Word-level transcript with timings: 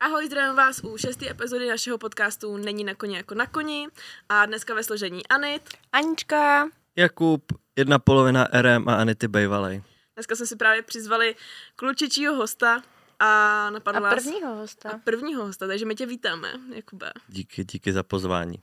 Ahoj, 0.00 0.26
zdravím 0.26 0.56
vás 0.56 0.80
u 0.84 0.98
šesté 0.98 1.30
epizody 1.30 1.68
našeho 1.68 1.98
podcastu 1.98 2.56
Není 2.56 2.84
na 2.84 2.94
koni 2.94 3.16
jako 3.16 3.34
na 3.34 3.46
koni 3.46 3.88
a 4.28 4.46
dneska 4.46 4.74
ve 4.74 4.82
složení 4.84 5.26
Anit. 5.26 5.62
Anička. 5.92 6.68
Jakub, 6.96 7.52
jedna 7.76 7.98
polovina 7.98 8.48
RM 8.52 8.88
a 8.88 8.94
Anity 8.94 9.28
Bejvalej. 9.28 9.82
Dneska 10.14 10.36
jsme 10.36 10.46
si 10.46 10.56
právě 10.56 10.82
přizvali 10.82 11.34
klučičího 11.76 12.34
hosta 12.34 12.82
a 13.18 13.70
napadlo 13.70 14.06
A 14.06 14.10
prvního 14.10 14.54
hosta. 14.54 14.90
A 14.90 14.98
prvního 14.98 15.46
hosta, 15.46 15.66
takže 15.66 15.84
my 15.86 15.94
tě 15.94 16.06
vítáme, 16.06 16.52
Jakube. 16.74 17.12
Díky, 17.28 17.64
díky 17.64 17.92
za 17.92 18.02
pozvání. 18.02 18.62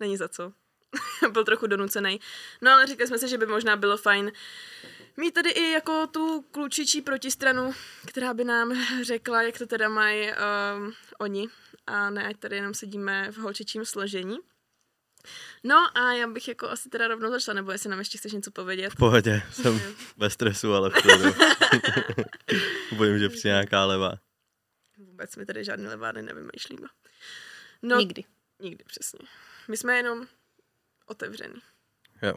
Není 0.00 0.16
za 0.16 0.28
co. 0.28 0.52
Byl 1.32 1.44
trochu 1.44 1.66
donucený. 1.66 2.20
No 2.62 2.70
ale 2.70 2.86
říkali 2.86 3.08
jsme 3.08 3.18
si, 3.18 3.28
že 3.28 3.38
by 3.38 3.46
možná 3.46 3.76
bylo 3.76 3.96
fajn 3.96 4.32
mít 5.16 5.34
tady 5.34 5.50
i 5.50 5.70
jako 5.70 6.06
tu 6.06 6.42
klučičí 6.42 7.02
protistranu, 7.02 7.72
která 8.06 8.34
by 8.34 8.44
nám 8.44 8.86
řekla, 9.02 9.42
jak 9.42 9.58
to 9.58 9.66
teda 9.66 9.88
mají 9.88 10.28
um, 10.28 10.92
oni. 11.18 11.48
A 11.86 12.10
ne, 12.10 12.26
ať 12.26 12.36
tady 12.36 12.56
jenom 12.56 12.74
sedíme 12.74 13.32
v 13.32 13.36
holčičím 13.36 13.84
složení. 13.84 14.38
No 15.64 15.98
a 15.98 16.12
já 16.12 16.26
bych 16.26 16.48
jako 16.48 16.68
asi 16.68 16.88
teda 16.88 17.08
rovnou 17.08 17.30
začala, 17.30 17.54
nebo 17.54 17.72
jestli 17.72 17.90
nám 17.90 17.98
ještě 17.98 18.18
chceš 18.18 18.32
něco 18.32 18.50
povědět. 18.50 18.90
V 18.90 18.96
pohodě, 18.96 19.42
jsem 19.50 19.80
ve 20.16 20.30
stresu, 20.30 20.74
ale 20.74 20.90
v 20.90 20.92
klidu. 20.92 21.34
Bojím, 22.96 23.18
že 23.18 23.28
přijde 23.28 23.48
nějaká 23.48 23.84
leva. 23.84 24.14
Vůbec 24.98 25.36
mi 25.36 25.46
tady 25.46 25.64
žádný 25.64 25.86
levárny 25.86 26.22
nevymýšlíme. 26.22 26.86
No, 27.82 27.98
Nikdy. 27.98 28.24
Nikdy, 28.60 28.84
přesně. 28.84 29.18
My 29.68 29.76
jsme 29.76 29.96
jenom 29.96 30.26
otevřený. 31.06 31.60
Jo. 32.22 32.34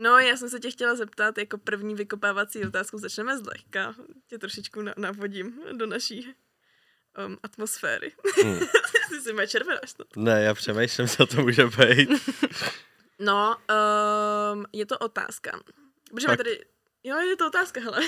No, 0.00 0.18
já 0.18 0.36
jsem 0.36 0.48
se 0.48 0.60
tě 0.60 0.70
chtěla 0.70 0.94
zeptat, 0.94 1.38
jako 1.38 1.58
první 1.58 1.94
vykopávací 1.94 2.64
otázku 2.64 2.98
začneme 2.98 3.38
zlehka. 3.38 3.94
Tě 4.26 4.38
trošičku 4.38 4.82
na- 4.82 4.94
navodím 4.96 5.60
do 5.72 5.86
naší 5.86 6.34
um, 7.26 7.38
atmosféry. 7.42 8.12
Hmm. 8.42 8.58
Ty 9.08 9.20
si 9.20 9.32
mě 9.32 9.46
červenáš 9.48 9.92
to. 9.92 10.04
Ne, 10.16 10.42
já 10.42 10.54
přemýšlím, 10.54 11.08
co 11.08 11.26
to 11.26 11.42
může 11.42 11.66
být. 11.66 12.08
No, 13.22 13.56
um, 14.52 14.66
je 14.72 14.86
to 14.86 14.98
otázka. 14.98 15.60
Protože 16.14 16.26
my 16.26 16.30
Fakt? 16.30 16.36
tady... 16.36 16.64
Jo, 17.04 17.16
je 17.18 17.36
to 17.36 17.46
otázka, 17.46 17.80
hele. 17.80 18.00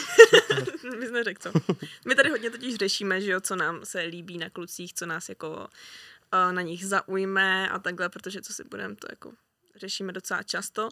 My 0.98 1.06
jsme 1.06 1.24
řekl, 1.24 1.40
co. 1.42 1.74
My 2.06 2.14
tady 2.14 2.30
hodně 2.30 2.50
totiž 2.50 2.74
řešíme, 2.74 3.20
že 3.20 3.30
jo, 3.30 3.40
co 3.40 3.56
nám 3.56 3.84
se 3.84 4.00
líbí 4.00 4.38
na 4.38 4.50
klucích, 4.50 4.94
co 4.94 5.06
nás 5.06 5.28
jako 5.28 5.50
uh, 5.50 6.52
na 6.52 6.62
nich 6.62 6.86
zaujme 6.86 7.68
a 7.68 7.78
takhle, 7.78 8.08
protože 8.08 8.42
co 8.42 8.52
si 8.52 8.64
budeme, 8.64 8.96
to 8.96 9.06
jako 9.10 9.32
řešíme 9.76 10.12
docela 10.12 10.42
často. 10.42 10.88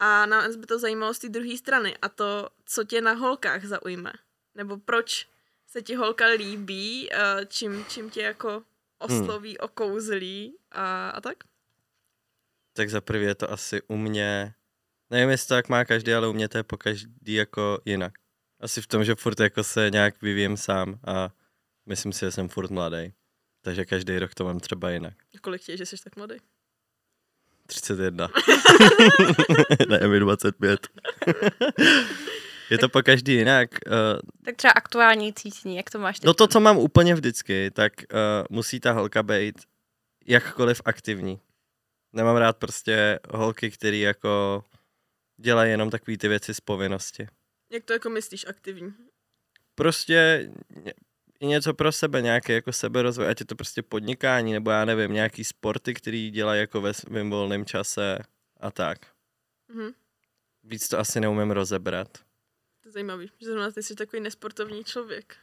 A 0.00 0.26
nás 0.26 0.56
by 0.56 0.66
to 0.66 0.78
zajímalo 0.78 1.14
z 1.14 1.18
té 1.18 1.28
druhé 1.28 1.56
strany. 1.56 1.96
A 2.02 2.08
to, 2.08 2.48
co 2.64 2.84
tě 2.84 3.00
na 3.00 3.12
holkách 3.12 3.64
zaujme. 3.64 4.12
Nebo 4.54 4.76
proč 4.76 5.28
se 5.66 5.82
ti 5.82 5.94
holka 5.94 6.26
líbí, 6.26 7.08
uh, 7.10 7.44
čím, 7.44 7.84
čím 7.88 8.10
tě 8.10 8.22
jako 8.22 8.62
osloví, 8.98 9.58
okouzlí 9.58 10.56
a, 10.72 11.10
a 11.10 11.20
tak? 11.20 11.36
Tak 12.72 12.90
za 12.90 13.00
prvý 13.00 13.24
je 13.24 13.34
to 13.34 13.50
asi 13.50 13.82
u 13.82 13.96
mě, 13.96 14.54
nevím, 15.10 15.30
jestli 15.30 15.48
to 15.48 15.54
tak 15.54 15.68
má 15.68 15.84
každý, 15.84 16.14
ale 16.14 16.28
u 16.28 16.32
mě 16.32 16.48
to 16.48 16.58
je 16.58 16.62
po 16.62 16.76
každý 16.76 17.34
jako 17.34 17.80
jinak. 17.84 18.12
Asi 18.60 18.82
v 18.82 18.86
tom, 18.86 19.04
že 19.04 19.14
furt 19.14 19.40
jako 19.40 19.64
se 19.64 19.90
nějak 19.90 20.22
vyvíjem 20.22 20.56
sám 20.56 20.98
a 21.06 21.30
myslím 21.86 22.12
si, 22.12 22.20
že 22.20 22.30
jsem 22.30 22.48
furt 22.48 22.70
mladý. 22.70 23.12
Takže 23.60 23.84
každý 23.84 24.18
rok 24.18 24.34
to 24.34 24.44
mám 24.44 24.60
třeba 24.60 24.90
jinak. 24.90 25.14
Kolik 25.40 25.62
tě, 25.62 25.72
je, 25.72 25.76
že 25.76 25.86
jsi 25.86 25.96
tak 26.04 26.16
mladý? 26.16 26.34
31. 27.70 28.28
ne, 29.88 30.08
mi 30.08 30.20
25. 30.20 30.80
je 32.70 32.78
to 32.78 32.88
po 32.88 33.02
každý 33.02 33.34
jinak. 33.34 33.70
Uh, 33.86 33.92
Tak 34.44 34.56
třeba 34.56 34.72
aktuální 34.72 35.32
cítění, 35.32 35.76
jak 35.76 35.90
to 35.90 35.98
máš 35.98 36.20
teď? 36.20 36.26
no 36.26 36.34
to, 36.34 36.46
co 36.46 36.60
mám 36.60 36.78
úplně 36.78 37.14
vždycky, 37.14 37.70
tak 37.70 37.92
uh, 37.98 38.46
musí 38.50 38.80
ta 38.80 38.92
holka 38.92 39.22
být 39.22 39.54
jakkoliv 40.26 40.82
aktivní. 40.84 41.40
Nemám 42.12 42.36
rád 42.36 42.56
prostě 42.56 43.18
holky, 43.30 43.70
které 43.70 43.96
jako 43.96 44.64
dělají 45.36 45.70
jenom 45.70 45.90
takové 45.90 46.16
ty 46.16 46.28
věci 46.28 46.54
z 46.54 46.60
povinnosti. 46.60 47.28
Jak 47.72 47.84
to 47.84 47.92
jako 47.92 48.10
myslíš 48.10 48.46
aktivní? 48.48 48.94
Prostě 49.74 50.48
i 51.40 51.46
něco 51.46 51.74
pro 51.74 51.92
sebe, 51.92 52.22
nějaký 52.22 52.52
jako 52.52 52.72
seberozvoj, 52.72 53.28
ať 53.28 53.40
je 53.40 53.46
to 53.46 53.54
prostě 53.56 53.82
podnikání, 53.82 54.52
nebo 54.52 54.70
já 54.70 54.84
nevím, 54.84 55.12
nějaký 55.12 55.44
sporty, 55.44 55.94
který 55.94 56.30
dělají 56.30 56.60
jako 56.60 56.80
ve 56.80 56.94
svém 56.94 57.30
volném 57.30 57.64
čase 57.64 58.18
a 58.60 58.70
tak. 58.70 58.98
Mhm. 59.68 59.90
Víc 60.64 60.88
to 60.88 60.98
asi 60.98 61.20
neumím 61.20 61.50
rozebrat. 61.50 62.08
To 62.82 62.88
je 62.88 62.92
zajímavý, 62.92 63.30
že 63.40 63.46
zrovna 63.46 63.70
ty 63.70 63.82
jsi 63.82 63.94
takový 63.94 64.22
nesportovní 64.22 64.84
člověk. 64.84 65.36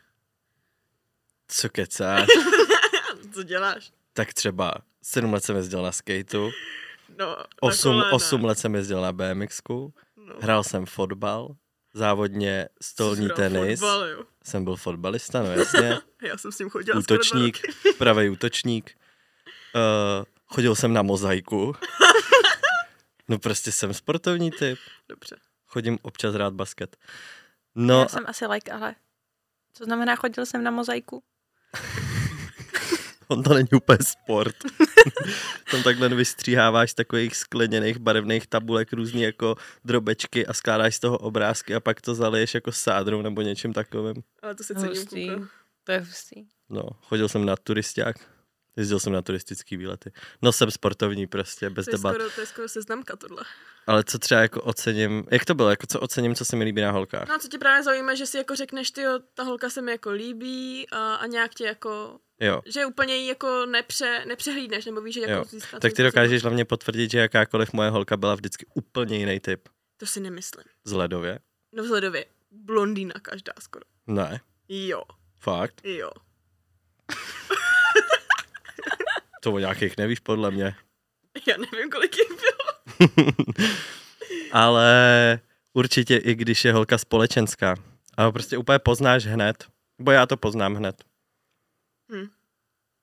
Co 1.48 1.70
kecáš? 1.70 2.28
Co 3.34 3.44
děláš? 3.44 3.92
tak 4.14 4.34
třeba 4.34 4.74
7 5.04 5.34
let 5.34 5.44
jsem 5.44 5.56
jezdil 5.56 5.82
na 5.82 5.92
skateu, 5.92 6.52
No, 7.18 7.26
na 7.26 7.46
8, 7.62 7.92
kolena. 7.92 8.12
8 8.14 8.44
let 8.46 8.60
jsem 8.60 8.76
jezdil 8.76 9.02
na 9.02 9.14
BMXku, 9.14 9.94
no. 10.18 10.36
hrál 10.42 10.64
jsem 10.64 10.86
fotbal, 10.86 11.56
závodně 11.98 12.70
stolní 12.82 13.30
tenis, 13.30 13.80
Fotbal, 13.80 14.06
jo. 14.08 14.24
jsem 14.44 14.64
byl 14.64 14.76
fotbalista, 14.76 15.44
no 15.44 15.52
jasně, 15.52 16.00
Já 16.22 16.38
jsem 16.38 16.52
s 16.52 16.60
ním 16.60 16.70
chodila 16.70 17.00
útočník, 17.00 17.58
pravý 17.98 18.30
útočník, 18.30 18.98
uh, 19.76 20.26
chodil 20.48 20.76
jsem 20.76 20.94
na 20.94 21.02
mozaiku, 21.02 21.76
no 23.28 23.40
prostě 23.40 23.72
jsem 23.72 23.94
sportovní 23.94 24.52
typ, 24.52 24.80
Dobře. 25.10 25.36
chodím 25.68 26.00
občas 26.02 26.36
rád 26.36 26.54
basket. 26.54 26.98
No. 27.76 27.88
No, 27.88 28.00
Já 28.02 28.08
jsem 28.08 28.24
asi 28.28 28.46
like, 28.48 28.72
ale 28.72 28.96
co 29.74 29.84
znamená, 29.84 30.16
chodil 30.16 30.46
jsem 30.46 30.64
na 30.64 30.72
mozaiku? 30.72 31.24
On 33.28 33.44
to 33.44 33.54
není 33.54 33.70
úplně 33.76 33.98
sport. 34.02 34.56
Tam 35.72 35.84
takhle 35.84 36.10
vystříháváš 36.10 36.92
z 36.92 36.94
takových 36.94 37.36
skleněných 37.36 37.98
barevných 37.98 38.48
tabulek 38.48 38.94
různý 38.94 39.22
jako 39.22 39.56
drobečky 39.86 40.48
a 40.48 40.54
skládáš 40.54 40.96
z 40.96 41.00
toho 41.00 41.18
obrázky 41.18 41.76
a 41.76 41.80
pak 41.80 42.02
to 42.02 42.16
zaliješ 42.16 42.54
jako 42.54 42.72
sádrou 42.72 43.22
nebo 43.22 43.42
něčím 43.42 43.74
takovým. 43.74 44.16
Ale 44.42 44.56
to 44.56 44.64
se 44.64 44.74
kluka. 44.74 45.48
To 45.84 45.92
je 45.92 46.00
hustý. 46.00 46.48
No, 46.70 46.84
chodil 47.02 47.30
jsem 47.30 47.46
na 47.46 47.56
turisták, 47.56 48.18
jezdil 48.78 49.00
jsem 49.00 49.14
na 49.14 49.22
turistický 49.22 49.78
výlety. 49.78 50.12
No 50.42 50.52
jsem 50.52 50.72
sportovní 50.72 51.28
prostě, 51.28 51.70
bez 51.70 51.86
To 51.86 51.92
je, 51.92 51.98
debat. 51.98 52.14
skoro, 52.14 52.30
to 52.30 52.42
je 52.42 52.48
skoro 52.48 52.68
seznamka 52.70 53.16
tohle. 53.16 53.44
Ale 53.88 54.04
co 54.04 54.20
třeba 54.20 54.42
jako 54.42 54.62
ocením, 54.62 55.24
jak 55.32 55.46
to 55.46 55.56
bylo, 55.56 55.70
jako 55.70 55.88
co 55.88 56.00
ocením, 56.00 56.36
co 56.36 56.46
se 56.46 56.56
mi 56.56 56.64
líbí 56.64 56.82
na 56.82 56.92
holkách? 56.92 57.28
No 57.28 57.36
a 57.36 57.40
co 57.40 57.48
tě 57.48 57.58
právě 57.58 57.84
zajímá, 57.84 58.16
že 58.16 58.26
si 58.26 58.38
jako 58.38 58.56
řekneš, 58.56 58.92
ty 58.92 59.02
ta 59.34 59.44
holka 59.44 59.70
se 59.70 59.82
mi 59.82 59.92
jako 59.92 60.12
líbí 60.12 60.88
a, 60.92 61.16
a 61.16 61.26
nějak 61.26 61.54
tě 61.56 61.64
jako, 61.66 62.20
Jo, 62.40 62.62
že 62.66 62.86
úplně 62.86 63.16
ji 63.16 63.28
jako 63.28 63.66
nepře, 63.66 64.24
nepřehlídneš, 64.28 64.86
nebo 64.86 65.02
víš, 65.02 65.14
že 65.14 65.22
jako 65.22 65.32
Jo. 65.34 65.44
získat. 65.50 65.80
tak 65.82 65.94
ty 65.94 66.04
dokážeš 66.04 66.42
hlavně 66.42 66.66
potvrdit, 66.66 67.12
že 67.12 67.20
jakákoliv 67.20 67.74
moje 67.74 67.90
holka 67.90 68.18
byla 68.18 68.36
vždycky 68.36 68.66
úplně 68.74 69.18
jiný 69.18 69.40
typ. 69.40 69.70
To 69.98 70.06
si 70.06 70.20
nemyslím. 70.20 70.64
Vzhledově? 70.86 71.40
No 71.74 71.84
vzhledově, 71.84 72.26
blondýna 72.52 73.14
každá 73.22 73.54
skoro. 73.60 73.86
Ne, 74.08 74.40
Jo, 74.70 75.04
fakt. 75.40 75.82
jo. 75.84 76.10
To 79.42 79.54
o 79.54 79.60
nějakých 79.60 79.98
nevíš 79.98 80.20
podle 80.20 80.52
mě. 80.52 80.76
Já 81.48 81.58
nevím, 81.58 81.90
kolik 81.90 82.18
jich 82.18 82.28
bylo. 82.28 83.28
Ale 84.52 85.40
určitě 85.74 86.18
i 86.18 86.36
když 86.36 86.66
je 86.66 86.74
holka 86.74 86.98
společenská. 86.98 87.76
A 88.18 88.32
prostě 88.32 88.58
úplně 88.58 88.80
poznáš 88.80 89.26
hned. 89.26 89.68
Bo 90.02 90.12
já 90.12 90.26
to 90.26 90.38
poznám 90.38 90.76
hned. 90.76 91.04
Hm. 92.12 92.28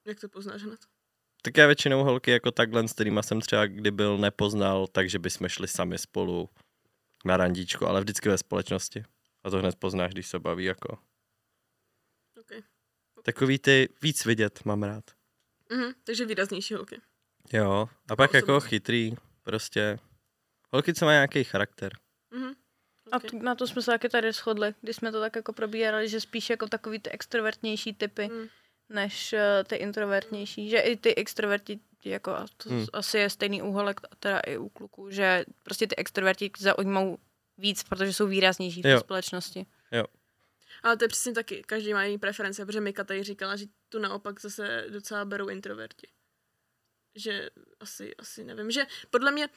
Jak 0.06 0.21
to 0.21 0.28
poznáš 0.28 0.62
hned? 0.62 0.81
Tak 1.43 1.56
já 1.56 1.67
většinou 1.67 2.05
holky 2.05 2.31
jako 2.31 2.51
takhle, 2.51 2.89
s 2.89 2.93
kterýma 2.93 3.22
jsem 3.22 3.41
třeba 3.41 3.66
kdy 3.66 3.91
byl 3.91 4.19
nepoznal, 4.19 4.87
takže 4.87 5.19
bychom 5.19 5.49
šli 5.49 5.69
sami 5.69 5.99
spolu 5.99 6.49
na 7.25 7.37
randíčko, 7.37 7.87
ale 7.87 8.01
vždycky 8.01 8.28
ve 8.28 8.39
společnosti. 8.39 9.05
A 9.45 9.51
to 9.51 9.59
hned 9.59 9.77
poznáš, 9.77 10.12
když 10.12 10.27
se 10.27 10.39
baví 10.39 10.65
jako. 10.65 10.99
Okay. 12.41 12.62
Takový 13.22 13.59
ty 13.59 13.89
víc 14.03 14.25
vidět 14.25 14.65
mám 14.65 14.83
rád. 14.83 15.05
Mhm, 15.74 15.92
takže 16.04 16.26
výraznější 16.26 16.74
holky. 16.74 17.00
Jo, 17.53 17.88
a 18.10 18.16
pak 18.16 18.34
jako 18.34 18.60
chytrý, 18.60 19.15
prostě. 19.42 19.98
Holky, 20.72 20.94
co 20.94 21.04
mají 21.04 21.15
nějaký 21.16 21.44
charakter. 21.44 21.92
Mhm. 22.30 22.53
A 23.12 23.16
Okay. 23.16 23.30
t- 23.30 23.36
na 23.38 23.54
to 23.54 23.66
jsme 23.66 23.82
se 23.82 23.91
taky 23.91 24.09
tady 24.09 24.32
shodli, 24.32 24.74
když 24.80 24.97
jsme 24.97 25.12
to 25.12 25.21
tak 25.21 25.36
jako 25.36 25.53
probírali, 25.53 26.09
že 26.09 26.21
spíš 26.21 26.50
jako 26.50 26.66
takový 26.68 26.98
ty 26.98 27.10
extrovertnější 27.10 27.94
typy, 27.94 28.28
Mm. 28.28 28.47
než 28.88 29.32
uh, 29.32 29.38
ty 29.65 29.76
introvertnější. 29.76 30.68
Že 30.71 30.78
i 30.78 30.97
ty 30.97 31.15
extroverti, 31.15 31.80
jako 32.04 32.30
a 32.30 32.47
to 32.56 32.70
hmm. 32.70 32.86
asi 32.92 33.18
je 33.18 33.30
stejný 33.30 33.62
úholek 33.62 34.00
teda 34.18 34.41
i 34.41 34.56
u 34.59 34.68
kluků, 34.68 35.10
že 35.10 35.44
prostě 35.62 35.86
ty 35.86 35.97
extroverti 35.97 36.50
zaujmou 36.59 37.18
víc, 37.59 37.82
protože 37.84 38.12
jsou 38.12 38.27
výraznější 38.27 38.80
v 38.80 38.82
té 38.82 38.91
Jo. 39.92 40.04
Ale 40.84 40.97
to 40.97 41.04
je 41.04 41.09
přesně 41.09 41.33
taky, 41.33 41.63
každý 41.66 41.92
má 41.95 42.04
jiný 42.04 42.19
preference, 42.19 42.66
protože 42.66 42.81
Mika 42.81 43.04
tady 43.04 43.22
říkala, 43.22 43.57
že 43.57 43.66
tu 43.89 43.98
naopak 43.98 44.41
zase 44.41 44.86
docela 44.89 45.25
berou 45.25 45.48
introverti. 45.48 46.09
Že 47.15 47.51
asi, 47.81 48.16
asi 48.16 48.45
nevím, 48.45 48.71
že 48.71 48.86
podle 49.10 49.31
mě 49.31 49.48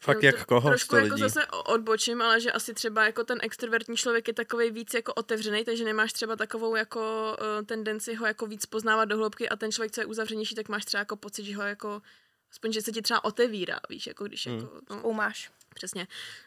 Fakt 0.00 0.22
No, 0.22 0.26
jak 0.26 0.46
koho? 0.46 0.68
Trošku 0.70 0.86
100 0.86 0.96
jako 0.96 1.14
lidí? 1.14 1.20
zase 1.20 1.46
odbočím, 1.46 2.22
ale 2.22 2.40
že 2.40 2.52
asi 2.52 2.74
třeba 2.74 3.04
jako 3.06 3.24
ten 3.24 3.38
extrovertní 3.42 3.96
člověk 3.96 4.28
je 4.28 4.34
takový 4.34 4.70
víc 4.70 4.94
jako 4.94 5.14
otevřený, 5.14 5.64
takže 5.64 5.84
nemáš 5.84 6.12
třeba 6.12 6.36
takovou 6.36 6.76
jako 6.76 7.36
uh, 7.40 7.66
tendenci 7.66 8.14
ho 8.14 8.26
jako 8.26 8.46
víc 8.46 8.66
poznávat 8.66 9.08
do 9.08 9.16
hloubky 9.16 9.48
a 9.48 9.56
ten 9.56 9.72
člověk, 9.72 9.92
co 9.92 10.00
je 10.00 10.06
uzavřenější, 10.06 10.54
tak 10.54 10.68
máš 10.68 10.84
třeba 10.84 10.98
jako 10.98 11.16
pocit, 11.16 11.44
že 11.44 11.56
ho 11.56 11.62
jako 11.62 12.02
aspoň, 12.50 12.72
že 12.72 12.82
se 12.82 12.92
ti 12.92 13.02
třeba 13.02 13.24
otevírá, 13.24 13.80
víš, 13.88 14.06
jako 14.06 14.24
když 14.24 14.46
Hmm. 14.46 14.58
jako, 14.58 14.80
no, 14.90 14.98
Zkoumáš. 14.98 15.50
přesně. 15.74 16.06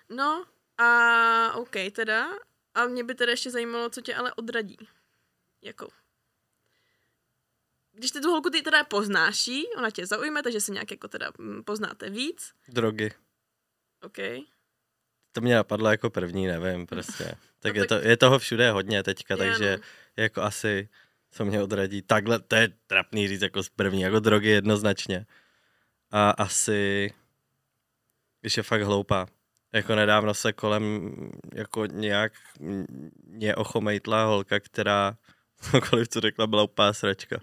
No 0.10 0.46
a 0.78 1.54
OK 1.56 1.76
teda, 1.92 2.28
a 2.76 2.86
mě 2.86 3.04
by 3.04 3.16
teda 3.16 3.32
ještě 3.32 3.52
zajímalo, 3.52 3.90
co 3.90 4.02
tě 4.02 4.16
ale 4.16 4.34
odradí. 4.34 4.78
Jako, 5.62 5.88
když 7.92 8.12
ty 8.12 8.22
tu 8.22 8.30
holku 8.32 8.50
ty 8.50 8.62
teda 8.62 8.84
poznáš 8.84 9.50
ona 9.78 9.92
tě 9.92 10.06
zaujme, 10.06 10.44
takže 10.44 10.62
se 10.62 10.72
nějak 10.72 10.92
jako 10.92 11.08
teda 11.08 11.32
mm, 11.38 11.64
poznáte 11.64 12.10
víc, 12.10 12.54
Drogy. 12.68 13.12
OK. 14.02 14.18
To 15.32 15.42
mě 15.42 15.56
napadlo 15.56 15.90
jako 15.90 16.10
první, 16.10 16.48
nevím, 16.48 16.86
prostě. 16.88 17.36
Tak, 17.60 17.76
No 17.76 17.82
je, 17.82 17.88
tak- 17.88 18.02
to, 18.02 18.08
je 18.08 18.18
toho 18.18 18.40
všude 18.40 18.72
hodně 18.72 19.04
teďka, 19.04 19.34
Je, 19.34 19.38
takže 19.38 19.78
no. 19.78 19.84
jako 20.24 20.42
asi 20.42 20.90
co 21.32 21.46
mě 21.46 21.64
odradí. 21.64 22.02
Takhle, 22.02 22.40
to 22.40 22.56
je 22.56 22.70
trapný 22.88 23.28
říct 23.28 23.42
jako 23.42 23.64
z 23.64 23.70
první, 23.70 24.02
jako 24.02 24.20
drogy 24.20 24.50
jednoznačně. 24.50 25.26
A 26.12 26.30
asi, 26.30 27.14
když 28.42 28.58
je 28.58 28.64
fakt 28.64 28.82
hloupá. 28.82 29.28
Jako 29.76 29.96
nedávno 29.96 30.34
se 30.34 30.54
kolem 30.54 31.14
jako 31.54 31.86
nějak 31.86 32.34
mě 33.24 33.56
ochomejtla 33.56 34.26
holka, 34.26 34.60
která 34.60 35.18
cokoliv, 35.72 36.08
co 36.08 36.20
řekla, 36.20 36.48
byla 36.48 36.64
úplná 36.64 36.94
sračka. 36.94 37.40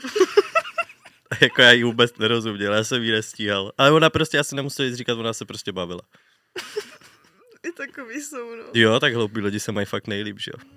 A 1.31 1.35
jako 1.41 1.63
já 1.63 1.73
jí 1.73 1.85
vůbec 1.85 2.17
nerozuměl, 2.19 2.73
já 2.73 2.85
jsem 2.85 3.03
jí 3.03 3.11
nestíhal. 3.11 3.73
Ale 3.79 3.93
ona 3.93 4.11
prostě, 4.11 4.37
já 4.37 4.45
si 4.45 4.55
nemusel 4.55 4.87
nic 4.87 4.95
říkat, 4.95 5.19
ona 5.19 5.33
se 5.33 5.45
prostě 5.45 5.73
bavila. 5.73 6.01
I 7.69 7.73
takový 7.73 8.21
jsou, 8.21 8.55
no. 8.57 8.65
Jo, 8.75 9.01
tak 9.01 9.15
hloupí 9.15 9.41
lidi 9.41 9.61
se 9.61 9.73
mají 9.73 9.87
fakt 9.87 10.07
nejlíp, 10.07 10.39
že 10.41 10.51
jo. 10.55 10.71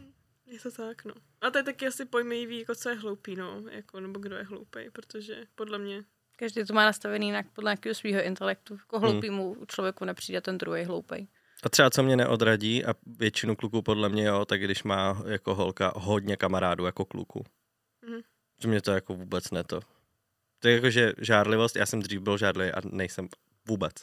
Je 0.46 0.60
to 0.60 0.72
tak, 0.72 1.06
no. 1.06 1.14
A 1.42 1.50
to 1.52 1.58
je 1.58 1.64
taky 1.64 1.88
asi 1.88 2.06
pojmejivý, 2.06 2.60
jako 2.60 2.76
co 2.76 2.90
je 2.90 2.96
hloupý, 2.96 3.36
no. 3.36 3.64
Jako, 3.72 4.00
nebo 4.00 4.20
kdo 4.20 4.36
je 4.36 4.44
hloupý, 4.44 4.80
protože 4.94 5.36
podle 5.56 5.78
mě... 5.78 6.04
Každý 6.38 6.66
to 6.66 6.74
má 6.74 6.86
nastavený 6.86 7.26
jinak 7.28 7.46
podle 7.54 7.70
nějakého 7.72 7.96
svého 7.96 8.22
intelektu. 8.24 8.74
Jako 8.74 9.00
Hmm. 9.00 9.10
hloupýmu 9.10 9.58
člověku 9.68 10.06
nepřijde 10.06 10.42
ten 10.42 10.58
druhý 10.58 10.84
hloupej. 10.84 11.28
A 11.64 11.70
třeba 11.70 11.90
co 11.90 12.04
mě 12.04 12.16
neodradí, 12.16 12.86
a 12.86 12.94
většinu 13.06 13.56
kluků 13.56 13.82
podle 13.82 14.10
mě 14.10 14.26
jo, 14.26 14.46
tak 14.46 14.62
když 14.62 14.84
má 14.84 15.24
jako 15.28 15.56
holka 15.56 15.94
hodně 15.96 16.38
kamarádů 16.38 16.86
jako 16.86 17.06
kluku. 17.06 17.46
Mhm. 18.08 18.22
Že 18.62 18.68
mě 18.68 18.82
to 18.82 18.92
jako 18.92 19.14
vůbec 19.14 19.52
ne 19.52 19.64
to. 19.64 19.82
To 20.60 20.68
je 20.68 20.76
jako, 20.76 20.90
že 20.90 21.14
žárlivost, 21.18 21.76
já 21.76 21.86
jsem 21.86 22.02
dřív 22.02 22.22
byl 22.22 22.38
žárlivý 22.38 22.72
a 22.72 22.82
nejsem 22.84 23.28
vůbec. 23.68 23.94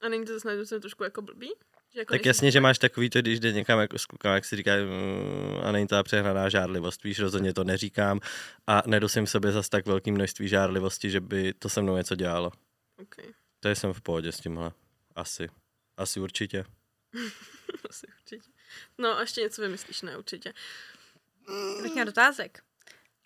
A 0.00 0.08
není 0.08 0.24
to 0.24 0.32
jednu 0.32 0.64
stranu 0.64 0.80
trošku 0.80 1.04
jako 1.04 1.22
blbý? 1.22 1.52
Že 1.92 2.00
jako 2.00 2.14
Tak 2.14 2.26
jasně, 2.26 2.50
že 2.50 2.60
máš 2.60 2.78
takový 2.78 3.10
to, 3.10 3.20
když 3.20 3.40
jde 3.40 3.52
někam 3.52 3.78
jako 3.78 3.98
s 3.98 4.06
klukama, 4.06 4.34
jak 4.34 4.44
si 4.44 4.56
říká, 4.56 4.72
mm, 4.76 5.60
a 5.62 5.72
není 5.72 5.86
ta 5.86 6.02
přehnaná 6.02 6.48
žárlivost, 6.48 7.04
víš, 7.04 7.18
rozhodně 7.18 7.54
to 7.54 7.64
neříkám 7.64 8.20
a 8.66 8.82
nedosím 8.86 9.26
v 9.26 9.30
sobě 9.30 9.52
zas 9.52 9.68
tak 9.68 9.86
velký 9.86 10.12
množství 10.12 10.48
žárlivosti, 10.48 11.10
že 11.10 11.20
by 11.20 11.54
to 11.54 11.68
se 11.68 11.82
mnou 11.82 11.96
něco 11.96 12.14
dělalo. 12.14 12.52
Okay. 13.02 13.26
To 13.60 13.68
jsem 13.68 13.92
v 13.92 14.00
pohodě 14.00 14.32
s 14.32 14.40
tímhle. 14.40 14.72
Asi. 15.14 15.48
Asi 15.98 16.20
určitě. 16.20 16.64
Asi 17.88 18.06
určitě. 18.20 18.50
No 18.98 19.18
a 19.18 19.20
ještě 19.20 19.40
něco 19.40 19.62
vymyslíš, 19.62 20.02
ne, 20.02 20.18
určitě. 20.18 20.52
Tak 21.82 21.92
měl 21.92 22.04
dotázek. 22.04 22.62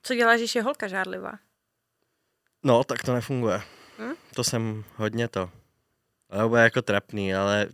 Co 0.02 0.14
děláš, 0.14 0.38
když 0.38 0.54
je 0.54 0.62
holka 0.62 0.88
žárlivá? 0.88 1.38
No, 2.62 2.84
tak 2.84 3.02
to 3.02 3.14
nefunguje. 3.14 3.62
Hm? 3.98 4.14
To 4.34 4.44
jsem 4.44 4.84
hodně 4.96 5.28
to. 5.28 5.50
Ale 6.30 6.48
bude 6.48 6.60
jako 6.60 6.82
trapný, 6.82 7.34
ale 7.34 7.69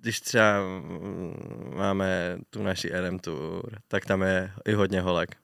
když 0.00 0.20
třeba 0.20 0.60
mm, 0.60 1.74
máme 1.76 2.38
tu 2.50 2.62
naši 2.62 2.88
RM 2.88 3.18
tour, 3.18 3.78
tak 3.88 4.06
tam 4.06 4.22
je 4.22 4.52
i 4.64 4.72
hodně 4.72 5.00
holek. 5.00 5.36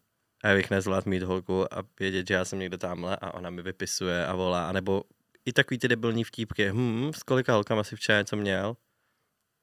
A 0.44 0.48
já 0.48 0.54
bych 0.54 0.70
nezvlád 0.70 1.06
mít 1.06 1.22
holku 1.22 1.74
a 1.74 1.84
vědět, 2.00 2.28
že 2.28 2.34
já 2.34 2.44
jsem 2.44 2.58
někde 2.58 2.78
tamhle 2.78 3.16
a 3.16 3.34
ona 3.34 3.50
mi 3.50 3.62
vypisuje 3.62 4.26
a 4.26 4.34
volá. 4.34 4.68
A 4.68 4.72
nebo 4.72 5.04
i 5.46 5.52
takový 5.52 5.78
ty 5.78 5.88
debilní 5.88 6.24
vtípky. 6.24 6.70
Hm, 6.72 7.12
s 7.12 7.22
kolika 7.22 7.52
holkama 7.54 7.84
si 7.84 7.96
včera 7.96 8.18
něco 8.18 8.36
měl? 8.36 8.76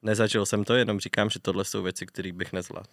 Nezažil 0.02 0.46
jsem 0.46 0.64
to, 0.64 0.76
jenom 0.76 1.00
říkám, 1.00 1.30
že 1.30 1.40
tohle 1.40 1.66
jsou 1.66 1.84
věci, 1.84 2.06
které 2.06 2.32
bych 2.32 2.54
nezvládl. 2.54 2.90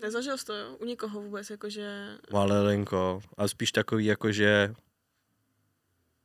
Nezažil 0.00 0.38
jsi 0.38 0.44
to, 0.44 0.54
jo? 0.54 0.76
U 0.76 0.84
někoho 0.84 1.20
vůbec, 1.20 1.50
jakože... 1.50 2.18
Malelinko. 2.32 3.20
A 3.36 3.48
spíš 3.48 3.72
takový, 3.72 4.04
jako 4.04 4.32
že 4.32 4.74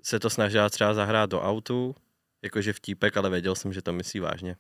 se 0.03 0.19
to 0.19 0.29
snažila 0.29 0.69
třeba 0.69 0.93
zahrát 0.93 1.29
do 1.29 1.41
autu, 1.41 1.95
jakože 2.41 2.73
vtípek, 2.73 3.17
ale 3.17 3.29
věděl 3.29 3.55
jsem, 3.55 3.73
že 3.73 3.81
to 3.81 3.93
myslí 3.93 4.19
vážně. 4.19 4.55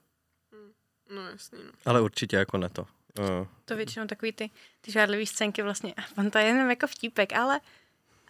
No 1.15 1.29
jasný, 1.29 1.59
no. 1.65 1.71
Ale 1.85 2.01
určitě 2.01 2.35
jako 2.35 2.57
ne 2.57 2.69
to. 2.69 2.81
Uh, 3.19 3.47
To 3.65 3.75
většinou 3.75 4.07
takový 4.07 4.31
ty, 4.31 4.49
ty 4.81 4.91
žádlivý 4.91 5.25
scénky 5.25 5.61
vlastně, 5.61 5.93
on 6.17 6.31
to 6.31 6.37
je 6.37 6.45
jenom 6.45 6.69
jako 6.69 6.87
vtípek, 6.87 7.33
ale, 7.33 7.59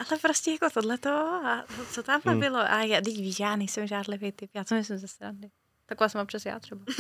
ale 0.10 0.20
prostě 0.22 0.52
jako 0.52 0.70
tohleto 0.70 1.10
a 1.10 1.66
co 1.92 2.04
tam 2.04 2.22
Hmm. 2.26 2.32
hmm. 2.34 2.40
bylo. 2.42 2.60
A 2.60 2.82
já, 2.84 3.02
teď 3.02 3.18
víš, 3.18 3.40
já 3.40 3.56
nejsem 3.56 3.88
žádlivý 3.88 4.32
typ, 4.32 4.50
já 4.54 4.64
to 4.64 4.76
myslím 4.76 4.98
ze 4.98 5.08
srandy. 5.08 5.48
Taková 5.86 6.10
jsem 6.10 6.28
přes 6.28 6.46
já 6.46 6.60
třeba. 6.60 6.82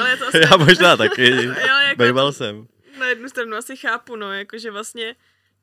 Ale 0.00 0.10
je 0.10 0.16
to 0.16 0.26
asi... 0.28 0.38
já 0.50 0.56
možná 0.56 0.96
taky. 0.96 1.30
jo, 1.44 1.52
jako 1.86 1.98
Bejval 1.98 2.32
jsem. 2.32 2.66
na 2.98 3.06
jednu 3.06 3.28
stranu 3.28 3.56
asi 3.56 3.76
chápu, 3.76 4.16
no, 4.16 4.32
jakože 4.32 4.70
vlastně 4.70 5.14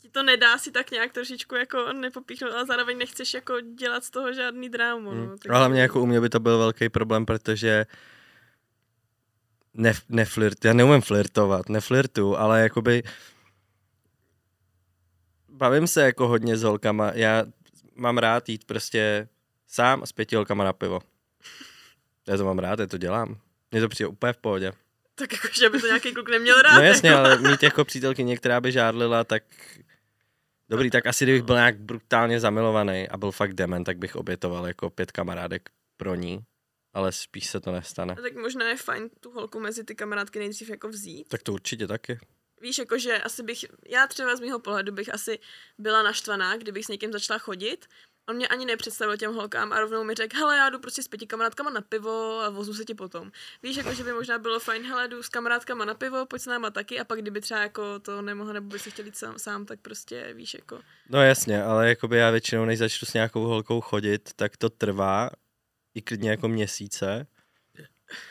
ti 0.02 0.10
to 0.10 0.24
nedá 0.24 0.58
si 0.58 0.72
tak 0.72 0.92
nějak 0.92 1.14
trošičku 1.14 1.56
jako 1.56 1.94
nepopíchnout, 1.94 2.54
ale 2.54 2.66
zároveň 2.66 2.98
nechceš 2.98 3.34
jako 3.34 3.62
dělat 3.62 4.04
z 4.04 4.10
toho 4.10 4.34
žádný 4.34 4.70
drámu, 4.70 5.12
no. 5.14 5.22
Hmm. 5.26 5.38
tak- 5.38 5.50
Ale 5.52 5.60
hlavně 5.60 5.82
jako 5.82 6.02
u 6.02 6.06
mě 6.06 6.22
by 6.22 6.30
to 6.30 6.40
byl 6.40 6.58
velký 6.58 6.90
problém, 6.90 7.26
protože 7.26 7.86
ne, 9.74 9.94
neflirt, 10.10 10.66
já 10.66 10.74
neumím 10.74 11.02
flirtovat, 11.02 11.70
neflirtu, 11.70 12.38
ale 12.38 12.62
jakoby 12.62 13.04
bavím 15.56 15.88
se 15.88 16.02
jako 16.02 16.28
hodně 16.28 16.58
s 16.58 16.64
holkama, 16.64 17.12
já 17.16 17.46
mám 17.96 18.18
rád 18.18 18.50
jít 18.50 18.64
prostě 18.66 19.28
sám 19.68 20.04
a 20.04 20.06
s 20.06 20.12
pěti 20.12 20.36
holkama 20.36 20.64
na 20.64 20.74
pivo. 20.74 21.00
Já 22.28 22.38
to 22.38 22.46
mám 22.46 22.60
rád, 22.60 22.80
já 22.80 22.88
to 22.88 22.98
dělám. 22.98 23.38
Mně 23.72 23.82
to 23.82 23.90
přijde 23.90 24.08
úplně 24.08 24.34
v 24.34 24.38
pohodě. 24.38 24.72
Tak 25.16 25.34
jako, 25.34 25.48
že 25.60 25.70
by 25.70 25.80
to 25.80 25.88
nějaký 25.88 26.14
kluk 26.14 26.30
neměl 26.30 26.62
rád. 26.62 26.76
No 26.76 26.82
jasně, 26.82 27.10
jako. 27.10 27.20
ale 27.20 27.38
mít 27.38 27.64
jako 27.64 27.86
přítelkyně, 27.86 28.38
která 28.38 28.62
by 28.62 28.72
žádlila, 28.72 29.24
tak 29.24 29.44
dobrý, 30.70 30.90
tak 30.90 31.06
asi 31.06 31.26
kdybych 31.26 31.44
byl 31.44 31.56
nějak 31.56 31.80
brutálně 31.80 32.40
zamilovaný 32.40 33.10
a 33.10 33.18
byl 33.18 33.32
fakt 33.32 33.54
dement, 33.54 33.84
tak 33.84 33.98
bych 33.98 34.16
obětoval 34.16 34.68
jako 34.68 34.90
pět 34.90 35.12
kamarádek 35.12 35.70
pro 35.98 36.16
ní, 36.16 36.40
ale 36.94 37.12
spíš 37.12 37.50
se 37.50 37.60
to 37.60 37.72
nestane. 37.72 38.16
A 38.18 38.22
tak 38.22 38.36
možná 38.36 38.70
je 38.70 38.78
fajn 38.78 39.10
tu 39.20 39.32
holku 39.32 39.60
mezi 39.60 39.84
ty 39.84 39.96
kamarádky 39.96 40.40
nejdřív 40.40 40.70
jako 40.70 40.88
vzít. 40.88 41.28
Tak 41.28 41.44
to 41.44 41.54
určitě 41.54 41.88
taky. 41.88 42.20
Víš, 42.62 42.78
jakože 42.78 43.18
asi 43.18 43.44
bych, 43.44 43.66
já 43.88 44.08
třeba 44.08 44.36
z 44.36 44.40
mého 44.40 44.60
pohledu 44.60 44.92
bych 44.92 45.14
asi 45.14 45.40
byla 45.78 46.04
naštvaná, 46.04 46.58
kdybych 46.58 46.86
s 46.86 46.88
někým 46.88 47.12
začala 47.12 47.40
chodit. 47.40 47.86
On 48.30 48.36
mě 48.36 48.48
ani 48.48 48.66
nepředstavil 48.66 49.18
těm 49.18 49.34
holkám 49.34 49.74
a 49.74 49.80
rovnou 49.80 50.04
mi 50.04 50.14
řekl, 50.14 50.38
hele, 50.38 50.58
já 50.58 50.70
jdu 50.70 50.80
prostě 50.80 51.04
s 51.04 51.08
pěti 51.08 51.28
kamarádkama 51.28 51.70
na 51.70 51.82
pivo 51.82 52.40
a 52.40 52.50
vozu 52.50 52.74
se 52.74 52.86
ti 52.86 52.94
potom. 52.94 53.32
Víš, 53.64 53.78
jako, 53.78 53.94
že 53.94 54.04
by 54.04 54.14
možná 54.14 54.40
bylo 54.40 54.60
fajn, 54.60 54.84
hele, 54.86 55.08
jdu 55.08 55.24
s 55.24 55.30
kamarádkama 55.30 55.86
na 55.86 55.94
pivo, 55.94 56.26
pojď 56.26 56.42
s 56.42 56.46
náma 56.46 56.70
taky 56.70 57.00
a 57.00 57.04
pak 57.04 57.22
kdyby 57.22 57.42
třeba 57.42 57.60
jako 57.60 58.00
to 58.00 58.22
nemohl 58.22 58.54
nebo 58.54 58.68
by 58.68 58.80
si 58.80 58.92
chtěl 58.92 59.06
jít 59.06 59.18
sám, 59.18 59.40
sám, 59.40 59.66
tak 59.66 59.80
prostě 59.80 60.34
víš, 60.34 60.54
jako. 60.54 60.80
No 61.10 61.22
jasně, 61.22 61.64
ale 61.64 61.90
jakoby 61.90 62.18
já 62.18 62.32
většinou, 62.32 62.66
než 62.66 62.80
začnu 62.80 63.06
s 63.06 63.14
nějakou 63.14 63.44
holkou 63.44 63.82
chodit, 63.82 64.30
tak 64.36 64.58
to 64.58 64.70
trvá 64.70 65.30
i 65.96 66.02
klidně 66.02 66.30
jako 66.30 66.48
měsíce. 66.48 67.28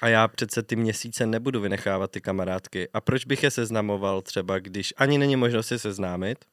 A 0.00 0.08
já 0.08 0.28
přece 0.28 0.62
ty 0.62 0.76
měsíce 0.76 1.26
nebudu 1.26 1.60
vynechávat 1.60 2.10
ty 2.10 2.20
kamarádky. 2.20 2.88
A 2.92 3.00
proč 3.00 3.24
bych 3.24 3.42
je 3.42 3.50
seznamoval 3.50 4.22
třeba, 4.22 4.58
když 4.58 4.94
ani 4.96 5.18
není 5.18 5.36
možnost 5.36 5.66
se 5.66 5.78
seznámit, 5.78 6.44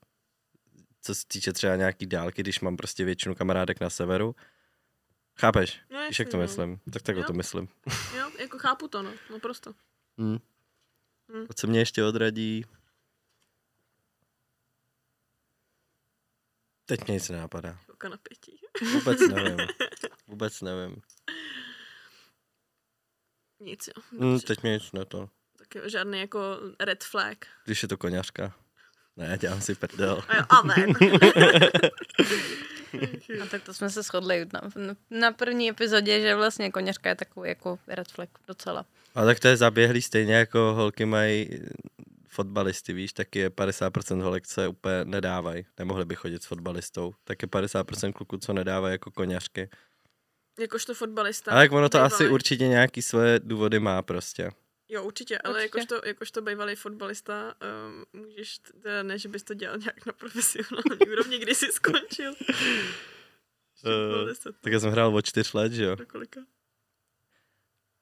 co 1.01 1.15
se 1.15 1.23
týče 1.27 1.53
třeba 1.53 1.75
nějaký 1.75 2.05
dálky, 2.05 2.41
když 2.43 2.59
mám 2.59 2.77
prostě 2.77 3.05
většinu 3.05 3.35
kamarádek 3.35 3.79
na 3.79 3.89
severu. 3.89 4.35
Chápeš? 5.39 5.81
No, 5.89 6.07
Víš, 6.07 6.19
jak 6.19 6.29
to 6.29 6.37
no. 6.37 6.43
myslím? 6.43 6.79
Tak 6.93 7.01
takhle 7.01 7.21
Jo. 7.23 7.27
to 7.27 7.33
myslím. 7.33 7.67
Jo, 8.17 8.31
jako 8.39 8.57
chápu 8.59 8.87
to, 8.87 9.03
no, 9.03 9.11
no 9.29 9.39
prosto. 9.39 9.73
Hmm. 10.17 10.37
Hmm. 11.33 11.45
A 11.49 11.53
co 11.53 11.67
mě 11.67 11.79
ještě 11.79 12.03
odradí? 12.03 12.65
Teď 16.85 17.07
mě 17.07 17.13
nic 17.13 17.29
nenapadá. 17.29 17.79
Holka 17.87 18.09
na 18.09 18.17
pětí. 18.17 18.59
Vůbec 18.93 19.19
nevím. 19.19 19.57
Vůbec 20.27 20.61
nevím. 20.61 20.95
Nic, 23.61 23.87
jo. 23.87 24.03
Hmm, 24.11 24.31
Dobře. 24.31 24.47
teď 24.47 24.63
mě 24.63 24.71
nic 24.73 24.91
ne 24.91 25.05
to. 25.05 25.29
Tak 25.57 25.75
jo, 25.75 25.81
žádný 25.89 26.19
jako 26.19 26.59
red 26.79 27.03
flag. 27.03 27.37
Když 27.65 27.81
je 27.83 27.87
to 27.87 27.97
koněřka. 27.97 28.53
Ne, 29.17 29.37
dělám 29.41 29.61
si 29.61 29.75
prdel. 29.75 30.23
A 30.27 30.37
jo, 30.37 30.43
amen. 30.49 30.93
A 33.43 33.45
tak 33.51 33.63
to 33.63 33.73
jsme 33.73 33.89
se 33.89 34.03
shodli 34.03 34.45
na, 34.53 34.61
na 35.09 35.31
první 35.31 35.69
epizodě, 35.69 36.21
že 36.21 36.35
vlastně 36.35 36.71
koněřka 36.71 37.09
je 37.09 37.15
takový 37.15 37.49
jako 37.49 37.79
red 37.87 38.07
flag 38.11 38.29
docela. 38.47 38.85
A 39.15 39.25
tak 39.25 39.39
to 39.39 39.47
je 39.47 39.57
zaběhlý 39.57 40.01
stejně 40.01 40.33
jako 40.33 40.73
holky 40.73 41.05
mají 41.05 41.49
fotbalisty, 42.27 42.93
víš, 42.93 43.13
tak 43.13 43.35
je 43.35 43.49
50% 43.49 44.21
holek, 44.21 44.47
co 44.47 44.61
je 44.61 44.67
úplně 44.67 45.05
nedávají. 45.05 45.65
Nemohli 45.79 46.05
by 46.05 46.15
chodit 46.15 46.43
s 46.43 46.45
fotbalistou. 46.45 47.13
Tak 47.23 47.41
je 47.41 47.47
50% 47.47 48.13
kluků, 48.13 48.37
co 48.37 48.53
nedávají 48.53 48.91
jako 48.91 49.11
koněřky. 49.11 49.69
Jakožto 50.61 50.93
fotbalista. 50.93 51.51
Ale 51.51 51.61
jak 51.61 51.71
ono 51.71 51.89
to 51.89 51.97
bývalý. 51.97 52.13
asi 52.13 52.29
určitě 52.29 52.67
nějaký 52.67 53.01
svoje 53.01 53.39
důvody 53.43 53.79
má 53.79 54.01
prostě. 54.01 54.51
Jo, 54.89 55.03
určitě, 55.03 55.37
ale 55.37 55.53
Určitě. 55.53 55.79
jakožto, 55.79 56.07
jakožto 56.07 56.41
bývalý 56.41 56.75
fotbalista 56.75 57.55
um, 58.13 58.21
můžeš, 58.23 58.57
teda 58.81 59.03
ne, 59.03 59.19
že 59.19 59.29
bys 59.29 59.43
to 59.43 59.53
dělal 59.53 59.77
nějak 59.77 60.05
na 60.05 60.13
profesionální 60.13 60.99
úrovni, 61.11 61.39
kdy 61.39 61.55
jsi 61.55 61.71
skončil. 61.71 62.33
Deset, 64.27 64.55
Tak 64.61 64.73
já 64.73 64.79
jsem 64.79 64.91
hrál 64.91 65.15
od 65.15 65.25
4 65.25 65.49
let, 65.53 65.71
že 65.73 65.83
jo? 65.83 65.95
do 65.95 66.05
kolika? 66.05 66.41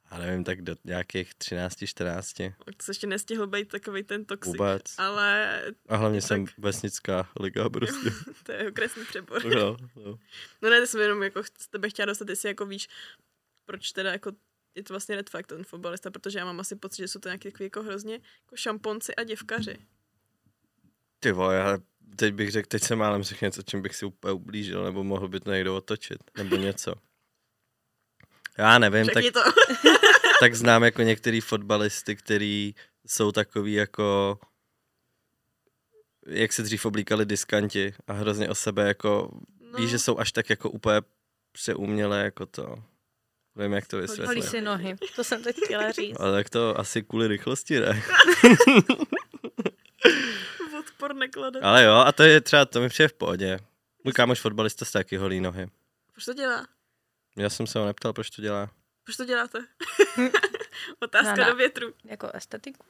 A 0.09 0.17
nevím, 0.17 0.43
tak 0.43 0.61
do 0.61 0.75
nějakých 0.83 1.35
13, 1.35 1.85
14. 1.85 2.33
To 2.33 2.43
se 2.81 2.91
ještě 2.91 3.07
nestihl 3.07 3.47
být 3.47 3.67
takový 3.69 4.03
ten 4.03 4.25
toxic. 4.25 4.53
Vůbec. 4.53 4.81
Ale 4.97 5.61
A 5.89 5.95
hlavně 5.95 6.21
tak- 6.21 6.27
jsem 6.27 6.45
vesnická 6.57 7.29
liga 7.39 7.69
prostě. 7.69 8.09
to 8.43 8.51
je 8.51 8.69
okresný 8.69 9.05
přebor. 9.05 9.45
no, 9.45 9.77
no. 9.95 10.19
No 10.61 10.69
ne, 10.69 10.81
to 10.81 10.87
jsem 10.87 11.01
jenom 11.01 11.23
jako 11.23 11.43
z 11.43 11.67
tebe 11.67 11.89
chtěla 11.89 12.05
dostat, 12.05 12.29
jestli 12.29 12.49
jako 12.49 12.65
víš, 12.65 12.87
proč 13.65 13.91
teda 13.91 14.11
jako 14.11 14.31
je 14.75 14.83
to 14.83 14.93
vlastně 14.93 15.15
red 15.15 15.29
flag 15.29 15.47
ten 15.47 15.63
fotbalista, 15.63 16.11
protože 16.11 16.39
já 16.39 16.45
mám 16.45 16.59
asi 16.59 16.75
pocit, 16.75 16.97
že 17.01 17.07
jsou 17.07 17.19
to 17.19 17.29
nějaký 17.29 17.51
takový 17.51 17.65
jako 17.65 17.83
hrozně 17.83 18.13
jako 18.13 18.55
šamponci 18.55 19.15
a 19.15 19.23
děvkaři. 19.23 19.77
Ty 21.19 21.31
vole, 21.31 21.55
já 21.55 21.77
teď 22.15 22.33
bych 22.33 22.51
řekl, 22.51 22.67
teď 22.67 22.83
jsem 22.83 22.99
málem 22.99 23.23
řekl 23.23 23.45
něco, 23.45 23.61
čím 23.63 23.81
bych 23.81 23.95
si 23.95 24.05
úplně 24.05 24.31
ublížil, 24.33 24.83
nebo 24.83 25.03
mohl 25.03 25.27
by 25.27 25.39
to 25.39 25.51
někdo 25.51 25.75
otočit, 25.75 26.17
nebo 26.37 26.55
něco. 26.55 26.93
Já 28.59 28.79
nevím, 28.79 29.07
tak, 29.07 29.23
to. 29.33 29.39
tak 30.39 30.55
znám 30.55 30.83
jako 30.83 31.01
některý 31.01 31.41
fotbalisty, 31.41 32.15
který 32.15 32.75
jsou 33.07 33.31
takový 33.31 33.73
jako 33.73 34.39
jak 36.27 36.53
se 36.53 36.63
dřív 36.63 36.85
oblíkali 36.85 37.25
diskanti 37.25 37.93
a 38.07 38.13
hrozně 38.13 38.49
o 38.49 38.55
sebe 38.55 38.87
jako, 38.87 39.31
no. 39.61 39.79
víš, 39.79 39.89
že 39.89 39.99
jsou 39.99 40.19
až 40.19 40.31
tak 40.31 40.49
jako 40.49 40.69
úplně 40.69 41.01
přeumělé 41.51 42.23
jako 42.23 42.45
to. 42.45 42.83
Nevím, 43.55 43.73
jak 43.73 43.87
to 43.87 43.97
Holí 43.97 44.07
vysvětlit. 44.07 44.41
si 44.41 44.61
nohy, 44.61 44.95
to 45.15 45.23
jsem 45.23 45.43
teď 45.43 45.55
chtěla 45.65 45.91
říct. 45.91 46.17
Ale 46.19 46.31
tak 46.31 46.49
to 46.49 46.79
asi 46.79 47.03
kvůli 47.03 47.27
rychlosti, 47.27 47.79
ne? 47.79 47.99
Odpor 50.79 51.15
neklade. 51.15 51.59
Ale 51.59 51.83
jo, 51.83 51.93
a 51.93 52.11
to 52.11 52.23
je 52.23 52.41
třeba, 52.41 52.65
to 52.65 52.81
mi 52.81 52.89
přijde 52.89 53.07
v 53.07 53.13
pohodě. 53.13 53.59
Můj 54.03 54.13
kámoš 54.13 54.39
fotbalista 54.39 54.85
s 54.85 54.91
taky 54.91 55.17
holí 55.17 55.39
nohy. 55.39 55.67
Proč 56.13 56.25
to 56.25 56.33
dělá? 56.33 56.67
Já 57.39 57.49
jsem 57.49 57.67
se 57.67 57.79
ho 57.79 57.85
neptal, 57.85 58.13
proč 58.13 58.29
to 58.29 58.41
dělá. 58.41 58.69
Proč 59.03 59.15
to 59.17 59.25
děláte? 59.25 59.59
Otázka 60.99 61.31
No, 61.31 61.37
ne. 61.37 61.45
do 61.45 61.55
větru. 61.55 61.93
Jako 62.05 62.29
estetiku? 62.33 62.85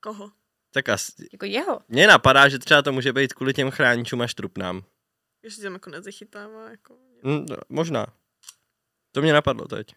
Koho? 0.00 0.32
Tak 0.72 0.88
asi, 0.88 1.28
Jako 1.32 1.46
jeho. 1.46 1.80
mně 1.88 2.06
napadá, 2.06 2.48
že 2.48 2.58
třeba 2.58 2.82
to 2.82 2.92
může 2.92 3.12
být 3.12 3.32
kvůli 3.32 3.54
těm 3.54 3.70
chráničům 3.70 4.20
a 4.22 4.26
štrupnám. 4.26 4.82
Ještě 5.42 5.62
tam 5.62 5.72
jako 5.72 5.90
nezachytává. 5.90 6.70
Jako... 6.70 6.94
Hm, 7.24 7.46
no, 7.50 7.56
možná. 7.68 8.06
To 9.12 9.22
mě 9.22 9.32
napadlo 9.32 9.68
teď. 9.68 9.94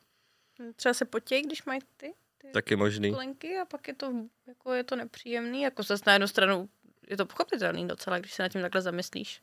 Třeba 0.75 0.93
se 0.93 1.05
potějí, 1.05 1.41
když 1.43 1.63
mají 1.65 1.79
ty, 1.97 2.13
ty 2.37 2.47
Taky 2.53 2.75
možný. 2.75 3.13
plenky 3.13 3.57
a 3.57 3.65
pak 3.65 3.87
je 3.87 3.93
to, 3.95 4.13
jako 4.47 4.73
je 4.73 4.83
to 4.83 4.95
nepříjemný. 4.95 5.61
Jako 5.61 5.83
zase 5.83 6.03
na 6.07 6.13
jednu 6.13 6.27
stranu 6.27 6.69
je 7.07 7.17
to 7.17 7.25
pochopitelný 7.25 7.87
docela, 7.87 8.19
když 8.19 8.33
se 8.33 8.43
nad 8.43 8.49
tím 8.49 8.61
takhle 8.61 8.81
zamyslíš. 8.81 9.41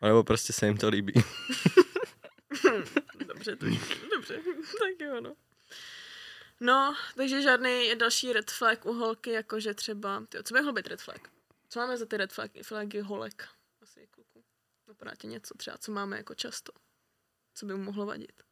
A 0.00 0.06
nebo 0.06 0.24
prostě 0.24 0.52
se 0.52 0.66
jim 0.66 0.76
to 0.76 0.88
líbí. 0.88 1.12
Dobře, 3.26 3.56
to 3.56 3.66
dobře. 4.10 4.40
tak 4.78 5.00
jo, 5.00 5.20
no. 5.20 5.36
No, 6.60 6.96
takže 7.16 7.42
žádný 7.42 7.94
další 7.94 8.32
red 8.32 8.50
flag 8.50 8.86
u 8.86 8.92
holky, 8.92 9.30
jakože 9.30 9.74
třeba, 9.74 10.24
tyjo, 10.28 10.42
co 10.42 10.54
by 10.54 10.60
mohlo 10.60 10.72
být 10.72 10.86
red 10.86 11.00
flag? 11.02 11.28
Co 11.68 11.78
máme 11.80 11.96
za 11.96 12.06
ty 12.06 12.16
red 12.16 12.32
flag, 12.32 12.50
flagy 12.62 13.00
holek? 13.00 13.48
Asi 13.82 14.06
kluku. 14.10 14.44
Napadá 14.88 15.14
tě 15.14 15.26
něco 15.26 15.54
třeba, 15.54 15.78
co 15.78 15.92
máme 15.92 16.16
jako 16.16 16.34
často? 16.34 16.72
Co 17.54 17.66
by 17.66 17.74
mu 17.74 17.82
mohlo 17.82 18.06
vadit? 18.06 18.42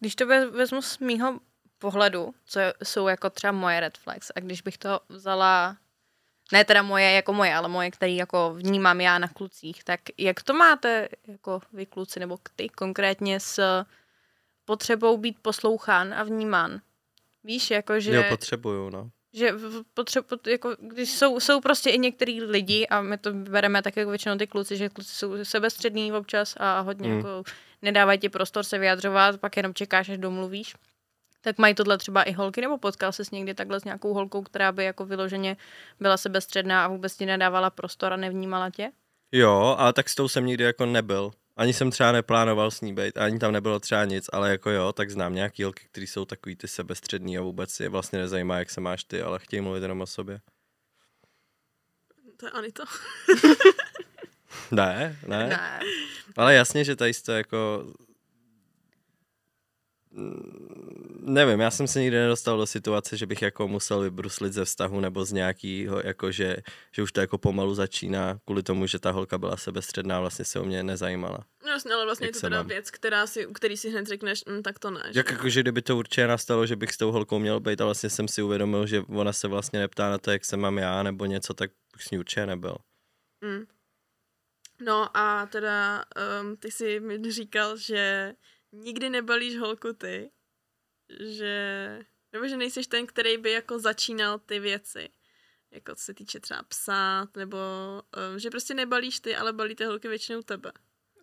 Když 0.00 0.14
to 0.16 0.26
ve- 0.26 0.46
vezmu 0.50 0.82
z 0.82 0.98
mýho 0.98 1.40
pohledu, 1.78 2.34
co 2.44 2.60
jsou 2.82 3.08
jako 3.08 3.30
třeba 3.30 3.52
moje 3.52 3.80
red 3.80 3.98
flags, 3.98 4.30
a 4.36 4.40
když 4.40 4.62
bych 4.62 4.78
to 4.78 5.00
vzala, 5.08 5.76
ne 6.52 6.64
teda 6.64 6.82
moje 6.82 7.10
jako 7.10 7.32
moje, 7.32 7.54
ale 7.54 7.68
moje, 7.68 7.90
který 7.90 8.16
jako 8.16 8.54
vnímám 8.54 9.00
já 9.00 9.18
na 9.18 9.28
klucích, 9.28 9.84
tak 9.84 10.00
jak 10.18 10.42
to 10.42 10.54
máte 10.54 11.08
jako 11.26 11.60
vy 11.72 11.86
kluci, 11.86 12.20
nebo 12.20 12.38
ty 12.56 12.68
konkrétně 12.68 13.40
s 13.40 13.84
potřebou 14.64 15.16
být 15.16 15.36
poslouchán 15.42 16.14
a 16.14 16.22
vnímán? 16.22 16.80
Víš, 17.44 17.70
jako 17.70 18.00
že... 18.00 18.14
Jo, 18.14 18.24
potřebuju, 18.28 18.90
no. 18.90 19.10
že 19.32 19.52
potřebu, 19.94 20.28
jako, 20.46 20.76
když 20.80 21.10
jsou, 21.10 21.40
jsou 21.40 21.60
prostě 21.60 21.90
i 21.90 21.98
některý 21.98 22.42
lidi 22.42 22.86
a 22.86 23.02
my 23.02 23.18
to 23.18 23.32
bereme 23.32 23.82
tak 23.82 23.96
jako 23.96 24.10
většinou 24.10 24.36
ty 24.36 24.46
kluci, 24.46 24.76
že 24.76 24.88
kluci 24.88 25.14
jsou 25.14 25.44
sebestřední 25.44 26.12
občas 26.12 26.54
a 26.56 26.80
hodně 26.80 27.08
mm. 27.08 27.16
jako 27.16 27.42
nedávají 27.82 28.18
ti 28.18 28.28
prostor 28.28 28.64
se 28.64 28.78
vyjadřovat, 28.78 29.40
pak 29.40 29.56
jenom 29.56 29.74
čekáš, 29.74 30.08
až 30.08 30.18
domluvíš. 30.18 30.74
Tak 31.46 31.58
mají 31.58 31.74
tohle 31.74 31.98
třeba 31.98 32.22
i 32.22 32.32
holky, 32.32 32.60
nebo 32.60 32.78
potkal 32.78 33.12
ses 33.12 33.30
někdy 33.30 33.54
takhle 33.54 33.80
s 33.80 33.84
nějakou 33.84 34.14
holkou, 34.14 34.42
která 34.42 34.72
by 34.72 34.84
jako 34.84 35.06
vyloženě 35.06 35.56
byla 36.00 36.16
sebestředná 36.16 36.84
a 36.84 36.88
vůbec 36.88 37.16
ti 37.16 37.26
nedávala 37.26 37.70
prostor 37.70 38.12
a 38.12 38.16
nevnímala 38.16 38.70
tě? 38.70 38.90
Jo, 39.32 39.76
ale 39.78 39.92
tak 39.92 40.08
s 40.08 40.14
tou 40.14 40.28
jsem 40.28 40.46
nikdy 40.46 40.64
jako 40.64 40.86
nebyl. 40.86 41.30
Ani 41.56 41.72
jsem 41.72 41.90
třeba 41.90 42.12
neplánoval 42.12 42.70
s 42.70 42.80
ní 42.80 42.94
být, 42.94 43.18
ani 43.18 43.38
tam 43.38 43.52
nebylo 43.52 43.80
třeba 43.80 44.04
nic, 44.04 44.26
ale 44.32 44.50
jako 44.50 44.70
jo, 44.70 44.92
tak 44.92 45.10
znám 45.10 45.34
nějaký 45.34 45.62
holky, 45.62 45.84
který 45.90 46.06
jsou 46.06 46.24
takový 46.24 46.56
ty 46.56 46.68
sebestřední 46.68 47.38
a 47.38 47.42
vůbec 47.42 47.80
je 47.80 47.88
vlastně 47.88 48.18
nezajímá, 48.18 48.58
jak 48.58 48.70
se 48.70 48.80
máš 48.80 49.04
ty, 49.04 49.22
ale 49.22 49.38
chtějí 49.38 49.60
mluvit 49.60 49.82
jenom 49.82 50.00
o 50.00 50.06
sobě. 50.06 50.40
To 52.36 52.46
je 52.46 52.50
Anita. 52.52 52.84
Ne, 54.70 55.18
ne, 55.26 55.46
Ne. 55.48 55.80
ale 56.36 56.54
jasně, 56.54 56.84
že 56.84 56.96
tady 56.96 57.12
to 57.14 57.32
jako... 57.32 57.86
Mm, 60.16 61.06
Nevím, 61.28 61.60
já 61.60 61.70
jsem 61.70 61.86
se 61.86 62.00
nikdy 62.00 62.16
nedostal 62.16 62.58
do 62.58 62.66
situace, 62.66 63.16
že 63.16 63.26
bych 63.26 63.42
jako 63.42 63.68
musel 63.68 64.00
vybruslit 64.00 64.52
ze 64.52 64.64
vztahu 64.64 65.00
nebo 65.00 65.24
z 65.24 65.32
nějakého, 65.32 66.00
jako 66.04 66.30
že, 66.30 66.56
že 66.92 67.02
už 67.02 67.12
to 67.12 67.20
jako 67.20 67.38
pomalu 67.38 67.74
začíná 67.74 68.38
kvůli 68.44 68.62
tomu, 68.62 68.86
že 68.86 68.98
ta 68.98 69.10
holka 69.10 69.38
byla 69.38 69.56
sebestředná, 69.56 70.20
vlastně 70.20 70.44
se 70.44 70.60
o 70.60 70.64
mě 70.64 70.82
nezajímala. 70.82 71.38
No 71.64 71.70
jasně, 71.70 71.94
ale 71.94 72.04
vlastně 72.04 72.26
je 72.26 72.32
to 72.32 72.40
teda 72.40 72.56
mám? 72.56 72.66
věc, 72.66 72.90
která 72.90 73.26
si, 73.26 73.46
u 73.46 73.52
který 73.52 73.76
si 73.76 73.90
hned 73.90 74.06
řekneš, 74.06 74.44
hm, 74.48 74.62
tak 74.62 74.78
to 74.78 74.90
ne. 74.90 75.02
že 75.12 75.18
Jak 75.20 75.30
jako, 75.30 75.48
že 75.48 75.60
kdyby 75.60 75.82
to 75.82 75.96
určitě 75.96 76.26
nastalo, 76.26 76.66
že 76.66 76.76
bych 76.76 76.92
s 76.92 76.96
tou 76.96 77.12
holkou 77.12 77.38
měl 77.38 77.60
být 77.60 77.80
a 77.80 77.84
vlastně 77.84 78.10
jsem 78.10 78.28
si 78.28 78.42
uvědomil, 78.42 78.86
že 78.86 79.00
ona 79.00 79.32
se 79.32 79.48
vlastně 79.48 79.78
neptá 79.78 80.10
na 80.10 80.18
to, 80.18 80.30
jak 80.30 80.44
se 80.44 80.56
mám 80.56 80.78
já 80.78 81.02
nebo 81.02 81.26
něco, 81.26 81.54
tak 81.54 81.70
bych 81.92 82.02
s 82.02 82.10
ní 82.10 82.18
určitě 82.18 82.46
nebyl. 82.46 82.76
Mm. 83.44 83.64
No 84.80 85.16
a 85.16 85.46
teda 85.46 86.04
um, 86.42 86.56
ty 86.56 86.70
jsi 86.70 87.00
mi 87.00 87.32
říkal, 87.32 87.76
že 87.76 88.32
nikdy 88.72 89.10
nebalíš 89.10 89.56
holku 89.58 89.92
ty, 89.92 90.30
že, 91.20 91.98
nebo 92.32 92.48
že 92.48 92.56
nejsiš 92.56 92.86
ten, 92.86 93.06
který 93.06 93.38
by 93.38 93.52
jako 93.52 93.78
začínal 93.78 94.38
ty 94.38 94.58
věci, 94.58 95.10
jako 95.70 95.94
co 95.94 96.04
se 96.04 96.14
týče 96.14 96.40
třeba 96.40 96.62
psát, 96.62 97.36
nebo 97.36 97.58
um, 98.32 98.38
že 98.38 98.50
prostě 98.50 98.74
nebalíš 98.74 99.20
ty, 99.20 99.36
ale 99.36 99.52
balí 99.52 99.74
ty 99.74 99.84
holky 99.84 100.08
většinou 100.08 100.42
tebe. 100.42 100.72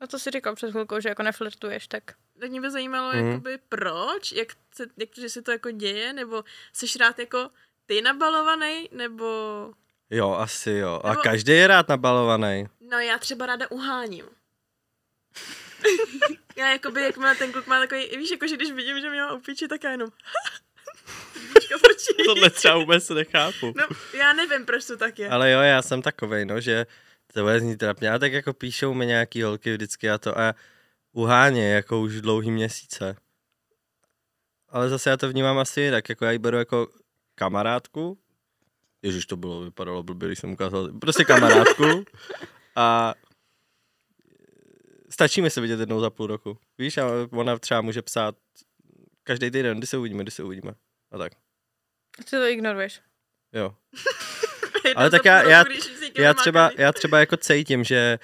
A 0.02 0.08
to 0.08 0.20
si 0.20 0.32
říkal 0.32 0.56
před 0.56 0.72
chvilkou, 0.72 1.00
že 1.00 1.10
jako 1.10 1.24
neflirtuješ, 1.24 1.88
tak 1.88 2.04
Tak 2.40 2.50
mě 2.50 2.62
by 2.62 2.72
zajímalo, 2.72 3.14
mm. 3.14 3.28
jakoby 3.28 3.60
proč, 3.70 4.32
jak, 4.32 4.48
se, 4.76 4.86
jak 4.98 5.10
to, 5.10 5.22
že 5.22 5.30
se 5.30 5.42
to 5.42 5.52
jako 5.52 5.72
děje, 5.72 6.14
nebo 6.14 6.44
jsi 6.74 6.98
rád 6.98 7.20
jako 7.20 7.50
ty 7.86 8.02
nabalovaný, 8.02 8.90
nebo 8.92 9.74
Jo, 10.10 10.32
asi 10.32 10.72
jo. 10.72 11.02
A 11.04 11.10
Nebo- 11.10 11.22
každý 11.22 11.52
je 11.52 11.68
rád 11.68 11.88
nabalovaný. 11.90 12.68
No 12.80 13.00
já 13.00 13.18
třeba 13.18 13.46
ráda 13.46 13.72
uháním. 13.72 14.26
já 16.56 16.72
jakoby, 16.72 17.02
jak 17.02 17.18
má 17.18 17.36
ten 17.36 17.52
kluk 17.52 17.68
má 17.68 17.80
takový, 17.80 18.18
víš, 18.18 18.32
jako 18.32 18.48
že 18.48 18.56
když 18.56 18.72
vidím, 18.72 19.02
že 19.02 19.10
mě 19.10 19.22
má 19.22 19.34
upíči, 19.34 19.68
tak 19.68 19.84
já 19.84 19.92
jenom. 19.92 20.10
Tohle 22.25 22.50
třeba 22.50 22.78
vůbec 22.78 23.10
nechápu. 23.10 23.74
No, 23.75 23.84
já 24.18 24.34
nevím, 24.34 24.66
proč 24.66 24.86
to 24.86 24.98
tak 24.98 25.20
je. 25.20 25.30
Ale 25.30 25.52
jo, 25.52 25.60
já 25.60 25.82
jsem 25.82 26.02
takovej, 26.02 26.46
no, 26.46 26.62
že 26.62 26.86
to 27.34 27.42
bude 27.42 27.60
znít 27.60 27.78
trapně, 27.78 28.10
ale 28.10 28.20
tak 28.20 28.34
jako 28.34 28.54
píšou 28.54 28.94
mi 28.94 29.06
nějaký 29.06 29.42
holky 29.42 29.74
vždycky 29.74 30.10
a 30.10 30.18
to 30.18 30.40
a 30.40 30.56
uháně, 31.12 31.74
jako 31.74 32.02
už 32.02 32.22
dlouhý 32.22 32.52
měsíce. 32.52 33.16
Ale 34.70 34.90
zase 34.90 35.10
já 35.10 35.18
to 35.18 35.30
vnímám 35.30 35.58
asi 35.58 35.82
jinak, 35.82 36.10
jako 36.10 36.25
já 36.25 36.32
ji 36.32 36.40
beru 36.40 36.58
jako 36.58 36.88
kamarádku. 37.36 38.18
Ježiš, 39.02 39.25
to 39.25 39.38
bylo, 39.38 39.62
vypadalo 39.62 40.04
blbě, 40.04 40.30
když 40.30 40.40
jsem 40.40 40.52
ukázal. 40.52 40.90
Prostě 41.02 41.24
kamarádku. 41.25 42.04
A 42.75 43.13
stačí 45.13 45.41
mi 45.41 45.50
se 45.50 45.62
vidět 45.62 45.79
jednou 45.79 46.00
za 46.00 46.10
půl 46.10 46.27
roku. 46.27 46.58
Víš, 46.77 46.98
a 46.98 47.05
ona 47.32 47.60
třeba 47.60 47.82
může 47.82 48.01
psát 48.01 48.36
každý 49.24 49.51
týden, 49.51 49.77
kdy 49.77 49.88
se 49.88 49.98
uvidíme, 49.98 50.24
kdy 50.24 50.32
se 50.32 50.43
uvidíme. 50.43 50.74
A 51.12 51.17
tak, 51.17 51.34
ty 52.17 52.24
to 52.24 52.46
ignoruješ. 52.48 53.01
jo. 53.53 53.75
Ale 54.96 55.10
tak 55.10 55.25
já- 55.25 55.50
já- 55.50 55.63
Já 56.17 56.34
třeba, 56.34 56.72
já 56.77 56.91
třeba 56.91 57.20
jako 57.20 57.38
cítím, 57.38 57.84
že 57.84 58.20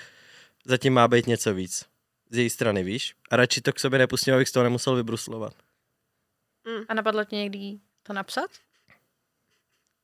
zatím 0.65 0.93
má 0.93 1.07
být 1.07 1.27
něco 1.27 1.53
víc. 1.53 1.85
Z 2.29 2.37
její 2.37 2.49
strany, 2.49 2.83
víš? 2.83 3.15
A 3.29 3.35
radši 3.35 3.61
to 3.61 3.73
k 3.73 3.79
sobě 3.79 3.99
nepustím, 3.99 4.33
abych 4.33 4.49
z 4.49 4.51
toho 4.51 4.63
nemusel 4.63 4.95
vybruslovat. 4.95 5.53
A 6.89 6.93
napadlo 6.93 7.23
tě 7.25 7.35
někdy 7.35 7.79
to 8.03 8.13
napsat? 8.13 8.51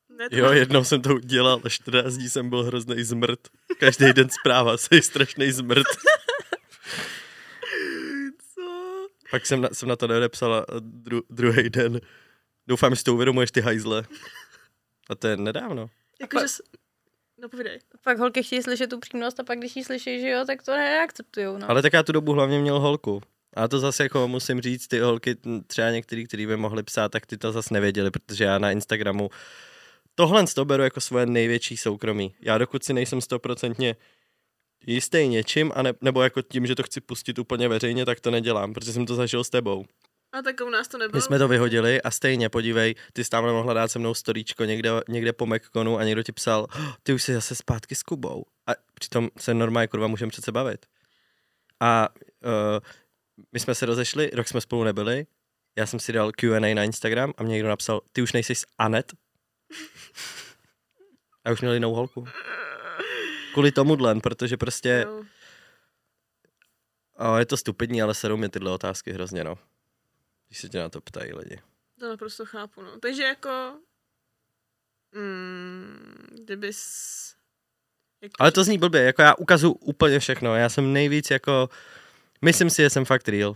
Ne, 0.09 0.29
to 0.29 0.35
Jo, 0.37 0.51
jednou 0.51 0.83
jsem 0.83 1.01
to 1.01 1.15
udělal 1.15 1.61
a 1.65 1.69
14 1.69 2.13
dní 2.13 2.29
jsem 2.29 2.49
byl 2.49 2.63
hrozný 2.63 3.03
zmrt. 3.03 3.39
Každý 3.79 4.13
den 4.13 4.29
zpráva, 4.29 4.77
jsi 4.77 5.01
strašný 5.01 5.51
zmrt. 5.51 5.87
Pak 9.35 9.45
jsem 9.45 9.61
na, 9.61 9.69
jsem 9.71 9.89
na 9.89 9.95
to 9.95 10.07
nedepsal 10.07 10.65
dru, 10.79 11.21
druhý 11.29 11.69
den. 11.69 12.01
Doufám, 12.67 12.91
že 12.91 12.95
si 12.95 13.03
to 13.03 13.13
uvědomuješ, 13.13 13.51
ty 13.51 13.61
hajzle. 13.61 14.03
A 15.09 15.15
to 15.15 15.27
je 15.27 15.37
nedávno. 15.37 15.89
Jakože... 16.21 16.45
No 17.41 17.49
povídej. 17.49 17.79
Pak 18.03 18.17
holky 18.17 18.43
chtějí 18.43 18.63
slyšet 18.63 18.89
tu 18.89 18.99
přímnost 18.99 19.39
a 19.39 19.43
pak 19.43 19.59
když 19.59 19.75
ji 19.75 19.83
slyší, 19.83 20.21
že 20.21 20.29
jo, 20.29 20.45
tak 20.47 20.63
to 20.63 20.71
neakceptujou, 20.71 21.57
no. 21.57 21.69
Ale 21.69 21.81
tak 21.81 21.93
já 21.93 22.03
tu 22.03 22.11
dobu 22.11 22.33
hlavně 22.33 22.59
měl 22.59 22.79
holku. 22.79 23.21
A 23.53 23.67
to 23.67 23.79
zase 23.79 24.03
jako 24.03 24.27
musím 24.27 24.61
říct, 24.61 24.87
ty 24.87 24.99
holky, 24.99 25.35
třeba 25.67 25.91
některý, 25.91 26.27
který 26.27 26.47
by 26.47 26.57
mohli 26.57 26.83
psát, 26.83 27.11
tak 27.11 27.25
ty 27.25 27.37
to 27.37 27.51
zase 27.51 27.73
nevěděli, 27.73 28.11
protože 28.11 28.43
já 28.43 28.57
na 28.57 28.71
Instagramu 28.71 29.29
tohle 30.15 30.45
to 30.55 30.65
beru 30.65 30.83
jako 30.83 31.01
svoje 31.01 31.25
největší 31.25 31.77
soukromí. 31.77 32.35
Já 32.41 32.57
dokud 32.57 32.83
si 32.83 32.93
nejsem 32.93 33.21
stoprocentně 33.21 33.95
jistý 34.87 35.27
něčím, 35.27 35.71
a 35.75 35.81
ne, 35.81 35.93
nebo 36.01 36.21
jako 36.21 36.41
tím, 36.41 36.65
že 36.65 36.75
to 36.75 36.83
chci 36.83 37.01
pustit 37.01 37.39
úplně 37.39 37.67
veřejně, 37.67 38.05
tak 38.05 38.19
to 38.19 38.31
nedělám, 38.31 38.73
protože 38.73 38.93
jsem 38.93 39.05
to 39.05 39.15
zažil 39.15 39.43
s 39.43 39.49
tebou. 39.49 39.85
A 40.31 40.41
tak 40.41 40.61
u 40.61 40.69
nás 40.69 40.87
to 40.87 40.97
nebylo. 40.97 41.17
My 41.17 41.21
jsme 41.21 41.39
to 41.39 41.47
vyhodili 41.47 42.01
a 42.01 42.11
stejně, 42.11 42.49
podívej, 42.49 42.95
ty 43.13 43.23
jsi 43.23 43.29
tam 43.29 43.43
mohla 43.43 43.73
dát 43.73 43.87
se 43.87 43.99
mnou 43.99 44.13
storíčko 44.13 44.65
někde, 44.65 44.89
někde 45.09 45.33
po 45.33 45.45
Mekonu 45.45 45.97
a 45.97 46.03
někdo 46.03 46.23
ti 46.23 46.31
psal, 46.31 46.67
"Oh, 46.75 46.93
ty 47.03 47.13
už 47.13 47.23
jsi 47.23 47.33
zase 47.33 47.55
zpátky 47.55 47.95
s 47.95 48.03
Kubou. 48.03 48.45
A 48.67 48.71
přitom 48.93 49.29
se 49.37 49.53
normálně 49.53 49.87
kurva 49.87 50.07
můžeme 50.07 50.29
přece 50.29 50.51
bavit. 50.51 50.85
A 51.79 52.09
uh, 52.45 52.79
my 53.51 53.59
jsme 53.59 53.75
se 53.75 53.85
rozešli, 53.85 54.31
rok 54.33 54.47
jsme 54.47 54.61
spolu 54.61 54.83
nebyli, 54.83 55.25
já 55.77 55.85
jsem 55.85 55.99
si 55.99 56.11
dal 56.13 56.31
Q&A 56.31 56.73
na 56.73 56.83
Instagram 56.83 57.33
a 57.37 57.43
mě 57.43 57.53
někdo 57.53 57.69
napsal, 57.69 58.01
ty 58.11 58.21
už 58.21 58.33
nejsi 58.33 58.55
s 58.55 58.65
Anet? 58.77 59.13
A 61.45 61.51
už 61.51 61.61
měl 61.61 61.73
jinou 61.73 61.93
holku. 61.93 62.27
Kvůli 63.55 63.71
tomuhle, 63.71 64.15
protože 64.15 64.57
prostě, 64.57 65.05
Jo. 65.07 65.23
oh, 67.17 67.37
je 67.37 67.45
to 67.45 67.57
stupidní, 67.57 68.01
ale 68.01 68.13
serou 68.13 68.37
mě 68.37 68.49
tyhle 68.49 68.71
otázky 68.71 69.11
hrozně, 69.11 69.43
no. 69.43 69.57
Když 70.47 70.59
se 70.59 70.69
tě 70.69 70.79
na 70.79 70.89
to 70.89 71.01
ptají 71.01 71.33
lidi. 71.33 71.61
To 71.99 72.09
naprosto 72.09 72.45
chápu, 72.45 72.81
no. 72.81 72.99
Takže 72.99 73.23
jako... 73.23 73.79
Mm, 75.11 76.27
kdybys... 76.31 76.79
Jak 78.21 78.31
Ale 78.39 78.51
to 78.51 78.63
zní 78.63 78.77
blbě, 78.77 79.01
jako 79.01 79.21
já 79.21 79.33
ukazuju 79.35 79.73
úplně 79.73 80.19
všechno, 80.19 80.55
já 80.55 80.69
jsem 80.69 80.93
nejvíc 80.93 81.31
jako, 81.31 81.69
myslím 82.41 82.69
si, 82.69 82.81
že 82.81 82.89
jsem 82.89 83.05
fakt 83.05 83.27
real. 83.27 83.55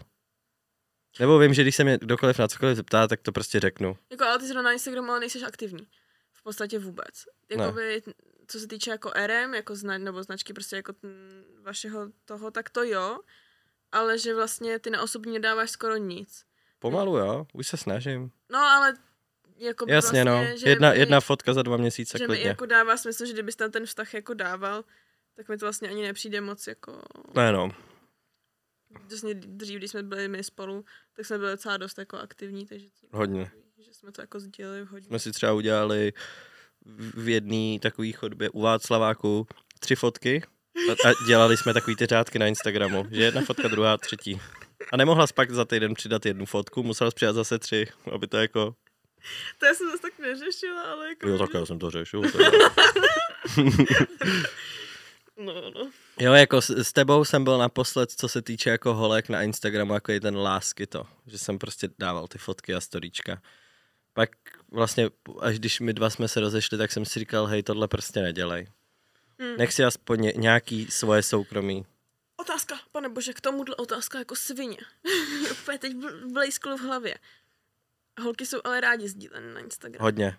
Nebo 1.19 1.39
vím, 1.39 1.53
že 1.53 1.61
když 1.61 1.75
se 1.75 1.83
mě 1.83 1.97
kdokoliv 1.97 2.39
na 2.39 2.47
cokoliv 2.47 2.75
zeptá, 2.75 3.07
tak 3.07 3.21
to 3.21 3.31
prostě 3.31 3.59
řeknu. 3.59 3.97
Jako, 4.11 4.23
ale 4.23 4.39
ty 4.39 4.47
zrovna 4.47 4.61
na 4.61 4.71
Instagramu 4.71 5.11
ale 5.11 5.19
nejsi 5.19 5.43
aktivní. 5.43 5.87
V 6.31 6.43
podstatě 6.43 6.79
vůbec. 6.79 7.25
Jakoby, 7.49 8.01
co 8.49 8.59
se 8.59 8.67
týče 8.67 8.91
jako 8.91 9.11
RM, 9.25 9.53
jako 9.53 9.75
zna, 9.75 9.97
nebo 9.97 10.23
značky 10.23 10.53
prostě 10.53 10.75
jako 10.75 10.93
mm, 11.03 11.43
vašeho 11.63 12.07
toho, 12.25 12.51
tak 12.51 12.69
to 12.69 12.83
jo. 12.83 13.19
Ale 13.91 14.19
že 14.19 14.35
vlastně 14.35 14.79
ty 14.79 14.89
na 14.89 15.01
osobní 15.01 15.33
nedáváš 15.33 15.69
skoro 15.71 15.97
nic. 15.97 16.45
Pomalu 16.79 17.17
jo, 17.17 17.47
už 17.53 17.67
se 17.67 17.77
snažím. 17.77 18.31
No, 18.49 18.59
ale 18.59 18.93
jako 19.57 19.85
Jasně 19.87 20.23
vlastně, 20.23 20.25
no, 20.25 20.57
že 20.57 20.69
jedna, 20.69 20.91
mi- 20.91 20.99
jedna 20.99 21.21
fotka 21.21 21.53
za 21.53 21.61
dva 21.61 21.77
měsíce 21.77 22.17
že 22.17 22.23
mi 22.23 22.27
klidně. 22.27 22.47
jako 22.47 22.65
dává 22.65 22.97
smysl, 22.97 23.25
že 23.25 23.33
kdybys 23.33 23.55
tam 23.55 23.71
ten 23.71 23.85
vztah 23.85 24.13
jako 24.13 24.33
dával, 24.33 24.83
tak 25.35 25.49
mi 25.49 25.57
to 25.57 25.65
vlastně 25.65 25.89
ani 25.89 26.03
nepřijde 26.03 26.41
moc 26.41 26.67
jako... 26.67 27.01
Ne 27.35 27.51
no, 27.51 27.71
Přesně 29.07 29.33
dřív, 29.33 29.77
když 29.77 29.91
jsme 29.91 30.03
byli 30.03 30.27
my 30.27 30.43
spolu, 30.43 30.85
tak 31.13 31.25
jsme 31.25 31.37
byli 31.37 31.51
docela 31.51 31.77
dost 31.77 31.97
jako 31.97 32.17
aktivní, 32.17 32.65
takže 32.65 32.87
hodně. 33.11 33.51
že 33.77 33.93
jsme 33.93 34.11
to 34.11 34.21
jako 34.21 34.39
sdíleli 34.39 34.83
hodně. 34.83 35.07
Jsme 35.07 35.19
si 35.19 35.31
třeba 35.31 35.53
udělali 35.53 36.13
v 36.15 36.58
v 36.97 37.29
jedné 37.29 37.79
takové 37.79 38.11
chodbě 38.11 38.49
u 38.49 38.61
Václaváku 38.61 39.47
tři 39.79 39.95
fotky 39.95 40.43
a, 40.89 41.09
a 41.09 41.13
dělali 41.27 41.57
jsme 41.57 41.73
takový 41.73 41.95
ty 41.95 42.05
řádky 42.05 42.39
na 42.39 42.47
Instagramu, 42.47 43.07
že 43.11 43.23
jedna 43.23 43.41
fotka, 43.41 43.67
druhá, 43.67 43.97
třetí. 43.97 44.41
A 44.93 44.97
nemohla 44.97 45.27
jsi 45.27 45.33
pak 45.33 45.51
za 45.51 45.65
týden 45.65 45.93
přidat 45.93 46.25
jednu 46.25 46.45
fotku, 46.45 46.83
musela 46.83 47.11
jsi 47.11 47.15
přidat 47.15 47.33
zase 47.33 47.59
tři, 47.59 47.87
aby 48.11 48.27
to 48.27 48.37
jako... 48.37 48.75
To 49.59 49.65
já 49.65 49.73
jsem 49.73 49.87
zase 49.87 50.01
tak 50.01 50.19
neřešila, 50.19 50.81
ale 50.81 51.09
jako... 51.09 51.29
Jo, 51.29 51.37
tak 51.37 51.49
já 51.53 51.65
jsem 51.65 51.79
to 51.79 51.89
řešil. 51.89 52.21
No, 55.39 55.53
no. 55.75 55.91
Jo, 56.19 56.33
jako 56.33 56.61
s, 56.61 56.69
s 56.69 56.93
tebou 56.93 57.25
jsem 57.25 57.43
byl 57.43 57.57
naposled, 57.57 58.11
co 58.11 58.27
se 58.29 58.41
týče 58.41 58.69
jako 58.69 58.93
holek 58.93 59.29
na 59.29 59.41
Instagramu, 59.41 59.93
jako 59.93 60.11
je 60.11 60.21
ten 60.21 60.37
lásky 60.37 60.87
to, 60.87 61.07
že 61.27 61.37
jsem 61.37 61.59
prostě 61.59 61.89
dával 61.99 62.27
ty 62.27 62.37
fotky 62.37 62.73
a 62.73 62.81
storíčka. 62.81 63.41
Pak 64.13 64.29
vlastně, 64.71 65.09
až 65.39 65.59
když 65.59 65.79
my 65.79 65.93
dva 65.93 66.09
jsme 66.09 66.27
se 66.27 66.39
rozešli, 66.39 66.77
tak 66.77 66.91
jsem 66.91 67.05
si 67.05 67.19
říkal, 67.19 67.45
hej, 67.45 67.63
tohle 67.63 67.87
prostě 67.87 68.21
nedělej. 68.21 68.67
Hmm. 69.39 69.57
Nech 69.57 69.73
si 69.73 69.83
aspoň 69.83 70.21
ně, 70.21 70.33
nějaký 70.35 70.85
svoje 70.91 71.23
soukromí. 71.23 71.85
Otázka, 72.37 72.79
pane 72.91 73.09
bože, 73.09 73.33
k 73.33 73.41
tomuhle 73.41 73.75
otázka 73.75 74.19
jako 74.19 74.35
svině. 74.35 74.77
Úplně 75.51 75.79
teď 75.79 75.93
bl- 75.95 76.31
blejsklo 76.33 76.77
v 76.77 76.81
hlavě. 76.81 77.15
Holky 78.21 78.45
jsou 78.45 78.57
ale 78.63 78.81
rádi 78.81 79.09
sdílené 79.09 79.53
na 79.53 79.59
Instagram. 79.59 80.01
Hodně. 80.03 80.37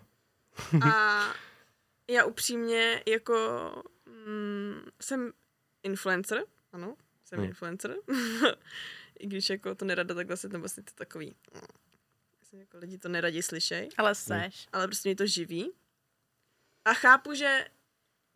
A 0.85 1.23
já 2.07 2.25
upřímně 2.25 3.03
jako 3.07 3.35
mm, 4.25 4.81
jsem 5.01 5.33
influencer, 5.83 6.43
ano, 6.73 6.95
jsem 7.25 7.39
Hmm. 7.39 7.47
influencer. 7.47 7.95
I 9.19 9.27
když 9.27 9.49
jako 9.49 9.75
to 9.75 9.85
nerada 9.85 10.15
takhle 10.15 10.37
se 10.37 10.49
tam 10.49 10.61
vlastně 10.61 10.83
to 10.83 10.91
takový, 10.95 11.35
myslím, 12.51 12.59
jako 12.59 12.77
lidi 12.77 12.97
to 12.97 13.09
neradi 13.09 13.43
slyšej, 13.43 13.89
Ale 13.97 14.15
seš. 14.15 14.67
ale 14.73 14.87
prostě 14.87 15.09
mě 15.09 15.15
to 15.15 15.25
živí. 15.25 15.71
A 16.85 16.93
chápu, 16.93 17.33
že 17.33 17.67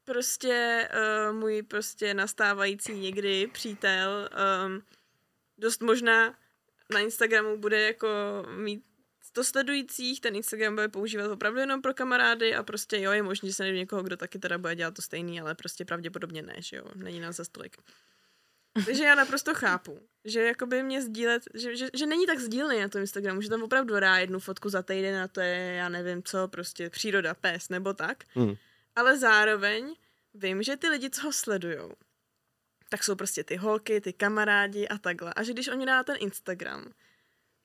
prostě 0.04 0.90
uh, 0.94 1.36
můj 1.36 1.64
prostě 1.64 2.14
nastávající 2.14 2.94
někdy 2.94 3.48
přítel 3.48 4.30
um, 4.66 4.84
dost 5.58 5.82
možná 5.82 6.38
na 6.94 7.00
Instagramu 7.00 7.58
bude 7.58 7.82
jako 7.82 8.08
mít 8.58 8.84
100 9.22 9.44
sledujících, 9.44 10.22
ten 10.22 10.36
Instagram 10.36 10.76
bude 10.76 10.88
používat 10.88 11.32
opravdu 11.32 11.60
jenom 11.60 11.82
pro 11.82 11.94
kamarády 11.94 12.56
a 12.56 12.64
prostě 12.64 13.00
jo, 13.00 13.12
je 13.12 13.24
možné, 13.24 13.50
že 13.50 13.56
se 13.56 13.64
najde 13.64 13.78
někoho, 13.78 14.04
kdo 14.04 14.18
taky 14.18 14.40
teda 14.40 14.58
bude 14.58 14.76
dělat 14.76 14.94
to 14.94 15.02
stejný, 15.02 15.42
ale 15.42 15.56
prostě 15.56 15.86
pravděpodobně 15.86 16.42
ne, 16.42 16.56
že 16.58 16.78
jo, 16.78 16.86
není 16.96 17.20
nás 17.20 17.36
za 17.36 17.44
stolik. 17.44 17.78
Takže 18.86 19.04
já 19.04 19.16
naprosto 19.16 19.54
chápu, 19.54 20.00
že 20.26 20.44
jakoby 20.44 20.84
mě 20.84 21.02
sdílet, 21.02 21.44
že, 21.54 21.76
že, 21.76 21.88
že 21.94 22.06
není 22.06 22.26
tak 22.26 22.40
sdílený 22.40 22.82
na 22.82 22.90
tom 22.90 23.02
Instagramu, 23.02 23.42
že 23.42 23.50
tam 23.50 23.64
opravdu 23.64 24.00
dá 24.00 24.18
jednu 24.18 24.40
fotku 24.40 24.70
za 24.70 24.82
týden 24.82 25.22
a 25.22 25.28
to 25.28 25.42
je, 25.42 25.74
já 25.76 25.90
nevím 25.90 26.24
co, 26.24 26.48
prostě 26.48 26.90
příroda, 26.90 27.34
pes 27.34 27.70
nebo 27.70 27.94
tak. 27.94 28.24
Hmm. 28.34 28.56
Ale 28.96 29.18
zároveň 29.18 29.96
vím, 30.34 30.64
že 30.64 30.78
ty 30.78 30.90
lidi, 30.90 31.10
co 31.10 31.22
ho 31.22 31.34
sledujou, 31.34 31.94
tak 32.90 33.04
jsou 33.04 33.16
prostě 33.16 33.44
ty 33.44 33.56
holky, 33.56 34.02
ty 34.02 34.14
kamarádi 34.14 34.88
a 34.88 34.98
takhle. 34.98 35.34
A 35.34 35.44
že 35.44 35.54
když 35.54 35.68
oni 35.68 35.86
dá 35.86 36.04
ten 36.04 36.16
Instagram, 36.20 36.94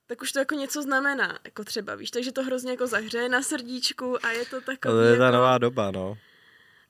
tak 0.06 0.22
už 0.22 0.32
to 0.32 0.38
jako 0.38 0.54
něco 0.54 0.82
znamená, 0.82 1.38
jako 1.44 1.64
třeba, 1.64 1.94
víš, 1.94 2.10
takže 2.10 2.32
to 2.32 2.42
hrozně 2.42 2.70
jako 2.70 2.86
zahřeje 2.86 3.28
na 3.28 3.42
srdíčku 3.42 4.26
a 4.26 4.30
je 4.30 4.46
to 4.46 4.60
takový 4.60 4.94
To 4.94 5.00
je 5.00 5.18
ta 5.18 5.24
jako... 5.24 5.36
nová 5.36 5.58
doba, 5.58 5.90
no. 5.90 6.18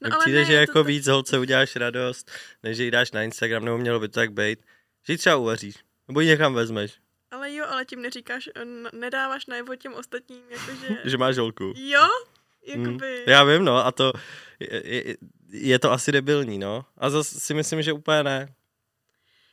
No, 0.01 0.09
ale 0.15 0.21
přijde, 0.21 0.39
ne, 0.39 0.45
že 0.45 0.53
to 0.53 0.61
jako 0.61 0.73
tak- 0.79 0.87
víc 0.87 1.07
holce 1.07 1.39
uděláš 1.39 1.77
radost, 1.77 2.31
než 2.63 2.77
že 2.77 2.85
ji 2.85 2.91
dáš 2.91 3.13
na 3.13 3.23
Instagram, 3.23 3.65
nebo 3.65 3.79
mělo 3.79 4.01
by 4.01 4.09
to 4.09 4.15
tak 4.15 4.33
být. 4.33 4.59
Že 5.07 5.13
ji 5.13 5.17
třeba 5.17 5.37
uvaříš, 5.37 5.75
nebo 6.09 6.21
ji 6.21 6.27
někam 6.29 6.55
vezmeš, 6.55 6.95
Ale 7.31 7.55
jo, 7.55 7.67
ale 7.69 7.85
tím 7.85 8.03
neříkáš, 8.03 8.49
nedáváš 8.93 9.47
najevo 9.47 9.77
těm 9.77 9.95
ostatním, 9.95 10.43
jakože... 10.51 10.97
že 11.11 11.17
máš 11.19 11.37
holku. 11.39 11.75
jo, 11.77 12.07
Hmm. 12.75 12.85
jakoby... 12.87 13.25
Já 13.27 13.45
vím, 13.45 13.65
no, 13.65 13.87
a 13.87 13.93
to 13.93 14.13
je, 14.61 14.95
je, 14.95 15.17
je 15.49 15.79
to 15.79 15.93
asi 15.93 16.13
debilní, 16.13 16.59
no. 16.59 16.85
A 16.97 17.11
zase 17.11 17.41
si 17.41 17.55
myslím, 17.55 17.83
že 17.83 17.93
úplně 17.93 18.23
ne. 18.23 18.55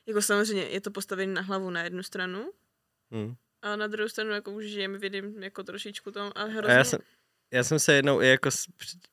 Jako 0.06 0.22
samozřejmě 0.22 0.64
je 0.64 0.82
to 0.82 0.92
postavené 0.92 1.34
na 1.34 1.42
hlavu 1.42 1.70
na 1.70 1.84
jednu 1.84 2.04
stranu, 2.04 2.52
Hm. 3.12 3.36
a 3.62 3.76
na 3.76 3.88
druhou 3.88 4.10
stranu 4.10 4.32
jako 4.32 4.52
už 4.52 4.66
žijeme 4.66 4.98
v 4.98 5.04
jedním 5.04 5.44
jako 5.44 5.64
trošičku 5.64 6.12
tom 6.12 6.32
a 6.36 6.44
hrozně... 6.44 6.76
A 6.76 6.78
já 6.78 6.84
jsem, 6.84 7.00
já 7.54 7.64
jsem 7.64 7.80
se 7.80 7.94
jednou 7.94 8.22
i 8.22 8.28
jako 8.28 8.50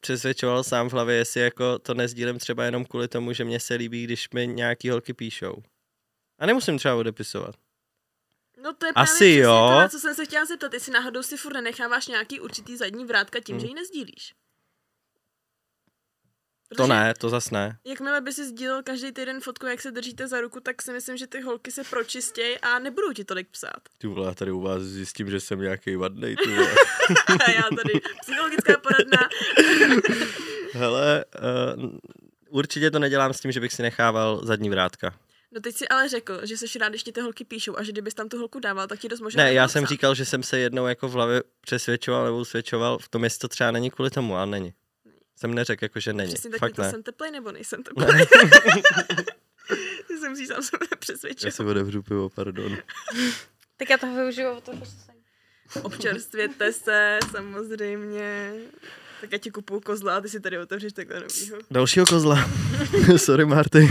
přesvědčoval 0.00 0.64
sám 0.64 0.88
v 0.88 0.92
hlavě, 0.92 1.16
jestli 1.16 1.40
jako 1.40 1.78
to 1.78 1.94
nezdílím 1.94 2.38
třeba 2.38 2.64
jenom 2.64 2.84
kvůli 2.84 3.08
tomu, 3.08 3.32
že 3.32 3.44
mě 3.44 3.60
se 3.60 3.74
líbí, 3.74 4.04
když 4.04 4.30
mi 4.30 4.46
nějaký 4.46 4.90
holky 4.90 5.12
píšou. 5.14 5.62
A 6.38 6.46
nemusím 6.46 6.78
třeba 6.78 6.94
odepisovat. 6.94 7.54
No 8.62 8.74
to 8.74 8.86
je 8.86 8.92
Asi 8.92 8.94
právě 8.94 9.14
přesně 9.14 9.36
jo. 9.42 9.68
to, 9.72 9.78
na 9.80 9.88
co 9.88 9.98
jsem 9.98 10.14
se 10.14 10.24
chtěla 10.24 10.44
zeptat, 10.44 10.74
jestli 10.74 10.92
náhodou 10.92 11.22
si 11.22 11.36
furt 11.36 11.52
nenecháváš 11.52 12.06
nějaký 12.08 12.40
určitý 12.40 12.76
zadní 12.76 13.04
vrátka 13.04 13.40
tím, 13.40 13.56
Hmm. 13.56 13.60
že 13.60 13.66
ji 13.66 13.74
nezdílíš. 13.74 14.34
To 16.76 16.86
ne, 16.86 17.14
to 17.18 17.28
zas 17.28 17.50
ne. 17.50 17.78
Jakmile 17.84 18.20
by 18.20 18.32
si 18.32 18.44
sdílel 18.48 18.82
každý 18.82 19.12
týden 19.12 19.40
fotku, 19.40 19.66
jak 19.66 19.80
se 19.82 19.90
držíte 19.90 20.28
za 20.28 20.40
ruku, 20.40 20.60
tak 20.60 20.82
si 20.82 20.92
myslím, 20.92 21.16
že 21.16 21.26
ty 21.26 21.40
holky 21.40 21.70
se 21.70 21.84
pročistějí 21.84 22.58
a 22.58 22.78
nebudou 22.78 23.12
ti 23.12 23.24
tolik 23.24 23.48
psát. 23.50 23.76
Ty 23.98 24.06
vole, 24.06 24.26
já 24.28 24.34
tady 24.34 24.50
u 24.52 24.60
vás 24.60 24.82
zjistím, 24.82 25.30
že 25.30 25.40
jsem 25.40 25.60
nějaký 25.60 25.96
vadnej, 25.96 26.36
ty 26.36 26.50
vole. 26.54 26.74
Já 27.54 27.62
tady 27.62 28.00
psychologická 28.20 28.72
poradna. 28.78 29.28
Hele, 30.72 31.24
uh, 31.76 31.90
určitě 32.48 32.90
to 32.90 32.98
nedělám 32.98 33.32
s 33.32 33.40
tím, 33.40 33.52
že 33.52 33.60
bych 33.60 33.72
si 33.72 33.82
nechával 33.82 34.40
zadní 34.44 34.70
vrátka. 34.70 35.14
No 35.52 35.60
teď 35.60 35.76
si 35.76 35.88
ale 35.88 36.08
řekl, 36.08 36.46
že 36.46 36.56
seš 36.56 36.76
rád, 36.76 36.88
když 36.88 37.02
ti 37.02 37.12
ty 37.12 37.20
holky 37.20 37.44
píšou 37.44 37.76
a 37.76 37.82
že 37.82 37.92
kdybys 37.92 38.14
tam 38.14 38.28
tu 38.28 38.38
holku 38.38 38.58
dával, 38.60 38.86
tak 38.86 38.98
ti 38.98 39.08
dost 39.08 39.20
možná 39.20 39.44
Ne, 39.44 39.52
já 39.52 39.68
jsem 39.68 39.84
psát. 39.84 39.88
říkal, 39.88 40.14
že 40.14 40.24
jsem 40.24 40.42
se 40.42 40.58
jednou 40.58 40.86
jako 40.86 41.08
v 41.08 41.12
hlavě 41.12 41.42
přesvědčoval 41.60 42.24
nebo 42.24 42.38
usvědčoval 42.38 42.98
v 42.98 43.08
tom, 43.08 43.24
jestli 43.24 43.38
to 43.38 43.48
třeba 43.48 43.70
není 43.70 43.90
kvůli 43.90 44.10
tomu, 44.10 44.36
a 44.36 44.44
není. 44.46 44.72
Jsem 45.36 45.54
neřekl, 45.54 45.84
jako, 45.84 46.00
že 46.00 46.12
není. 46.12 46.32
Přesně 46.34 46.50
tak, 46.50 46.60
Fakt 46.60 46.74
to 46.76 46.82
ne. 46.82 46.90
jsem 46.90 47.02
teplej 47.02 47.30
nebo 47.30 47.52
nejsem 47.52 47.82
teplej. 47.84 48.26
Ty 50.08 50.18
se 50.18 50.28
musíš 50.28 50.48
sám 50.48 50.62
sebe 50.62 50.86
Já 50.90 50.96
přesvědčit. 50.96 51.54
si 51.54 51.62
odevřu 51.62 52.02
pivo, 52.02 52.28
pardon. 52.28 52.76
Tak 53.76 53.90
já 53.90 53.98
toho 53.98 54.16
využiju 54.16 54.60
to, 54.60 54.72
že 54.74 54.84
se 54.86 55.14
Občerstvěte 55.82 56.72
se, 56.72 57.18
samozřejmě. 57.30 58.52
Tak 59.20 59.32
já 59.32 59.38
ti 59.38 59.50
kupuju 59.50 59.80
kozla 59.80 60.16
a 60.16 60.20
ty 60.20 60.28
si 60.28 60.40
tady 60.40 60.58
otevřeš 60.58 60.92
takhle 60.92 61.20
novýho. 61.20 61.58
Dalšího 61.70 62.06
kozla. 62.06 62.50
Sorry, 63.16 63.44
Marty. 63.44 63.90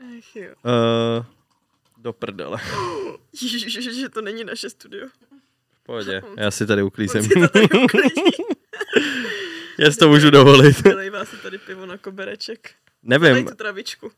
Ach 0.00 0.36
jo. 0.36 0.54
Uh, 0.64 1.24
do 1.98 2.12
prdele. 2.12 2.58
Ježiš, 3.42 3.94
že 4.00 4.08
to 4.08 4.20
není 4.20 4.44
naše 4.44 4.70
studio. 4.70 5.08
Pohodě, 5.86 6.22
já 6.38 6.50
si 6.50 6.66
tady 6.66 6.82
uklízím. 6.82 7.22
Já 9.78 9.90
si 9.90 9.98
to 9.98 10.08
můžu 10.08 10.30
dovolit. 10.30 10.80
Vylejvá 10.80 11.24
si 11.24 11.36
tady 11.36 11.58
pivo 11.58 11.86
na 11.86 11.98
kobereček. 11.98 12.70
Dej 13.02 13.18
Nevím, 13.18 13.46
tu 13.46 13.54
travičku. 13.54 14.10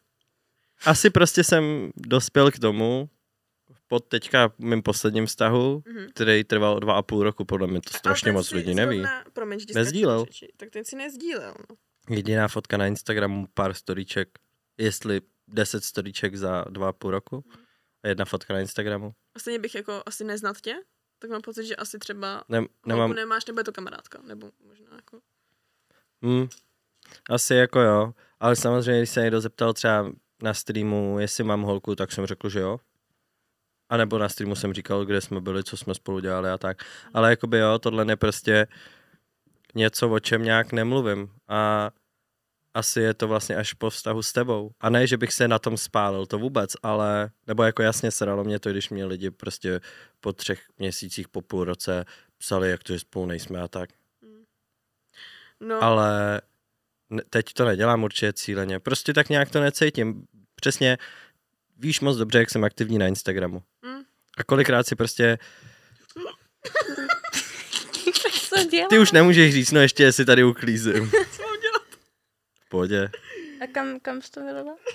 asi 0.86 1.10
prostě 1.10 1.44
jsem 1.44 1.90
dospěl 1.96 2.50
k 2.50 2.58
tomu, 2.58 3.10
pod 3.88 4.00
teďka 4.08 4.52
mým 4.58 4.82
posledním 4.82 5.26
vztahu, 5.26 5.82
Mhm. 5.86 6.06
který 6.14 6.44
trval 6.44 6.80
dva 6.80 6.94
a 6.94 7.02
půl 7.02 7.22
roku, 7.22 7.44
podle 7.44 7.66
mě 7.66 7.80
to 7.80 7.98
strašně 7.98 8.32
moc 8.32 8.50
lidí 8.50 8.74
neví. 8.74 9.02
Promiň, 9.32 9.60
Nezdílel. 9.74 10.24
řeči. 10.24 10.52
Tak 10.56 10.70
ten 10.70 10.84
si 10.84 10.96
nezdílel. 10.96 11.54
No. 11.70 11.76
Jediná 12.16 12.48
fotka 12.48 12.76
na 12.76 12.86
Instagramu, 12.86 13.46
pár 13.54 13.74
storíček, 13.74 14.28
jestli 14.78 15.20
10 15.48 15.84
storíček 15.84 16.36
za 16.36 16.64
dva 16.70 16.88
a 16.88 16.92
půl 16.92 17.10
roku. 17.10 17.44
A 18.04 18.08
jedna 18.08 18.24
fotka 18.24 18.54
na 18.54 18.60
Instagramu. 18.60 19.12
Stejně 19.38 19.58
bych 19.58 19.74
jako 19.74 20.02
asi 20.06 20.24
neznat 20.24 20.60
tě, 20.60 20.74
tak 21.18 21.30
mám 21.30 21.42
pocit, 21.42 21.64
že 21.66 21.76
asi 21.76 21.98
třeba 21.98 22.44
Ne, 22.48 22.64
Nemám... 22.86 23.12
nemáš, 23.12 23.46
nebo 23.46 23.60
je 23.60 23.64
to 23.64 23.72
kamarádka, 23.72 24.18
nebo 24.22 24.50
možná 24.68 24.86
jako... 24.96 25.20
Hmm, 26.22 26.48
asi 27.30 27.54
jako 27.54 27.80
jo, 27.80 28.14
ale 28.40 28.56
samozřejmě, 28.56 29.00
když 29.00 29.10
se 29.10 29.20
někdo 29.20 29.40
zeptal 29.40 29.72
třeba 29.72 30.12
na 30.42 30.54
streamu, 30.54 31.18
jestli 31.18 31.44
mám 31.44 31.62
holku, 31.62 31.94
tak 31.94 32.12
jsem 32.12 32.26
řekl, 32.26 32.48
že 32.48 32.60
jo. 32.60 32.80
A 33.88 33.96
nebo 33.96 34.18
na 34.18 34.28
streamu 34.28 34.54
jsem 34.54 34.72
říkal, 34.72 35.04
kde 35.04 35.20
jsme 35.20 35.40
byli, 35.40 35.64
co 35.64 35.76
jsme 35.76 35.94
spolu 35.94 36.20
dělali 36.20 36.50
a 36.50 36.58
tak. 36.58 36.82
Ale 37.14 37.30
jakoby 37.30 37.58
jo, 37.58 37.78
tohle 37.78 38.06
je 38.08 38.16
prostě 38.16 38.66
něco, 39.74 40.10
o 40.10 40.20
čem 40.20 40.42
nějak 40.42 40.72
nemluvím. 40.72 41.30
A 41.48 41.90
asi 42.76 43.00
je 43.00 43.14
to 43.14 43.28
vlastně 43.28 43.56
až 43.56 43.72
po 43.72 43.90
vztahu 43.90 44.22
s 44.22 44.32
tebou. 44.32 44.70
A 44.80 44.90
ne, 44.90 45.06
že 45.06 45.16
bych 45.16 45.32
se 45.32 45.48
na 45.48 45.58
tom 45.58 45.76
spálil, 45.76 46.26
to 46.26 46.38
vůbec, 46.38 46.70
ale, 46.82 47.30
nebo 47.46 47.62
jako 47.62 47.82
jasně 47.82 48.10
sralo 48.10 48.44
mě 48.44 48.58
to, 48.58 48.70
když 48.70 48.90
mě 48.90 49.04
lidi 49.04 49.30
prostě 49.30 49.80
po 50.20 50.32
třech 50.32 50.62
měsících, 50.78 51.28
po 51.28 51.42
půl 51.42 51.64
roce 51.64 52.04
psali, 52.38 52.70
jak 52.70 52.82
to, 52.82 52.92
že 52.92 52.98
spolu 52.98 53.26
nejsme 53.26 53.60
a 53.60 53.68
tak 53.68 53.90
No, 55.60 55.82
ale 55.82 56.40
teď 57.30 57.52
to 57.52 57.64
nedělám 57.64 58.04
určitě 58.04 58.32
cíleně. 58.32 58.80
Prostě 58.80 59.14
tak 59.14 59.28
nějak 59.28 59.50
to 59.50 59.60
necítím. 59.60 60.26
Přesně 60.54 60.98
víš 61.76 62.00
moc 62.00 62.16
dobře, 62.16 62.38
jak 62.38 62.50
jsem 62.50 62.64
aktivní 62.64 62.98
na 62.98 63.06
Instagramu. 63.06 63.62
Mm. 63.82 64.02
A 64.38 64.44
kolikrát 64.44 64.86
si 64.86 64.96
prostě, 64.96 65.38
Co 68.48 68.86
ty 68.88 68.98
už 68.98 69.12
nemůžeš 69.12 69.52
říct, 69.52 69.72
no 69.72 69.80
ještě 69.80 70.12
si 70.12 70.24
tady 70.24 70.44
uklízím. 70.44 71.10
co 71.10 71.42
mám 71.42 71.60
dělat? 71.60 71.82
V 72.60 72.65
pohodě. 72.76 73.10
A 73.60 73.66
kam, 73.72 74.00
kam 74.00 74.22
jsi 74.22 74.30
to 74.30 74.44
vylila? 74.44 74.76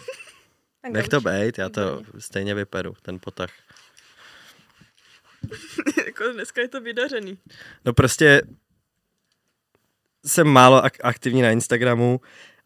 Tak 0.82 0.92
Nech 0.92 1.08
to 1.08 1.22
bejt, 1.22 1.58
já 1.58 1.70
to 1.70 2.04
stejně 2.20 2.56
vyperu, 2.56 2.94
ten 3.02 3.20
potah. 3.20 3.50
jako 6.06 6.32
dneska 6.32 6.62
je 6.62 6.68
to 6.68 6.82
vydařený. 6.82 7.38
No 7.86 7.94
prostě 7.94 8.42
jsem 10.26 10.48
málo 10.48 10.82
ak- 10.82 11.00
aktivní 11.04 11.42
na 11.42 11.52
Instagramu 11.52 12.22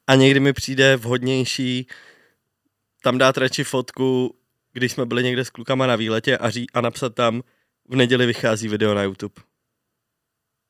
a 0.08 0.16
někdy 0.16 0.40
mi 0.40 0.54
přijde 0.54 0.96
vhodnější 0.98 1.88
tam 3.04 3.18
dát 3.18 3.38
radši 3.38 3.64
fotku, 3.64 4.36
když 4.74 4.92
jsme 4.92 5.06
byli 5.06 5.24
někde 5.24 5.46
s 5.46 5.50
klukama 5.50 5.88
na 5.88 5.96
výletě 5.96 6.38
a, 6.38 6.50
ří- 6.50 6.68
a 6.74 6.82
napsat 6.82 7.16
tam 7.16 7.42
v 7.90 7.96
neděli 7.96 8.26
vychází 8.26 8.68
video 8.68 8.94
na 8.94 9.04
YouTube. 9.04 9.42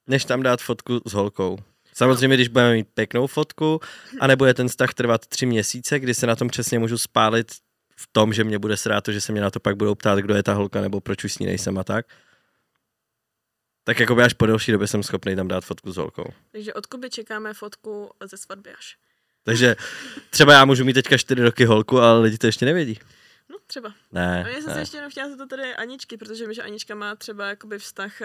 Než 0.08 0.26
tam 0.26 0.44
dát 0.44 0.62
fotku 0.62 1.02
s 1.06 1.14
holkou. 1.14 1.58
Samozřejmě, 1.98 2.36
když 2.36 2.48
budeme 2.48 2.74
mít 2.74 2.88
pěknou 2.94 3.28
fotku 3.28 3.80
a 4.20 4.28
nebude 4.28 4.54
ten 4.54 4.68
vztah 4.68 4.94
trvat 4.94 5.28
tři 5.28 5.46
měsíce, 5.46 6.00
kdy 6.00 6.14
se 6.14 6.28
na 6.28 6.36
tom 6.36 6.48
přesně 6.48 6.80
můžu 6.80 6.98
spálit 6.98 7.52
v 7.96 8.08
tom, 8.12 8.34
že 8.34 8.44
mě 8.44 8.60
bude 8.60 8.78
srát 8.78 9.04
to, 9.04 9.12
že 9.12 9.22
se 9.22 9.32
mě 9.32 9.42
na 9.42 9.52
to 9.52 9.60
pak 9.60 9.76
budou 9.76 9.96
ptát, 9.96 10.20
kdo 10.20 10.36
je 10.36 10.44
ta 10.44 10.54
holka 10.54 10.82
nebo 10.82 11.02
proč 11.02 11.24
už 11.24 11.34
s 11.34 11.40
ní 11.40 11.46
nejsem 11.46 11.78
a 11.78 11.84
tak. 11.84 12.06
Tak 13.84 14.00
jako 14.00 14.18
až 14.18 14.34
po 14.34 14.46
delší 14.46 14.72
době 14.72 14.88
jsem 14.88 15.04
schopný 15.04 15.36
tam 15.36 15.48
dát 15.48 15.66
fotku 15.66 15.92
s 15.92 15.98
holkou. 15.98 16.34
Takže 16.52 16.74
od 16.74 16.86
Kuby 16.86 17.10
čekáme 17.10 17.54
fotku 17.54 18.10
ze 18.32 18.38
svatby 18.38 18.74
až. 18.80 18.98
Takže 19.44 19.76
třeba 20.30 20.54
já 20.54 20.66
můžu 20.66 20.86
mít 20.86 20.94
teďka 20.94 21.18
čtyři 21.18 21.42
roky 21.42 21.66
holku, 21.66 22.00
ale 22.00 22.20
lidi 22.20 22.38
to 22.38 22.46
ještě 22.46 22.66
nevědí. 22.66 23.00
Třeba. 23.68 23.94
Ne, 24.12 24.44
A 24.44 24.48
já 24.48 24.54
jsem 24.54 24.64
se 24.64 24.74
ne. 24.76 24.80
ještě 24.82 24.98
jenom 24.98 25.12
chtěla 25.12 25.30
zeptat 25.30 25.50
tady 25.50 25.76
Aničky, 25.76 26.18
protože 26.18 26.44
vím, 26.44 26.54
že 26.54 26.64
Anička 26.64 26.96
má 26.96 27.16
třeba 27.16 27.48
jakoby 27.48 27.80
vztah 27.80 28.22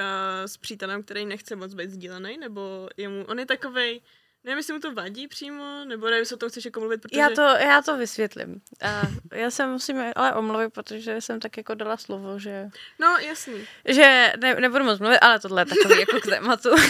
s 0.46 0.56
přítelem, 0.56 1.02
který 1.02 1.26
nechce 1.26 1.56
moc 1.56 1.74
být 1.74 1.90
sdílený, 1.90 2.38
nebo 2.38 2.88
je 2.96 3.08
mu, 3.08 3.24
on 3.24 3.38
je 3.38 3.46
takovej, 3.46 4.00
nevím, 4.44 4.58
jestli 4.58 4.74
mu 4.74 4.80
to 4.80 4.94
vadí 4.94 5.28
přímo, 5.28 5.84
nebo 5.84 6.06
nevím, 6.06 6.18
jestli 6.18 6.34
o 6.34 6.38
tom 6.38 6.48
chceš 6.48 6.64
jako 6.64 6.80
mluvit, 6.80 7.02
protože... 7.02 7.20
Já 7.20 7.30
to, 7.30 7.42
já 7.42 7.82
to 7.82 7.96
vysvětlím. 7.96 8.60
A 8.82 9.02
já 9.32 9.50
se 9.50 9.66
musím 9.66 10.02
ale 10.16 10.34
omluvit, 10.34 10.72
protože 10.72 11.20
jsem 11.20 11.40
tak 11.40 11.56
jako 11.56 11.74
dala 11.74 11.96
slovo, 11.96 12.38
že, 12.38 12.68
No, 12.98 13.16
jasný. 13.18 13.66
že 13.84 14.32
ne, 14.40 14.54
nebudu 14.54 14.84
moc 14.84 14.98
mluvit, 14.98 15.18
ale 15.18 15.40
tohle 15.40 15.62
je 15.62 15.66
takový 15.66 16.00
jako 16.00 16.20
k 16.20 16.26
tématu. 16.26 16.68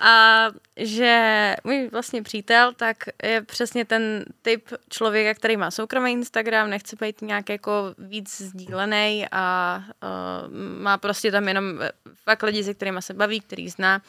A 0.00 0.46
že 0.76 1.54
můj 1.64 1.88
vlastně 1.92 2.22
přítel, 2.22 2.72
tak 2.72 2.96
je 3.22 3.42
přesně 3.42 3.84
ten 3.84 4.24
typ 4.42 4.68
člověka, 4.90 5.34
který 5.34 5.56
má 5.56 5.70
soukromý 5.70 6.12
Instagram, 6.12 6.70
nechce 6.70 6.96
být 7.00 7.22
nějak 7.22 7.48
jako 7.48 7.94
víc 7.98 8.40
sdílený 8.40 9.26
a 9.32 9.78
uh, 10.02 10.54
má 10.82 10.98
prostě 10.98 11.30
tam 11.30 11.48
jenom 11.48 11.82
eh, 11.82 11.90
fakt 12.24 12.42
lidi, 12.42 12.64
se 12.64 12.74
kterými 12.74 13.02
se 13.02 13.14
baví, 13.14 13.40
který 13.40 13.68
zná 13.68 14.02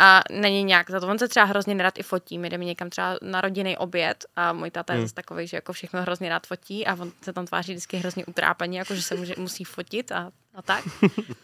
a 0.00 0.22
není 0.32 0.64
nějak 0.64 0.90
za 0.90 1.00
to. 1.00 1.08
On 1.08 1.18
se 1.18 1.28
třeba 1.28 1.46
hrozně 1.46 1.74
nerad 1.74 1.98
i 1.98 2.02
fotí. 2.02 2.38
My 2.38 2.50
jdeme 2.50 2.64
někam 2.64 2.90
třeba 2.90 3.16
na 3.22 3.40
rodinný 3.40 3.76
oběd 3.76 4.24
a 4.36 4.52
můj 4.52 4.70
táta 4.70 4.92
je 4.92 4.96
Hmm. 4.96 5.06
zase 5.06 5.14
takový, 5.14 5.46
že 5.46 5.56
jako 5.56 5.72
všechno 5.72 6.02
hrozně 6.02 6.28
rád 6.28 6.46
fotí 6.46 6.86
a 6.86 6.94
on 6.94 7.12
se 7.22 7.32
tam 7.32 7.46
tváří 7.46 7.72
vždycky 7.72 7.96
hrozně 7.96 8.24
utrápaně, 8.26 8.78
jako 8.78 8.94
že 8.94 9.02
se 9.02 9.14
může, 9.14 9.34
musí 9.38 9.64
fotit 9.64 10.12
a, 10.12 10.32
a 10.54 10.62
tak. 10.62 10.84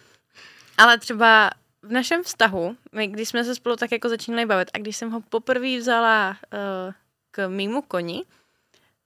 Ale 0.78 0.98
třeba 0.98 1.50
v 1.82 1.92
našem 1.92 2.22
vztahu, 2.22 2.76
my, 2.92 3.06
když 3.06 3.28
jsme 3.28 3.44
se 3.44 3.54
spolu 3.54 3.76
tak 3.76 3.92
jako 3.92 4.08
začínali 4.08 4.46
bavit 4.46 4.70
a 4.74 4.78
když 4.78 4.96
jsem 4.96 5.10
ho 5.10 5.20
poprvé 5.20 5.78
vzala 5.78 6.30
uh, 6.30 6.94
k 7.30 7.48
mýmu 7.48 7.82
koni, 7.82 8.22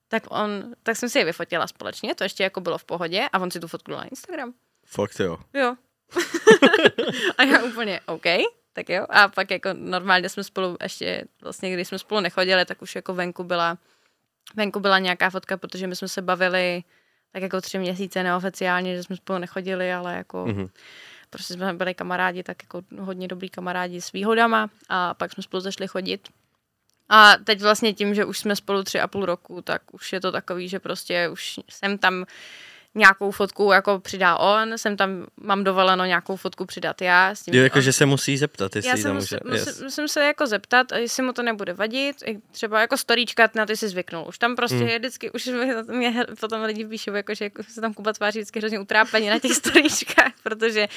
tak 0.08 0.22
on, 0.28 0.74
tak 0.82 0.96
jsem 0.96 1.08
si 1.08 1.18
je 1.18 1.24
vyfotila 1.24 1.66
společně, 1.66 2.14
to 2.14 2.24
ještě 2.24 2.42
jako 2.42 2.60
bylo 2.60 2.78
v 2.78 2.84
pohodě 2.84 3.28
a 3.32 3.38
on 3.38 3.50
si 3.50 3.60
tu 3.60 3.68
fotku 3.68 3.90
na 3.90 4.04
Instagram. 4.04 4.52
Fakt 4.86 5.20
jo. 5.20 5.36
Jo. 5.54 5.76
a 7.38 7.42
já 7.42 7.62
úplně, 7.64 8.00
OK, 8.06 8.24
tak 8.76 8.88
jo. 8.88 9.06
A 9.08 9.28
pak 9.28 9.50
jako 9.50 9.68
normálně 9.72 10.28
jsme 10.28 10.44
spolu 10.44 10.76
ještě, 10.82 11.24
vlastně 11.42 11.72
když 11.74 11.88
jsme 11.88 11.98
spolu 11.98 12.20
nechodili, 12.20 12.64
tak 12.64 12.82
už 12.82 12.94
jako 12.94 13.14
venku 13.14 13.44
byla, 13.44 13.78
venku 14.56 14.80
byla 14.80 14.98
nějaká 14.98 15.30
fotka, 15.30 15.56
protože 15.56 15.86
my 15.86 15.96
jsme 15.96 16.08
se 16.08 16.22
bavili 16.22 16.84
tak 17.32 17.42
jako 17.42 17.60
tři 17.60 17.78
měsíce 17.78 18.22
neoficiálně, 18.22 18.96
že 18.96 19.02
jsme 19.02 19.16
spolu 19.16 19.38
nechodili, 19.38 19.92
ale 19.92 20.16
jako 20.16 20.46
Mhm. 20.46 20.68
prostě 21.30 21.54
jsme 21.54 21.74
byli 21.74 21.94
kamarádi, 21.94 22.42
tak 22.42 22.62
jako 22.62 22.82
hodně 22.98 23.28
dobrý 23.28 23.50
kamarádi 23.50 24.00
s 24.00 24.12
výhodama 24.12 24.70
a 24.88 25.14
pak 25.14 25.32
jsme 25.32 25.42
spolu 25.42 25.60
zašli 25.60 25.88
chodit. 25.88 26.28
A 27.08 27.36
teď 27.44 27.62
vlastně 27.62 27.92
tím, 27.94 28.14
že 28.14 28.24
už 28.24 28.38
jsme 28.38 28.56
spolu 28.56 28.82
tři 28.82 29.00
a 29.00 29.08
půl 29.08 29.26
roku, 29.26 29.62
tak 29.62 29.94
už 29.94 30.12
je 30.12 30.20
to 30.20 30.32
takový, 30.32 30.68
že 30.68 30.80
prostě 30.80 31.28
už 31.28 31.60
jsem 31.70 31.98
tam 31.98 32.26
nějakou 32.96 33.30
fotku 33.30 33.72
jako 33.72 33.98
přidá 34.00 34.36
on, 34.36 34.78
jsem 34.78 34.96
tam, 34.96 35.26
mám 35.40 35.64
dovoleno 35.64 36.04
nějakou 36.04 36.36
fotku 36.36 36.66
přidat 36.66 37.02
já. 37.02 37.30
S 37.34 37.42
tím, 37.42 37.54
Jo, 37.54 37.62
jako, 37.62 37.76
on- 37.78 37.82
že 37.82 37.92
se 37.92 38.06
musí 38.06 38.38
zeptat, 38.38 38.76
jestli 38.76 38.88
já 38.90 38.96
se 38.96 39.12
musím, 39.12 39.38
může. 39.44 39.58
musím, 39.58 39.68
Yes. 39.68 39.82
musím 39.82 40.08
se 40.08 40.24
jako 40.24 40.46
zeptat, 40.46 40.86
jestli 40.96 41.22
mu 41.22 41.32
to 41.32 41.42
nebude 41.42 41.72
vadit, 41.72 42.16
třeba 42.50 42.80
jako 42.80 42.96
storíčka, 42.96 43.48
na 43.54 43.66
ty 43.66 43.76
si 43.76 43.88
zvyknul. 43.88 44.24
Už 44.28 44.38
tam 44.38 44.56
prostě 44.56 44.76
Hmm. 44.76 44.88
je 44.88 44.98
vždycky, 44.98 45.30
už 45.30 45.46
mě, 45.88 46.24
potom 46.40 46.62
lidi 46.62 46.84
píšou, 46.86 47.14
jako, 47.14 47.34
že 47.34 47.44
jako 47.44 47.62
se 47.62 47.80
tam 47.80 47.94
Kuba 47.94 48.12
tváří 48.12 48.38
vždycky 48.38 48.58
hrozně 48.58 48.78
utrápeně 48.80 49.30
na 49.30 49.38
těch 49.38 49.52
storíčkách, 49.62 50.32
protože 50.42 50.88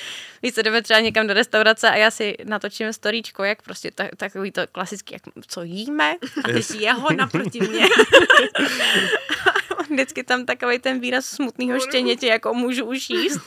víš, 0.44 0.54
co 0.54 0.62
jdeme 0.62 0.82
třeba 0.82 1.00
někam 1.00 1.28
do 1.28 1.34
restaurace 1.34 1.90
a 1.90 1.96
já 1.96 2.12
si 2.12 2.36
natočím 2.44 2.94
storíčko, 2.94 3.44
jak 3.44 3.62
prostě 3.62 3.92
ta, 3.96 4.04
takový 4.18 4.52
to 4.52 4.62
klasický, 4.72 5.14
jak 5.14 5.22
co 5.48 5.64
jíme 5.64 6.14
a 6.44 6.48
teď 6.48 6.56
Yes. 6.56 6.70
jeho 6.72 7.08
naproti 7.14 7.60
mě. 7.60 7.86
vždycky 9.90 10.24
tam 10.24 10.46
takový 10.46 10.80
ten 10.80 11.00
výraz 11.00 11.26
smutného 11.26 11.80
štěnětě, 11.80 12.28
jako 12.28 12.54
můžu 12.54 12.86
už 12.86 13.10
jíst. 13.10 13.42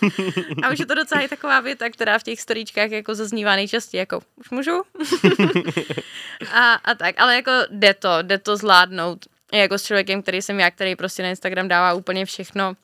A 0.62 0.70
už 0.70 0.78
je 0.78 0.86
to 0.86 0.94
docela 0.94 1.20
i 1.20 1.28
taková 1.28 1.60
věta, 1.60 1.90
která 1.90 2.18
v 2.18 2.22
těch 2.22 2.40
storíčkách 2.40 2.90
jako 2.90 3.14
zaznívá 3.14 3.56
nejčastěji, 3.56 3.98
jako 3.98 4.20
už 4.36 4.50
můžu? 4.50 4.82
a, 6.52 6.72
a 6.74 6.94
tak, 6.94 7.14
ale 7.18 7.34
jako 7.34 7.50
jde 7.70 7.94
to, 7.94 8.08
jde 8.22 8.38
to 8.38 8.56
zvládnout. 8.56 9.18
jako 9.52 9.78
s 9.78 9.84
člověkem, 9.84 10.22
který 10.22 10.42
jsem 10.42 10.60
já, 10.60 10.70
který 10.70 10.96
prostě 10.96 11.22
na 11.22 11.28
Instagram 11.28 11.68
dává 11.68 11.94
úplně 11.94 12.24
všechno, 12.24 12.74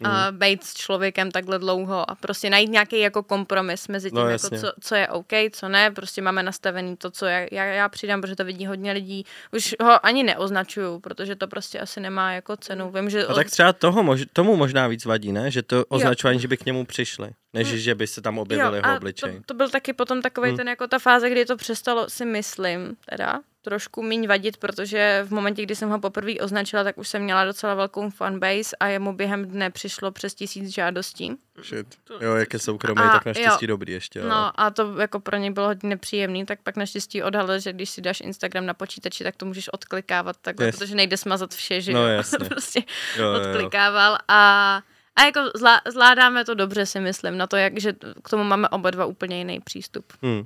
Uh, 0.00 0.10
být 0.30 0.64
s 0.64 0.74
člověkem 0.74 1.30
takhle 1.30 1.58
dlouho 1.58 2.10
a 2.10 2.14
prostě 2.14 2.50
najít 2.50 2.70
nějaký 2.70 3.00
jako 3.00 3.22
kompromis 3.22 3.88
mezi 3.88 4.10
tím, 4.10 4.18
No, 4.18 4.28
jako 4.28 4.48
co, 4.48 4.72
co 4.80 4.94
je 4.94 5.08
OK, 5.08 5.32
co 5.52 5.68
ne, 5.68 5.90
prostě 5.90 6.22
máme 6.22 6.42
nastavený 6.42 6.96
to, 6.96 7.10
co 7.10 7.26
já, 7.26 7.46
já, 7.50 7.64
já 7.64 7.88
přidám, 7.88 8.20
protože 8.20 8.36
to 8.36 8.44
vidí 8.44 8.66
hodně 8.66 8.92
lidí, 8.92 9.24
už 9.52 9.74
ho 9.82 10.06
ani 10.06 10.22
neoznačuju, 10.22 11.00
protože 11.00 11.36
to 11.36 11.46
prostě 11.48 11.80
asi 11.80 12.00
nemá 12.00 12.32
jako 12.32 12.56
cenu, 12.56 12.90
vím, 12.90 13.10
že... 13.10 13.26
A 13.26 13.34
tak 13.34 13.50
třeba 13.50 13.72
toho 13.72 14.02
mož, 14.02 14.20
tomu 14.32 14.56
možná 14.56 14.86
víc 14.86 15.04
vadí, 15.04 15.32
ne? 15.32 15.50
Že 15.50 15.62
to 15.62 15.84
označování, 15.88 16.40
že 16.40 16.48
by 16.48 16.56
k 16.56 16.66
němu 16.66 16.84
přišli, 16.84 17.30
než 17.52 17.68
že 17.68 17.94
by 17.94 18.06
se 18.06 18.22
tam 18.22 18.38
objevil 18.38 18.74
jeho 18.74 18.86
a 18.86 18.96
obličej. 18.96 19.32
To, 19.36 19.42
to 19.46 19.54
byl 19.54 19.68
taky 19.68 19.92
potom 19.92 20.22
takový 20.22 20.48
Hmm. 20.48 20.56
ten 20.56 20.68
jako 20.68 20.86
ta 20.86 20.98
fáze, 20.98 21.30
kdy 21.30 21.44
to 21.44 21.56
přestalo 21.56 22.10
si 22.10 22.24
myslím, 22.24 22.96
teda 23.10 23.40
trošku 23.64 24.02
míň 24.02 24.26
vadit, 24.28 24.56
protože 24.56 25.24
v 25.28 25.30
momentě, 25.30 25.62
kdy 25.62 25.76
jsem 25.76 25.88
ho 25.90 26.00
poprvé 26.00 26.32
označila, 26.40 26.84
tak 26.84 26.98
už 26.98 27.08
jsem 27.08 27.22
měla 27.22 27.44
docela 27.44 27.74
velkou 27.74 28.10
fanbase 28.10 28.76
a 28.80 28.86
jemu 28.86 29.12
během 29.12 29.44
dne 29.44 29.70
přišlo 29.70 30.10
přes 30.12 30.34
tisíc 30.34 30.68
žádostí. 30.74 31.36
Shit. 31.62 31.86
Jo, 32.20 32.34
jak 32.34 32.52
je 32.52 32.58
soukromý, 32.58 33.00
A 33.00 33.08
tak 33.08 33.24
naštěstí 33.24 33.64
jo. 33.64 33.66
dobrý 33.68 33.92
ještě. 33.92 34.20
ale- 34.20 34.28
No 34.30 34.60
a 34.60 34.70
to 34.70 34.98
jako 35.00 35.20
pro 35.20 35.36
něj 35.36 35.50
bylo 35.50 35.66
hodně 35.66 35.88
nepříjemný, 35.88 36.46
tak 36.46 36.58
pak 36.62 36.76
naštěstí 36.76 37.22
odhalil, 37.22 37.58
že 37.58 37.72
když 37.72 37.90
si 37.90 38.00
dáš 38.00 38.20
Instagram 38.20 38.66
na 38.66 38.74
počítači, 38.74 39.24
tak 39.24 39.36
to 39.36 39.46
můžeš 39.46 39.68
odklikávat 39.72 40.36
takhle, 40.42 40.66
Yes. 40.66 40.76
protože 40.78 40.94
nejde 40.94 41.16
smazat 41.16 41.54
vše, 41.54 41.80
že 41.80 41.92
No, 41.92 42.00
jo. 42.00 42.06
jasně. 42.16 42.38
prostě 42.48 42.80
jo, 43.16 43.24
jo, 43.24 43.32
jo. 43.32 43.40
odklikával 43.50 44.18
a 44.28 44.80
a 45.16 45.22
jako 45.24 45.40
zvlá, 45.54 45.80
zvládáme 45.90 46.44
to 46.44 46.54
dobře, 46.54 46.86
si 46.86 47.00
myslím, 47.00 47.38
na 47.38 47.46
to, 47.46 47.56
jak, 47.56 47.80
že 47.80 47.92
k 48.24 48.28
tomu 48.30 48.44
máme 48.44 48.68
oba 48.68 48.90
dva 48.90 49.04
úplně 49.06 49.38
jiný 49.38 49.60
přístup. 49.60 50.12
Hmm. 50.22 50.44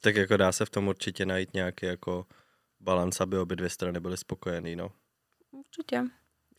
Tak 0.00 0.16
jako 0.16 0.36
dá 0.36 0.52
se 0.52 0.64
v 0.64 0.70
tom 0.70 0.88
určitě 0.88 1.26
najít 1.26 1.54
nějaký 1.54 1.86
jako 1.86 2.26
balans, 2.82 3.20
aby 3.20 3.38
obě 3.38 3.56
dvě 3.56 3.70
strany 3.70 4.00
byly 4.00 4.16
spokojený, 4.16 4.76
no. 4.76 4.92
Určitě. 5.50 6.02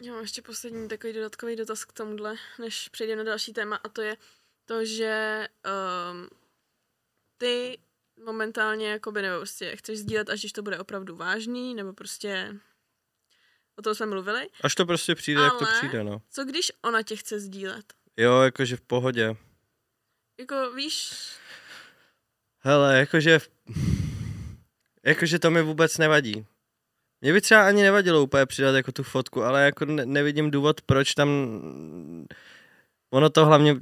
Já 0.02 0.14
mám 0.14 0.22
ještě 0.22 0.42
poslední 0.42 0.88
takový 0.88 1.14
dodatkový 1.14 1.56
dotaz 1.56 1.86
k 1.86 1.94
tomuhle, 1.94 2.36
než 2.60 2.90
přejdeme 2.90 3.24
na 3.24 3.30
další 3.30 3.54
téma, 3.54 3.76
a 3.76 3.90
to 3.90 4.02
je 4.02 4.18
to, 4.66 4.86
že 4.86 5.48
um, 6.12 6.30
ty 7.38 7.80
momentálně, 8.26 8.90
jakoby, 8.90 9.22
nebo 9.22 9.38
prostě 9.38 9.76
chceš 9.76 10.00
sdílet, 10.00 10.30
až 10.30 10.40
když 10.40 10.52
to 10.52 10.62
bude 10.62 10.80
opravdu 10.80 11.16
vážný, 11.16 11.76
nebo 11.76 11.94
prostě 11.94 12.56
o 13.76 13.82
tom 13.82 13.96
jsme 13.96 14.06
mluvili. 14.06 14.50
Až 14.64 14.76
to 14.76 14.86
prostě 14.86 15.16
přijde, 15.16 15.42
jak 15.42 15.54
to 15.60 15.66
Ale- 15.68 15.78
přijde, 15.78 16.04
no. 16.04 16.22
Co 16.30 16.46
když 16.46 16.72
ona 16.82 17.04
tě 17.04 17.16
chce 17.16 17.40
sdílet? 17.40 17.94
Jo, 18.18 18.42
jakože 18.42 18.76
v 18.76 18.82
pohodě. 18.82 19.36
Jako 20.40 20.72
víš, 20.72 21.14
Hele, 22.60 23.00
jakože... 23.00 23.40
Jakože 25.06 25.39
to 25.39 25.52
mi 25.52 25.62
vůbec 25.62 25.98
nevadí. 25.98 26.46
Mě 27.22 27.34
by 27.34 27.42
třeba 27.42 27.68
ani 27.68 27.84
nevadilo 27.84 28.24
úplně 28.24 28.46
přidat 28.46 28.76
jako 28.76 28.92
tu 28.92 29.04
fotku, 29.04 29.44
ale 29.44 29.66
jako 29.66 29.86
ne- 29.86 30.06
nevidím 30.06 30.52
důvod, 30.52 30.82
proč 30.82 31.13
tam... 31.13 31.30
Ono 33.10 33.30
to 33.30 33.46
hlavně 33.46 33.76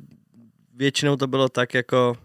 většinou 0.73 1.15
to 1.15 1.27
bylo 1.27 1.49
tak 1.49 1.73
jako... 1.73 2.17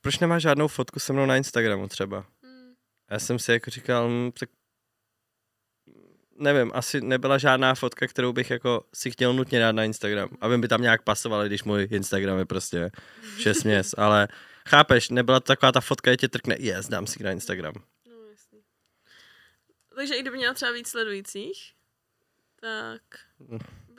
Proč 0.00 0.18
nemá 0.18 0.38
žádnou 0.38 0.68
fotku 0.68 1.00
se 1.00 1.12
mnou 1.12 1.26
na 1.26 1.36
Instagramu 1.36 1.88
třeba? 1.88 2.20
hm, 2.44 2.74
Já 3.10 3.18
jsem 3.18 3.38
si 3.38 3.52
jako 3.52 3.70
říkal, 3.70 4.08
hm, 4.08 4.32
tak 4.38 4.48
nevím, 6.38 6.70
asi 6.74 7.00
nebyla 7.00 7.38
žádná 7.38 7.74
fotka, 7.74 8.06
kterou 8.06 8.32
bych 8.32 8.50
jako 8.50 8.84
si 8.94 9.10
chtěl 9.10 9.32
nutně 9.32 9.60
dát 9.60 9.72
na 9.72 9.84
Instagram, 9.84 10.28
aby 10.40 10.58
by 10.58 10.68
tam 10.68 10.82
nějak 10.82 11.02
pasovaly, 11.02 11.48
když 11.48 11.64
můj 11.64 11.88
Instagram 11.90 12.38
je 12.38 12.44
prostě 12.44 12.90
šest 13.38 13.64
měs, 13.64 13.94
ale 13.98 14.28
chápeš, 14.68 15.08
nebyla 15.08 15.40
to 15.40 15.46
taková 15.46 15.72
ta 15.72 15.80
fotka, 15.80 16.10
že 16.10 16.16
tě 16.16 16.28
trkne, 16.28 16.56
yes, 16.58 16.88
dám 16.88 17.06
si 17.06 17.22
na 17.22 17.30
Instagram. 17.30 17.74
no 18.06 18.16
jasný. 18.30 18.60
Takže 19.96 20.14
i 20.14 20.20
kdyby 20.20 20.36
měla 20.36 20.54
třeba 20.54 20.72
víc 20.72 20.88
sledujících, 20.88 21.72
tak 22.60 23.02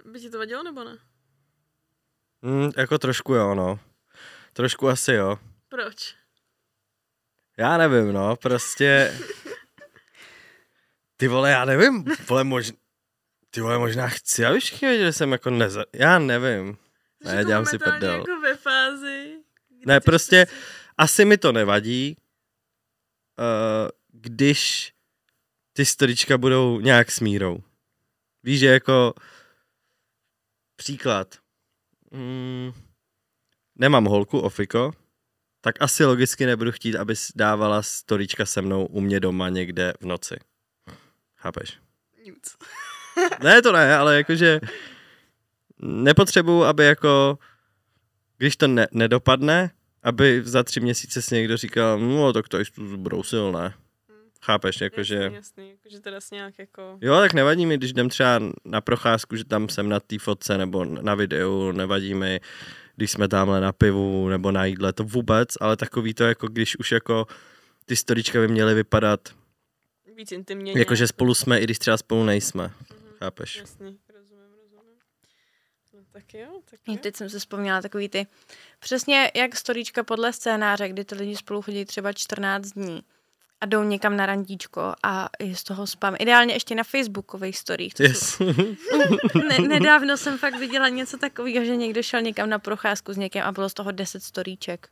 by 0.06 0.19
ti 0.19 0.30
to 0.30 0.38
vadilo 0.38 0.63
nebo 0.63 0.84
ne? 0.84 0.97
Hm, 2.45 2.71
jako 2.78 2.97
trošku 2.97 3.34
jo, 3.34 3.56
no. 3.56 3.80
Trošku 4.54 4.89
asi 4.89 5.13
jo. 5.13 5.39
Proč? 5.69 6.15
Já 7.58 7.78
nevím, 7.78 8.13
no, 8.13 8.36
prostě... 8.36 9.19
Ty 11.17 11.28
vole, 11.28 11.52
já 11.52 11.65
nevím, 11.65 12.06
vole, 12.30 12.43
možná... 12.43 12.78
Ty 13.49 13.62
vole, 13.62 13.80
možná 13.80 14.08
chci, 14.08 14.45
aby 14.45 14.60
všichni 14.60 14.88
věděli, 14.88 15.10
že 15.10 15.13
jsem 15.13 15.32
jako 15.32 15.49
neza... 15.49 15.86
Já 15.93 16.19
nevím. 16.19 16.78
Ne, 17.23 17.36
jako 17.36 17.47
dělám 17.47 17.65
si 17.65 17.78
prdel. 17.78 18.12
jako 18.12 18.41
Ne, 19.86 20.00
prostě- 20.00 20.48
Asi 20.98 21.26
mi 21.26 21.38
to 21.38 21.52
nevadí, 21.52 22.17
uh, 23.39 23.89
když 24.12 24.93
ty 25.74 25.86
storička 25.86 26.38
budou 26.38 26.80
nějak 26.80 27.12
s 27.12 27.19
mírou. 27.19 27.63
Víš, 28.43 28.60
že 28.60 28.67
jako 28.67 29.13
příklad. 30.76 31.36
Mm, 32.12 32.72
nemám 33.76 34.06
holku, 34.06 34.39
ofiko, 34.39 34.91
tak 35.62 35.76
asi 35.80 36.06
logicky 36.06 36.46
nebudu 36.46 36.72
chtít, 36.72 36.96
aby 36.96 37.13
dávala 37.36 37.82
storička 37.84 38.46
se 38.46 38.62
mnou 38.62 38.86
u 38.86 39.02
mě 39.02 39.19
doma 39.19 39.50
někde 39.50 39.93
v 40.00 40.06
noci. 40.06 40.36
Chápeš? 41.36 41.78
Nic. 42.24 42.58
Ne, 43.43 43.62
to 43.62 43.72
ne, 43.72 43.96
ale 43.98 44.17
jakože 44.17 44.60
nepotřebuju, 45.80 46.63
aby 46.63 46.86
jako, 46.86 47.39
když 48.43 48.56
to 48.58 48.67
ne, 48.67 48.88
nedopadne, 48.91 49.71
aby 50.03 50.41
za 50.45 50.63
tři 50.63 50.79
měsíce 50.79 51.21
si 51.21 51.36
někdo 51.36 51.58
říkal, 51.58 51.99
no 51.99 52.34
tak 52.34 52.47
to 52.47 52.60
jsi 52.60 52.71
tu 52.71 52.88
zbrousil, 52.88 53.51
ne? 53.51 53.73
Chápeš, 54.41 54.82
jakože... 54.82 55.15
Jasný, 55.15 55.36
jasný, 55.36 55.69
jakože 55.69 55.99
teda 55.99 56.21
jsi 56.21 56.36
nějak 56.36 56.60
jako... 56.60 56.97
Jo, 57.01 57.19
tak 57.19 57.34
nevadí 57.34 57.65
mi, 57.65 57.77
když 57.77 57.89
jdem 57.89 58.10
třeba 58.10 58.39
na 58.65 58.82
procházku, 58.82 59.36
že 59.36 59.45
tam 59.45 59.69
jsem 59.69 59.89
na 59.89 59.99
té 59.99 60.19
fotce 60.19 60.58
nebo 60.58 60.86
na 60.86 61.15
videu, 61.15 61.71
nevadí 61.71 62.13
mi, 62.13 62.39
když 62.95 63.12
jsme 63.12 63.27
tamhle 63.27 63.62
na 63.62 63.71
pivu 63.71 64.29
nebo 64.29 64.51
na 64.51 64.65
jídle, 64.65 64.93
to 64.93 65.03
vůbec, 65.03 65.49
ale 65.60 65.77
takový 65.77 66.13
to, 66.13 66.23
jako 66.23 66.47
když 66.47 66.77
už 66.77 66.91
jako 66.91 67.27
ty 67.86 67.95
storička 67.95 68.39
by 68.39 68.47
měly 68.47 68.73
vypadat, 68.73 69.19
Víc 70.15 70.32
intimně. 70.32 70.73
jakože 70.77 71.08
spolu 71.08 71.34
jsme, 71.34 71.60
i 71.60 71.63
když 71.63 71.79
třeba 71.79 71.97
spolu 71.97 72.23
nejsme. 72.23 72.71
Chápeš? 73.19 73.58
Jasný, 73.58 73.97
tak 76.13 76.34
jo, 76.34 76.47
tak 76.69 76.80
Já 76.88 76.93
jo. 76.93 76.99
Teď 77.04 77.15
jsem 77.15 77.30
se 77.30 77.39
vzpomněla 77.39 77.82
takový 77.82 78.10
ty, 78.10 78.28
přesně 78.80 79.32
jak 79.36 79.56
storíčka 79.56 80.04
podle 80.04 80.34
scénáře, 80.34 80.89
kdy 80.89 81.06
ty 81.06 81.15
lidi 81.15 81.36
spolu 81.36 81.62
chodí 81.62 81.86
třeba 81.86 82.13
14 82.13 82.69
dní 82.69 83.04
a 83.62 83.65
jdou 83.65 83.84
někam 83.84 84.17
na 84.17 84.26
randíčko 84.26 84.93
a 85.04 85.30
je 85.39 85.56
z 85.56 85.63
toho 85.63 85.88
spam. 85.88 86.15
Ideálně 86.19 86.54
ještě 86.54 86.76
na 86.76 86.84
facebookových 86.84 87.58
storích. 87.58 87.93
To 87.93 88.04
Yes. 88.04 88.39
ne, 89.49 89.60
nedávno 89.67 90.17
jsem 90.17 90.38
fakt 90.38 90.56
viděla 90.56 90.89
něco 90.89 91.17
takového, 91.17 91.65
že 91.65 91.76
někdo 91.76 92.04
šel 92.04 92.21
někam 92.21 92.49
na 92.49 92.60
procházku 92.60 93.13
s 93.13 93.17
někým 93.17 93.41
a 93.41 93.52
bylo 93.52 93.69
z 93.69 93.73
toho 93.73 93.91
10 93.91 94.23
storíček. 94.23 94.89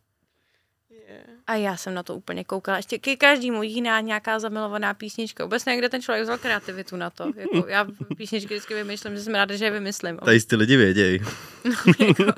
A 1.48 1.56
já 1.56 1.78
jsem 1.78 1.94
na 1.94 2.04
to 2.04 2.16
úplně 2.16 2.44
koukala. 2.44 2.78
Ještě 2.78 3.00
ke 3.00 3.16
každému 3.16 3.64
jiná 3.64 4.00
nějaká 4.00 4.40
zamilovaná 4.40 4.94
písnička. 4.94 5.44
Vůbec 5.44 5.66
nevím, 5.66 5.80
kde 5.80 5.90
ten 5.90 6.02
člověk 6.02 6.24
vzal 6.24 6.38
kreativitu 6.38 6.96
na 6.96 7.10
to. 7.10 7.32
Jako, 7.36 7.68
já 7.68 7.88
písničky 8.18 8.48
vždycky 8.54 8.74
vymýšlím, 8.74 9.16
že 9.16 9.22
jsem 9.22 9.34
ráda, 9.34 9.56
že 9.56 9.66
je 9.66 9.72
vymyslím. 9.72 10.18
Tady 10.18 10.40
ty 10.40 10.56
lidi 10.56 10.78
vědějí. 10.78 11.20
jako, 12.08 12.34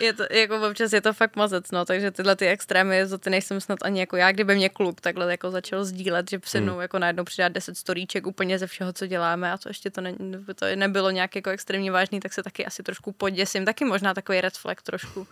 je 0.00 0.12
to, 0.12 0.24
jako 0.30 0.68
občas 0.68 0.92
je 0.92 1.00
to 1.00 1.12
fakt 1.12 1.36
mazec, 1.36 1.70
no, 1.70 1.84
takže 1.84 2.10
tyhle 2.10 2.36
ty 2.36 2.46
extrémy, 2.46 3.06
za 3.06 3.18
ty 3.18 3.30
nejsem 3.30 3.60
snad 3.60 3.78
ani 3.82 4.00
jako 4.00 4.16
já, 4.16 4.32
kdyby 4.32 4.54
mě 4.54 4.68
kluk 4.68 5.00
takhle 5.00 5.30
jako 5.30 5.50
začal 5.50 5.84
sdílet, 5.84 6.30
že 6.30 6.40
se 6.44 6.60
mnou 6.60 6.80
jako 6.80 6.98
najednou 6.98 7.24
přidá 7.24 7.48
10 7.48 7.76
storíček 7.76 8.26
úplně 8.26 8.58
ze 8.58 8.66
všeho, 8.66 8.92
co 8.92 9.06
děláme 9.06 9.52
a 9.52 9.58
to 9.58 9.68
ještě 9.68 9.90
to, 9.90 10.00
ne, 10.00 10.14
to 10.54 10.66
nebylo 10.74 11.10
nějak 11.10 11.36
jako 11.36 11.50
extrémně 11.50 11.90
vážný, 11.90 12.20
tak 12.20 12.32
se 12.32 12.42
taky 12.42 12.66
asi 12.66 12.82
trošku 12.82 13.12
poděsím, 13.12 13.64
taky 13.64 13.84
možná 13.84 14.14
takový 14.14 14.40
red 14.40 14.54
flag 14.54 14.82
trošku. 14.82 15.26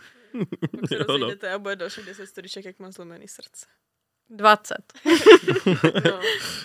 Pak 0.79 0.89
se 0.89 0.95
Jo, 1.09 1.17
no. 1.17 1.31
a 1.53 1.57
bude 1.57 1.75
dalších 1.75 2.05
10 2.05 2.27
storiček, 2.27 2.65
jak 2.65 2.79
mám 2.79 2.91
zlomený 2.91 3.27
srdce. 3.27 3.65
20. 4.29 4.75
No, 6.05 6.21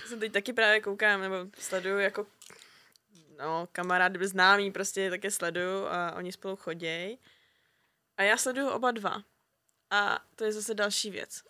jsem 0.07 0.21
teď 0.21 0.33
taky 0.33 0.53
právě 0.53 0.81
koukám, 0.81 1.21
nebo 1.21 1.37
sleduju 1.59 1.99
jako 1.99 2.27
no, 3.39 3.69
kamarád, 3.73 4.17
byl 4.17 4.29
známý, 4.29 4.73
prostě 4.73 5.11
také 5.11 5.31
sleduju 5.31 5.87
a 5.87 6.15
oni 6.15 6.33
spolu 6.33 6.57
choděj. 6.57 7.19
A 8.17 8.23
já 8.23 8.37
sleduju 8.37 8.69
oba 8.69 8.91
dva. 8.91 9.23
A 9.91 10.25
to 10.37 10.45
je 10.45 10.53
zase 10.53 10.75
další 10.75 11.11
věc. 11.11 11.43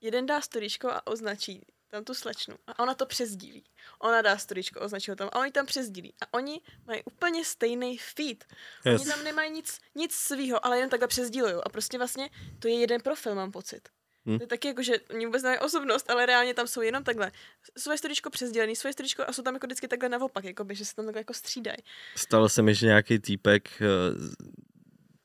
Jeden 0.00 0.26
dá 0.26 0.40
storičko 0.40 0.90
a 0.90 1.06
označí 1.06 1.66
tam 1.94 2.04
tu 2.04 2.14
slečnu. 2.14 2.54
A 2.66 2.78
ona 2.78 2.94
to 2.94 3.06
přezdílí. 3.06 3.64
Ona 3.98 4.22
dá 4.22 4.38
storičko, 4.38 4.80
označí 4.80 5.10
ho 5.10 5.16
tam 5.16 5.28
a 5.32 5.38
oni 5.38 5.50
tam 5.50 5.66
přezdílí. 5.66 6.14
A 6.20 6.34
oni 6.34 6.60
mají 6.86 7.02
úplně 7.04 7.44
stejný 7.44 7.98
feed. 7.98 8.44
Yes. 8.84 9.00
Oni 9.00 9.10
tam 9.10 9.24
nemají 9.24 9.50
nic, 9.50 9.80
nic 9.94 10.14
svýho, 10.14 10.66
ale 10.66 10.78
jen 10.78 10.90
takhle 10.90 11.08
přezdílují. 11.08 11.54
A 11.64 11.68
prostě 11.68 11.98
vlastně 11.98 12.30
to 12.58 12.68
je 12.68 12.80
jeden 12.80 13.00
profil, 13.00 13.34
mám 13.34 13.52
pocit. 13.52 13.88
Hm. 14.26 14.38
To 14.38 14.42
je 14.42 14.46
taky 14.46 14.68
jako, 14.68 14.82
že 14.82 14.92
oni 15.10 15.26
vůbec 15.26 15.42
nemají 15.42 15.58
osobnost, 15.58 16.10
ale 16.10 16.26
reálně 16.26 16.54
tam 16.54 16.66
jsou 16.66 16.80
jenom 16.80 17.04
takhle. 17.04 17.32
Svoje 17.78 17.98
storičko 17.98 18.30
přesdělený, 18.30 18.76
svoje 18.76 18.92
storičko 18.92 19.24
a 19.26 19.32
jsou 19.32 19.42
tam 19.42 19.54
jako 19.54 19.66
vždycky 19.66 19.88
takhle 19.88 20.08
naopak, 20.08 20.44
jako 20.44 20.64
by, 20.64 20.74
že 20.74 20.84
se 20.84 20.94
tam 20.94 21.04
takhle 21.04 21.20
jako 21.20 21.34
střídají. 21.34 21.78
Stalo 22.16 22.48
se 22.48 22.62
mi, 22.62 22.74
že 22.74 22.86
nějaký 22.86 23.18
týpek, 23.18 23.82
eh, 23.82 23.86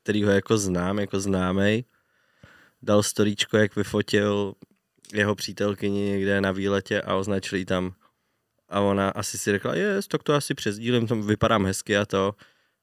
který 0.04 0.24
ho 0.24 0.32
jako 0.32 0.58
znám, 0.58 1.00
jako 1.00 1.20
známej, 1.20 1.84
dal 2.82 3.04
storíčko, 3.04 3.58
jak 3.58 3.76
vyfotil 3.76 4.56
jeho 5.14 5.36
přítelkyni 5.36 6.10
někde 6.10 6.42
na 6.42 6.52
výletě 6.52 7.02
a 7.02 7.16
označil 7.16 7.58
jí 7.58 7.66
tam 7.66 7.94
a 8.70 8.80
ona 8.80 9.10
asi 9.10 9.38
si 9.38 9.52
řekla, 9.52 9.76
je, 9.76 10.00
tak 10.08 10.24
to 10.24 10.34
asi 10.34 10.54
přesdílím, 10.54 11.08
to 11.08 11.16
vypadám 11.16 11.66
hezky 11.66 11.98
a 11.98 12.06
to. 12.06 12.36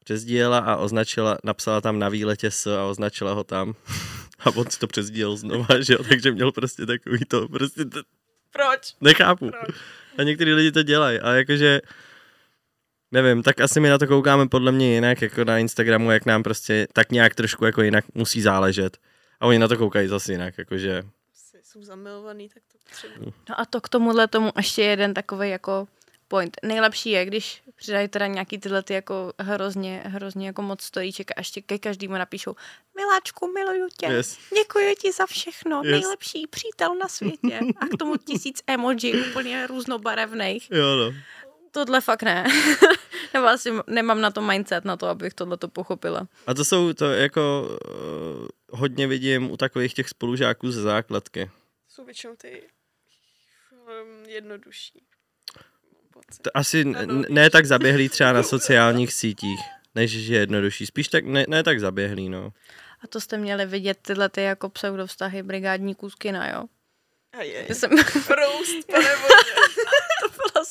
Přesdílela 0.04 0.58
a 0.58 0.76
označila, 0.76 1.38
napsala 1.44 1.80
tam 1.80 1.98
na 1.98 2.08
výletě 2.08 2.50
s 2.50 2.76
a 2.76 2.84
označila 2.84 3.32
ho 3.32 3.44
tam. 3.44 3.74
A 4.38 4.50
on 4.56 4.70
si 4.70 4.78
to 4.78 4.86
přesdílel 4.86 5.36
znova, 5.36 5.66
že 5.80 5.92
jo, 5.92 6.04
takže 6.08 6.32
měl 6.32 6.52
prostě 6.52 6.86
takový 6.86 7.18
to, 7.28 7.48
prostě 7.48 7.84
to, 7.84 8.00
Proč? 8.52 8.94
nechápu. 9.00 9.50
Proč? 9.50 9.76
A 10.18 10.22
některý 10.22 10.52
lidi 10.52 10.72
to 10.72 10.82
dělají, 10.82 11.20
a 11.20 11.32
jakože, 11.32 11.80
nevím, 13.12 13.42
tak 13.42 13.60
asi 13.60 13.80
my 13.80 13.88
na 13.88 13.98
to 13.98 14.06
koukáme 14.06 14.48
podle 14.48 14.72
mě 14.72 14.94
jinak, 14.94 15.22
jako 15.22 15.44
na 15.44 15.58
Instagramu, 15.58 16.10
jak 16.10 16.26
nám 16.26 16.42
prostě 16.42 16.86
tak 16.92 17.12
nějak 17.12 17.34
trošku 17.34 17.64
jako 17.64 17.82
jinak 17.82 18.04
musí 18.14 18.42
záležet. 18.42 18.98
A 19.40 19.46
oni 19.46 19.58
na 19.58 19.68
to 19.68 19.76
koukají 19.76 20.08
zase 20.08 20.32
jinak, 20.32 20.58
jakože, 20.58 21.02
Jsou 21.76 21.82
zamilovaný, 21.82 22.48
tak 22.48 22.62
to 22.72 22.78
potřebuji. 22.88 23.32
No 23.48 23.60
a 23.60 23.64
to 23.64 23.80
k 23.80 23.88
tomuhle 23.88 24.28
tomu 24.28 24.50
ještě 24.56 24.82
jeden 24.82 25.14
takový 25.14 25.50
jako 25.50 25.88
point. 26.28 26.56
Nejlepší 26.62 27.10
je, 27.10 27.24
když 27.24 27.62
přidají 27.76 28.08
teda 28.08 28.26
nějaký 28.26 28.58
tyhle 28.58 28.82
ty 28.82 28.94
jako 28.94 29.32
hrozně, 29.38 30.02
hrozně 30.06 30.46
jako 30.46 30.62
moc 30.62 30.82
stojíček 30.82 31.30
a 31.30 31.40
ještě 31.40 31.62
ke 31.62 31.78
každému 31.78 32.14
napíšou 32.14 32.54
Miláčku, 32.96 33.52
miluju 33.52 33.88
tě, 33.96 34.06
yes. 34.06 34.38
děkuji 34.54 34.94
ti 34.94 35.12
za 35.12 35.26
všechno, 35.26 35.82
Yes. 35.84 35.90
nejlepší 35.92 36.46
přítel 36.46 36.94
na 36.94 37.08
světě. 37.08 37.60
A 37.80 37.86
k 37.86 37.98
tomu 37.98 38.16
tisíc 38.16 38.62
emoji 38.66 39.24
úplně 39.30 39.66
různobarevných. 39.66 40.70
Jo, 40.70 40.96
no. 40.96 41.14
Tohle 41.70 42.00
fakt 42.00 42.22
ne. 42.22 42.44
Nebo 43.34 43.46
asi 43.46 43.72
nemám 43.86 44.20
na 44.20 44.30
to 44.30 44.40
mindset 44.40 44.84
na 44.84 44.96
to, 44.96 45.06
abych 45.06 45.34
tohle 45.34 45.56
to 45.56 45.68
pochopila. 45.68 46.28
A 46.46 46.54
to 46.54 46.64
jsou 46.64 46.92
to 46.92 47.04
jako 47.04 47.68
uh, 47.68 48.48
hodně 48.70 49.06
vidím 49.06 49.50
u 49.50 49.56
takových 49.56 49.94
těch 49.94 50.08
spolužáků 50.08 50.70
ze 50.70 50.82
základky. 50.82 51.50
Jsou 51.96 52.04
většinou 52.04 52.36
ty 52.36 52.62
um, 53.72 54.24
jednodušší. 54.24 55.06
Asi 56.54 56.80
n- 56.80 56.96
Ano. 56.96 57.14
n- 57.14 57.24
ne 57.28 57.50
tak 57.50 57.66
zaběhlý 57.66 58.08
třeba 58.08 58.32
na 58.32 58.42
sociálních 58.54 59.12
sítích, 59.12 59.60
než 59.94 60.10
že 60.10 60.34
je 60.34 60.40
jednodušší. 60.40 60.86
Spíš 60.86 61.08
tak 61.08 61.24
ne, 61.24 61.44
ne 61.48 61.62
tak 61.62 61.80
zaběhlý, 61.80 62.28
no. 62.28 62.52
A 63.00 63.06
to 63.06 63.20
jste 63.20 63.38
měli 63.38 63.66
vidět 63.66 63.98
tyhle 64.02 64.28
ty 64.28 64.42
jako 64.42 64.68
pseudovztahy 64.68 65.42
brigádníků 65.42 66.10
z 66.10 66.14
kina, 66.14 66.48
jo? 66.50 66.64
A 67.32 67.42
je. 67.42 67.66
Já 67.68 67.74
jsem, 67.74 67.90
Roast, 68.28 68.86
pane 68.90 69.16
bože. 69.16 69.65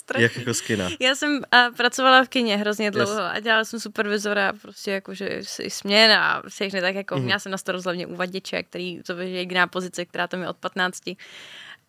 Strašné. 0.05 0.23
Jak 0.23 0.37
jako 0.37 0.53
skina. 0.53 0.89
Já 0.99 1.15
jsem 1.15 1.39
a, 1.51 1.69
pracovala 1.77 2.23
v 2.23 2.29
kině 2.29 2.57
hrozně 2.57 2.91
dlouho 2.91 3.11
Yes. 3.11 3.31
a 3.33 3.39
dělala 3.39 3.63
jsem 3.65 3.79
supervizora 3.79 4.53
prostě 4.61 4.91
jakože 4.91 5.39
směn 5.67 6.11
a 6.11 6.41
všechny 6.49 6.81
tak 6.81 6.95
jako, 6.95 7.15
Mhm. 7.15 7.21
mm-hmm. 7.21 7.25
měla 7.25 7.39
jsem 7.39 7.51
na 7.51 7.57
starost 7.57 7.83
hlavně 7.85 8.07
uvaděče, 8.07 8.63
který, 8.63 9.03
to 9.03 9.17
je 9.17 9.29
jediná 9.29 9.67
pozice, 9.67 10.05
která 10.05 10.27
tam 10.27 10.41
je 10.41 10.49
od 10.49 10.57
15. 10.57 11.01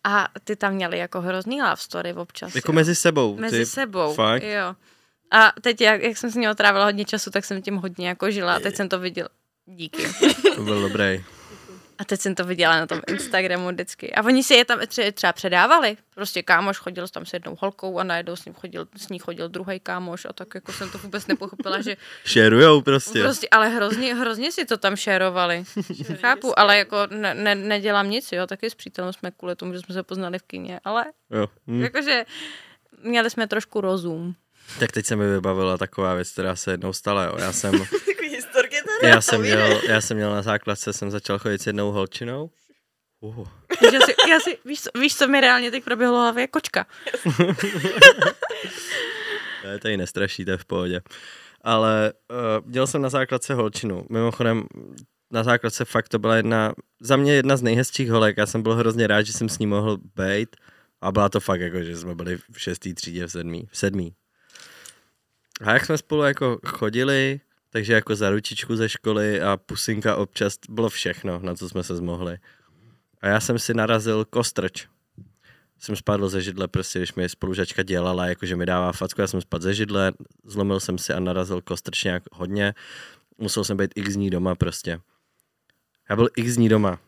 A 0.03 0.27
ty 0.43 0.55
tam 0.55 0.73
měli 0.73 0.97
jako 0.97 1.21
hrozný 1.21 1.61
love 1.61 1.75
story 1.77 2.13
občas. 2.13 2.55
Jako 2.55 2.71
jo. 2.71 2.75
mezi 2.75 2.95
sebou. 2.95 3.35
Mezi 3.35 3.57
ty, 3.59 3.65
sebou, 3.65 4.13
Fakt? 4.13 4.43
jo. 4.43 4.75
A 5.31 5.53
teď, 5.61 5.81
jak, 5.81 6.01
jak 6.03 6.17
jsem 6.17 6.29
s 6.31 6.35
ním 6.35 6.55
trávila 6.55 6.85
hodně 6.85 7.05
času, 7.05 7.29
tak 7.31 7.45
jsem 7.45 7.61
tím 7.61 7.75
hodně 7.75 8.07
jako 8.07 8.31
žila 8.31 8.55
a 8.55 8.59
teď 8.59 8.75
jsem 8.75 8.89
to 8.89 8.99
viděla. 8.99 9.29
Díky. 9.65 10.03
To 10.55 10.61
byl 10.61 10.81
dobrý. 10.81 11.23
A 11.99 12.05
teď 12.05 12.21
jsem 12.21 12.35
to 12.35 12.43
viděla 12.45 12.79
na 12.79 12.87
tom 12.87 13.01
Instagramu 13.07 13.67
vždycky. 13.69 14.13
A 14.13 14.23
oni 14.25 14.43
si 14.43 14.53
je 14.53 14.65
tam 14.65 14.79
tře- 14.79 15.11
třeba 15.11 15.33
předávali. 15.33 15.97
Prostě 16.15 16.43
kámoš 16.43 16.77
chodil 16.77 17.07
tam 17.07 17.25
s 17.25 17.33
jednou 17.33 17.57
holkou 17.59 17.99
a 17.99 18.03
najednou 18.03 18.35
s, 18.35 18.45
ním 18.45 18.53
chodil, 18.53 18.87
s 18.97 19.09
ní 19.09 19.19
chodil 19.19 19.49
druhý 19.49 19.79
kámoš 19.79 20.25
a 20.25 20.33
tak 20.33 20.55
jako 20.55 20.71
jsem 20.73 20.89
to 20.89 20.97
vůbec 20.97 21.27
nepochopila, 21.27 21.81
že 21.81 21.97
Šerujou 22.25 22.81
prostě. 22.81 23.21
prostě, 23.23 23.47
ale 23.51 23.69
hrozně, 23.69 24.15
hrozně 24.15 24.51
si 24.51 24.65
to 24.65 24.77
tam 24.77 24.95
šerovali. 24.95 25.63
Chápu, 26.21 26.59
ale 26.59 26.77
jako 26.77 26.97
ne, 27.09 27.33
ne, 27.33 27.55
nedělám 27.55 28.09
nic, 28.09 28.31
jo, 28.31 28.47
taky 28.47 28.69
s 28.69 28.75
přítelem 28.75 29.13
jsme 29.13 29.31
kvůli 29.31 29.55
tomu, 29.55 29.73
že 29.73 29.79
jsme 29.79 29.93
se 29.93 30.03
poznali 30.03 30.39
v 30.39 30.43
kině, 30.43 30.79
ale 30.83 31.05
Jo. 31.31 31.47
Hm. 31.67 31.81
jakože 31.81 32.25
měli 33.03 33.29
jsme 33.29 33.47
trošku 33.47 33.81
rozum. 33.81 34.35
Tak 34.79 34.91
teď 34.91 35.05
se 35.05 35.15
mi 35.15 35.27
vybavila 35.33 35.77
taková 35.77 36.13
věc, 36.13 36.31
která 36.31 36.55
se 36.55 36.71
jednou 36.71 36.93
stala. 36.93 37.23
Jo. 37.23 37.35
Já 37.39 37.53
jsem. 37.53 37.73
já 39.03 39.21
jsem, 39.21 39.41
měl, 39.41 39.81
já 39.87 40.01
jsem 40.01 40.17
měl 40.17 40.31
na 40.31 40.41
základce, 40.41 40.93
jsem 40.93 41.11
začal 41.11 41.39
chodit 41.39 41.61
s 41.61 41.67
jednou 41.67 41.91
holčinou. 41.91 42.49
Uh. 43.19 43.47
Takže 43.79 43.99
si, 44.05 44.15
já 44.29 44.39
si, 44.39 44.57
víš, 44.65 44.81
co, 44.81 44.89
víš, 44.99 45.15
co 45.15 45.27
mi 45.27 45.41
reálně 45.41 45.71
teď 45.71 45.83
proběhlo 45.83 46.21
hlavě? 46.21 46.47
Kočka. 46.47 46.85
To 49.81 49.87
ji 49.87 49.97
nestraší, 49.97 50.45
to 50.45 50.51
je 50.51 50.57
v 50.57 50.65
pohodě. 50.65 51.01
Ale 51.61 52.13
uh, 52.31 52.71
dělal 52.71 52.87
jsem 52.87 53.01
na 53.01 53.09
základce 53.09 53.53
holčinu. 53.53 54.05
Mimochodem, 54.09 54.63
na 55.31 55.43
základce 55.43 55.85
fakt 55.85 56.09
to 56.09 56.19
byla 56.19 56.35
jedna, 56.35 56.73
za 57.01 57.15
mě 57.15 57.33
jedna 57.33 57.57
z 57.57 57.61
nejhezčích 57.61 58.11
holek. 58.11 58.37
Já 58.37 58.45
jsem 58.45 58.63
byl 58.63 58.75
hrozně 58.75 59.07
rád, 59.07 59.21
že 59.21 59.33
jsem 59.33 59.49
s 59.49 59.59
ní 59.59 59.67
mohl 59.67 59.97
být. 60.15 60.55
A 61.01 61.11
byla 61.11 61.29
to 61.29 61.39
fakt 61.39 61.61
jako, 61.61 61.83
že 61.83 61.97
jsme 61.97 62.15
byli 62.15 62.37
v 62.51 62.61
šestý 62.61 62.93
třídě, 62.93 63.27
v 63.27 63.31
sedmý. 63.31 63.67
V 63.71 63.77
sedmý. 63.77 64.13
A 65.61 65.73
jak 65.73 65.85
jsme 65.85 65.97
spolu 65.97 66.23
jako 66.23 66.59
chodili, 66.65 67.39
takže 67.77 67.93
jako 67.93 68.15
za 68.15 68.29
ručičku 68.29 68.75
ze 68.75 68.89
školy 68.89 69.41
a 69.41 69.57
pusinka 69.57 70.15
občas, 70.15 70.57
bylo 70.69 70.89
všechno, 70.89 71.39
na 71.39 71.55
co 71.55 71.69
jsme 71.69 71.83
se 71.83 71.95
zmohli. 71.95 72.37
A 73.21 73.27
já 73.27 73.39
jsem 73.39 73.59
si 73.59 73.73
narazil 73.73 74.25
kostrč. 74.25 74.87
Jsem 75.79 75.95
spadl 75.95 76.29
ze 76.29 76.41
židle, 76.41 76.67
prostě, 76.67 76.99
když 76.99 77.13
mi 77.13 77.29
spolužačka 77.29 77.83
dělala, 77.83 78.25
jakože 78.25 78.55
mi 78.55 78.65
dává 78.65 78.91
facku, 78.91 79.21
já 79.21 79.27
jsem 79.27 79.41
spadl 79.41 79.63
ze 79.63 79.73
židle, 79.73 80.11
zlomil 80.43 80.79
jsem 80.79 80.97
si 80.97 81.13
a 81.13 81.19
narazil 81.19 81.61
kostrč 81.61 82.03
nějak 82.03 82.23
hodně. 82.31 82.73
Musel 83.37 83.63
jsem 83.63 83.77
být 83.77 83.91
x 83.95 84.13
dní 84.13 84.29
doma 84.29 84.55
prostě. 84.55 84.99
Já 86.09 86.15
byl 86.15 86.29
x 86.35 86.55
dní 86.55 86.69
doma. 86.69 86.99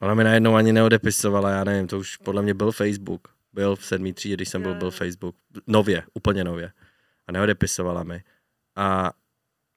Ona 0.00 0.14
mi 0.14 0.24
najednou 0.24 0.54
ani 0.54 0.72
neodepisovala, 0.72 1.50
já 1.50 1.64
nevím, 1.64 1.86
to 1.86 1.98
už 1.98 2.16
podle 2.16 2.42
mě 2.42 2.54
byl 2.54 2.72
Facebook. 2.72 3.28
Byl 3.52 3.76
v 3.76 3.84
sedmý 3.84 4.12
třídě, 4.12 4.34
když 4.34 4.48
jsem 4.48 4.62
byl, 4.62 4.74
byl 4.74 4.90
Facebook. 4.90 5.36
Nově, 5.66 6.02
úplně 6.14 6.44
nově. 6.44 6.72
A 7.26 7.32
neodepisovala 7.32 8.02
mi. 8.02 8.22
A 8.76 9.12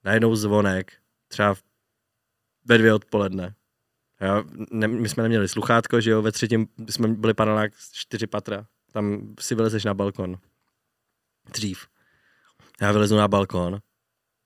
najednou 0.04 0.36
zvonek, 0.36 0.94
třeba 1.28 1.56
ve 2.66 2.78
dvě 2.78 2.94
odpoledne. 2.94 3.56
Jo, 4.22 4.44
ne, 4.72 4.88
my 4.88 5.10
jsme 5.10 5.24
neměli 5.24 5.48
sluchátko, 5.48 6.02
že 6.02 6.12
jo, 6.12 6.22
ve 6.22 6.32
třetím 6.32 6.68
jsme 6.90 7.08
byli 7.08 7.34
panelák 7.34 7.72
čtyři 7.92 8.28
patra. 8.28 8.66
Tam 8.92 9.36
si 9.40 9.56
vylezeš 9.56 9.84
na 9.84 9.94
balkon. 9.94 10.38
Dřív. 11.54 11.88
Já 12.82 12.92
vylezu 12.92 13.16
na 13.16 13.28
balkon 13.28 13.80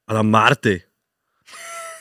a 0.08 0.14
tam 0.14 0.30
Marty. 0.30 0.84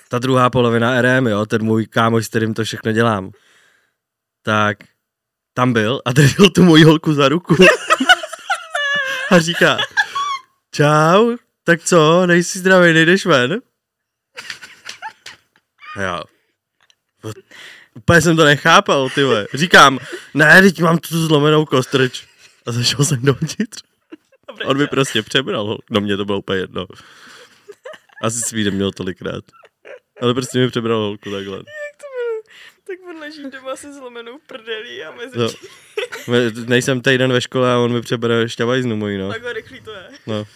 Ta 0.09 0.19
druhá 0.19 0.51
polovina 0.51 1.03
RM, 1.03 1.27
jo, 1.27 1.47
ten 1.47 1.63
můj 1.63 1.87
kámoš, 1.87 2.27
s 2.27 2.29
kterým 2.29 2.55
to 2.55 2.65
všechno 2.65 2.93
dělám. 2.93 3.31
Tak 4.43 4.79
tam 5.55 5.73
byl 5.73 6.03
a 6.05 6.13
držel 6.13 6.51
tu 6.51 6.63
moji 6.63 6.85
holku 6.85 7.15
za 7.15 7.29
ruku. 7.29 7.57
a 9.31 9.39
říká, 9.39 9.77
čau, 10.73 11.37
tak 11.67 11.83
co, 11.83 12.27
nejsi 12.27 12.59
zdravý, 12.59 12.93
nejdeš 12.93 13.27
ven? 13.27 13.61
A 15.97 16.01
Já, 16.01 16.23
Úplně 17.95 18.21
jsem 18.21 18.37
to 18.37 18.45
nechápal, 18.45 19.11
ty 19.11 19.23
vole. 19.23 19.47
Říkám, 19.55 19.99
ne, 20.35 20.63
teď 20.63 20.81
mám 20.81 20.99
tu 20.99 21.27
zlomenou 21.27 21.65
kostrč. 21.65 22.27
A 22.67 22.73
zašel 22.73 23.05
jsem 23.05 23.23
dovnitř. 23.23 23.83
On 24.65 24.77
mi 24.79 24.87
prostě 24.87 25.23
přebral. 25.23 25.79
No 25.91 26.01
mě 26.01 26.17
to 26.17 26.25
bylo 26.25 26.39
úplně 26.39 26.59
jedno. 26.59 26.87
Asi 28.23 28.41
svý 28.41 28.71
měl 28.71 28.93
tolikrát. 28.93 29.45
Ale 30.21 30.35
prostě 30.35 30.59
mi 30.59 30.69
přebral 30.69 30.99
holku 30.99 31.31
takhle. 31.31 31.59
Tak 32.87 32.99
on 33.11 33.17
leží 33.21 33.51
doma 33.51 33.77
se 33.77 33.93
zlomenou 33.93 34.39
prdelí 34.47 35.05
a 35.05 35.11
mezi 35.13 35.39
No. 35.39 35.49
Nejsem 36.67 37.01
týden 37.01 37.33
ve 37.33 37.41
škole 37.41 37.73
a 37.73 37.79
on 37.79 37.93
mi 37.93 38.01
přebere 38.01 38.49
šťavajznu 38.49 38.97
mojí, 38.97 39.19
no. 39.19 39.29
Takhle 39.29 39.53
rychlý 39.53 39.81
to 39.81 39.93
je. 39.93 40.09
no. 40.27 40.47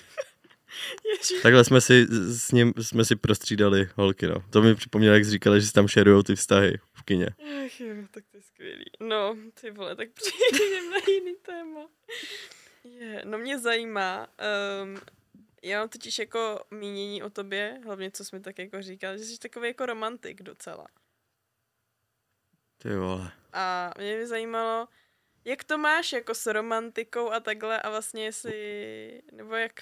Takhle 1.43 1.65
jsme 1.65 1.81
si 1.81 2.07
s 2.33 2.53
ním 2.53 2.73
jsme 2.83 3.05
si 3.05 3.17
prostřídali 3.17 3.89
holky, 3.95 4.27
no. 4.27 4.45
To 4.51 4.63
mi 4.63 4.75
připomnělo, 4.75 5.15
jak 5.15 5.25
jsi 5.25 5.31
říkali, 5.31 5.61
že 5.61 5.67
si 5.67 5.73
tam 5.73 5.89
šerujou 5.89 6.23
ty 6.23 6.37
vztahy 6.37 6.79
v 6.93 7.03
kině. 7.03 7.27
Ach 7.67 7.81
jo, 7.81 7.95
tak 8.11 8.25
to 8.31 8.37
je 8.37 8.43
skvělý. 8.43 8.85
No, 9.01 9.37
ty 9.61 9.71
vole, 9.71 9.97
tak 9.97 10.09
přejdeme 10.15 10.91
na 10.91 10.97
jiný 11.09 11.35
téma. 11.43 11.81
Je, 12.85 13.23
no 13.25 13.39
mě 13.39 13.59
zajímá, 13.59 14.29
um, 14.83 15.01
já 15.63 15.79
mám 15.79 15.89
totiž 15.89 16.19
jako 16.19 16.61
mínění 16.71 17.23
o 17.23 17.31
tobě, 17.31 17.81
hlavně 17.85 18.11
co 18.11 18.25
jsi 18.25 18.37
mi 18.37 18.43
tak 18.43 18.59
jako 18.59 18.83
říkal, 18.83 19.19
že 19.19 19.25
jsi 19.25 19.39
takový 19.39 19.69
jako 19.69 19.87
romantik 19.87 20.43
docela. 20.43 20.87
Ty 22.79 22.97
vole. 22.97 23.33
A 23.53 23.93
mě 23.99 24.17
by 24.17 24.27
zajímalo, 24.27 24.89
jak 25.45 25.65
to 25.65 25.79
máš 25.79 26.13
jako 26.13 26.35
s 26.35 26.47
romantikou 26.47 27.31
a 27.31 27.41
takhle 27.41 27.83
a 27.83 27.91
vlastně 27.91 28.25
jestli, 28.25 29.23
nebo 29.33 29.55
jak, 29.55 29.73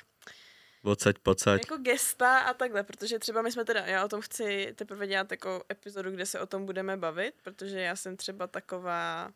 Odsaď, 0.89 1.19
pocať. 1.19 1.61
jako 1.61 1.77
gesta 1.77 2.39
a 2.39 2.55
takhle, 2.55 2.83
protože 2.83 3.19
třeba 3.19 3.43
my 3.43 3.53
jsme 3.53 3.65
teda, 3.65 3.81
já 3.81 4.05
o 4.05 4.09
tom 4.09 4.21
chci 4.21 4.73
teprve 4.75 5.07
dělat 5.07 5.31
jako 5.31 5.65
epizodu, 5.71 6.11
kde 6.11 6.27
se 6.27 6.41
o 6.41 6.47
tom 6.47 6.67
budeme 6.67 6.97
bavit, 6.97 7.35
protože 7.43 7.81
já 7.81 7.97
jsem 7.97 8.17
třeba 8.17 8.47
taková, 8.47 9.33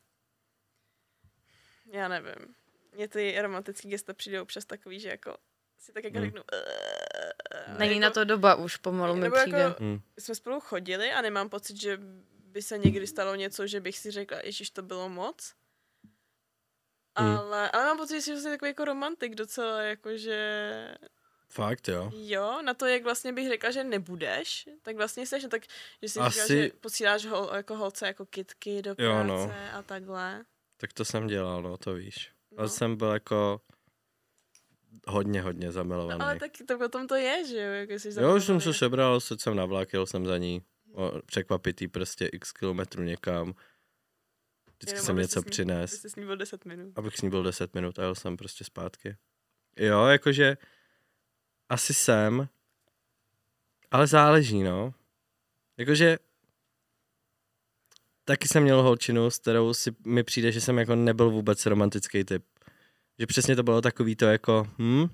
já 1.92 2.08
nevím, 2.08 2.54
mně 2.92 3.08
ty 3.08 3.40
romantické 3.42 3.88
gesta 3.88 4.14
přijdou 4.14 4.42
občas 4.42 4.64
takový, 4.64 5.00
že 5.00 5.08
jako 5.08 5.36
si 5.78 5.92
tak 5.92 6.04
jako 6.04 6.16
Hmm. 6.18 6.26
řeknu, 6.26 6.42
Není 7.78 7.92
jako, 7.92 8.00
na 8.02 8.10
to 8.10 8.24
doba 8.24 8.54
už, 8.54 8.76
pomalu 8.76 9.14
mi 9.14 9.20
nebo 9.20 9.36
přijde. 9.36 9.58
jako, 9.58 9.82
Hm. 9.84 10.00
jsme 10.18 10.34
spolu 10.34 10.60
chodili 10.60 11.12
a 11.12 11.20
nemám 11.22 11.48
pocit, 11.48 11.76
že 11.80 11.98
by 12.44 12.62
se 12.62 12.78
někdy 12.78 13.06
stalo 13.06 13.34
něco, 13.34 13.66
že 13.66 13.80
bych 13.80 13.98
si 13.98 14.10
řekla, 14.10 14.38
ježiš, 14.44 14.70
to 14.70 14.82
bylo 14.82 15.08
moc. 15.08 15.54
Ale, 17.14 17.70
ale 17.70 17.84
mám 17.84 17.96
pocit, 17.96 18.14
že 18.14 18.20
jsi 18.22 18.30
vlastně 18.32 18.50
takový 18.50 18.68
jako 18.68 18.84
romantik 18.84 19.34
docela, 19.34 19.82
jakože 19.82 20.94
Fakt, 21.54 21.88
jo. 21.88 22.10
jo, 22.14 22.62
na 22.62 22.74
to, 22.74 22.86
jak 22.86 23.02
vlastně 23.02 23.32
bych 23.32 23.48
řekla, 23.48 23.70
že 23.70 23.84
nebudeš, 23.84 24.68
tak 24.82 24.96
vlastně 24.96 25.26
jsi, 25.26 25.48
tak, 25.48 25.62
že 26.02 26.08
si 26.08 26.18
Asi- 26.20 26.42
říkal, 26.42 26.48
že 26.56 26.70
posíláš 26.80 27.24
hol, 27.26 27.50
jako 27.54 27.76
holce 27.76 28.06
jako 28.06 28.26
kitky 28.26 28.82
do 28.82 28.94
práce 28.94 29.04
Jo, 29.04 29.24
no. 29.24 29.54
a 29.74 29.82
takhle. 29.82 30.44
Tak 30.76 30.92
to 30.92 31.04
jsem 31.04 31.26
dělal, 31.26 31.62
no, 31.62 31.76
to 31.76 31.94
víš. 31.94 32.30
No. 32.52 32.58
Ale 32.58 32.68
jsem 32.68 32.96
byl 32.96 33.08
jako 33.08 33.60
hodně, 35.06 35.42
hodně 35.42 35.66
No, 35.66 35.72
zamilovaný. 35.72 36.20
ale 36.20 36.38
tak 36.38 36.50
to 36.68 36.78
potom 36.78 37.06
to 37.06 37.14
je, 37.14 37.46
že 37.46 37.56
jo, 37.60 37.72
jako 37.72 37.92
jsi 37.92 38.08
jo, 38.20 38.36
už 38.36 38.44
jsem 38.44 38.60
se 38.60 38.74
sebral, 38.74 39.20
sedl 39.20 39.38
jsem 39.40 39.56
na 39.56 39.64
vlak, 39.64 39.92
jel 39.92 40.06
jsem 40.06 40.26
za 40.26 40.38
ní. 40.38 40.62
O, 40.94 41.22
překvapitý 41.26 41.88
prostě 41.88 42.26
x 42.26 42.52
kilometrů 42.52 43.02
někam. 43.02 43.54
Vždycky 44.76 44.96
Jenom 44.96 45.06
jsem 45.06 45.16
něco 45.16 45.40
jsi 45.40 45.42
s 45.42 45.44
ní- 45.44 45.50
přines. 45.50 45.92
Aby 45.92 45.98
jsi 46.00 46.10
s 46.10 46.16
ní 46.16 46.24
byl 46.26 46.36
10 46.36 46.64
minut. 46.64 46.92
abych 46.98 47.16
s 47.16 47.22
ní 47.22 47.30
byl 47.30 47.42
10 47.42 47.74
minut 47.74 47.98
a 47.98 48.02
jel 48.02 48.14
jsem 48.14 48.36
prostě 48.36 48.64
zpátky. 48.64 49.16
Jo, 49.76 50.06
jakože 50.06 50.56
asi 51.68 51.94
jsem, 51.94 52.48
ale 53.90 54.06
záleží, 54.06 54.62
no. 54.62 54.94
Jakože 55.78 56.18
taky 58.24 58.48
jsem 58.48 58.62
měl 58.62 58.82
holčinu, 58.82 59.30
s 59.30 59.38
kterou 59.38 59.74
si 59.74 59.90
mi 60.06 60.22
přijde, 60.22 60.52
že 60.52 60.60
jsem 60.60 60.78
jako 60.78 60.94
nebyl 60.94 61.30
vůbec 61.30 61.66
romantický 61.66 62.24
typ. 62.24 62.44
Že 63.18 63.26
přesně 63.26 63.56
to 63.56 63.62
bylo 63.62 63.80
takový 63.80 64.16
to 64.16 64.24
jako, 64.24 64.66
hm, 64.78 65.06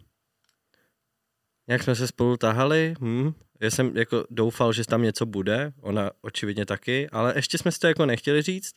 jak 1.69 1.83
jsme 1.83 1.95
se 1.95 2.07
spolu 2.07 2.37
tahali, 2.37 2.95
hm, 3.01 3.33
já 3.61 3.71
jsem 3.71 3.97
jako 3.97 4.25
doufal, 4.31 4.73
že 4.73 4.87
tam 4.87 5.03
něco 5.03 5.27
bude, 5.27 5.73
ona 5.81 6.11
očividně 6.21 6.67
taky, 6.67 7.09
ale 7.11 7.33
ještě 7.37 7.59
jsme 7.59 7.73
si 7.73 7.79
to 7.79 7.87
jako 7.87 8.07
nechtěli 8.07 8.43
říct 8.43 8.75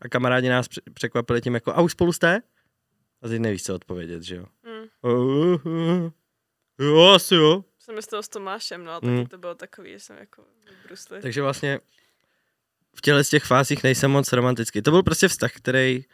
a 0.00 0.08
kamarádi 0.08 0.48
nás 0.48 0.68
pře- 0.68 0.80
překvapili 0.94 1.40
tím 1.40 1.54
jako, 1.54 1.72
a 1.72 1.80
už 1.80 1.92
spolu 1.92 2.12
jste? 2.12 2.42
A 3.22 3.28
teď 3.28 3.40
nevíš, 3.40 3.62
co 3.62 3.74
odpovědět, 3.74 4.22
že 4.22 4.36
jo? 4.36 4.46
Hm. 4.66 4.86
Uh, 5.02 5.66
uh, 5.66 6.10
jo, 6.78 7.08
asi 7.14 7.34
jo. 7.34 7.64
Jsem 7.78 7.94
myslel 7.94 8.22
s 8.22 8.28
Tomášem, 8.28 8.84
no 8.84 8.92
a 8.92 9.00
Mm. 9.02 9.16
taky 9.18 9.28
to 9.28 9.38
bylo 9.38 9.54
takový, 9.54 9.90
že 9.92 10.00
jsem 10.00 10.16
jako 10.18 10.44
vybrusli. 10.70 11.22
Takže 11.22 11.42
vlastně 11.42 11.80
v 12.96 13.00
těle 13.00 13.24
z 13.24 13.28
těch 13.28 13.44
fázích 13.44 13.82
nejsem 13.82 14.10
moc 14.10 14.32
romantický. 14.32 14.82
To 14.82 14.90
byl 14.90 15.02
prostě 15.02 15.28
vztah, 15.28 15.52
který, 15.52 16.04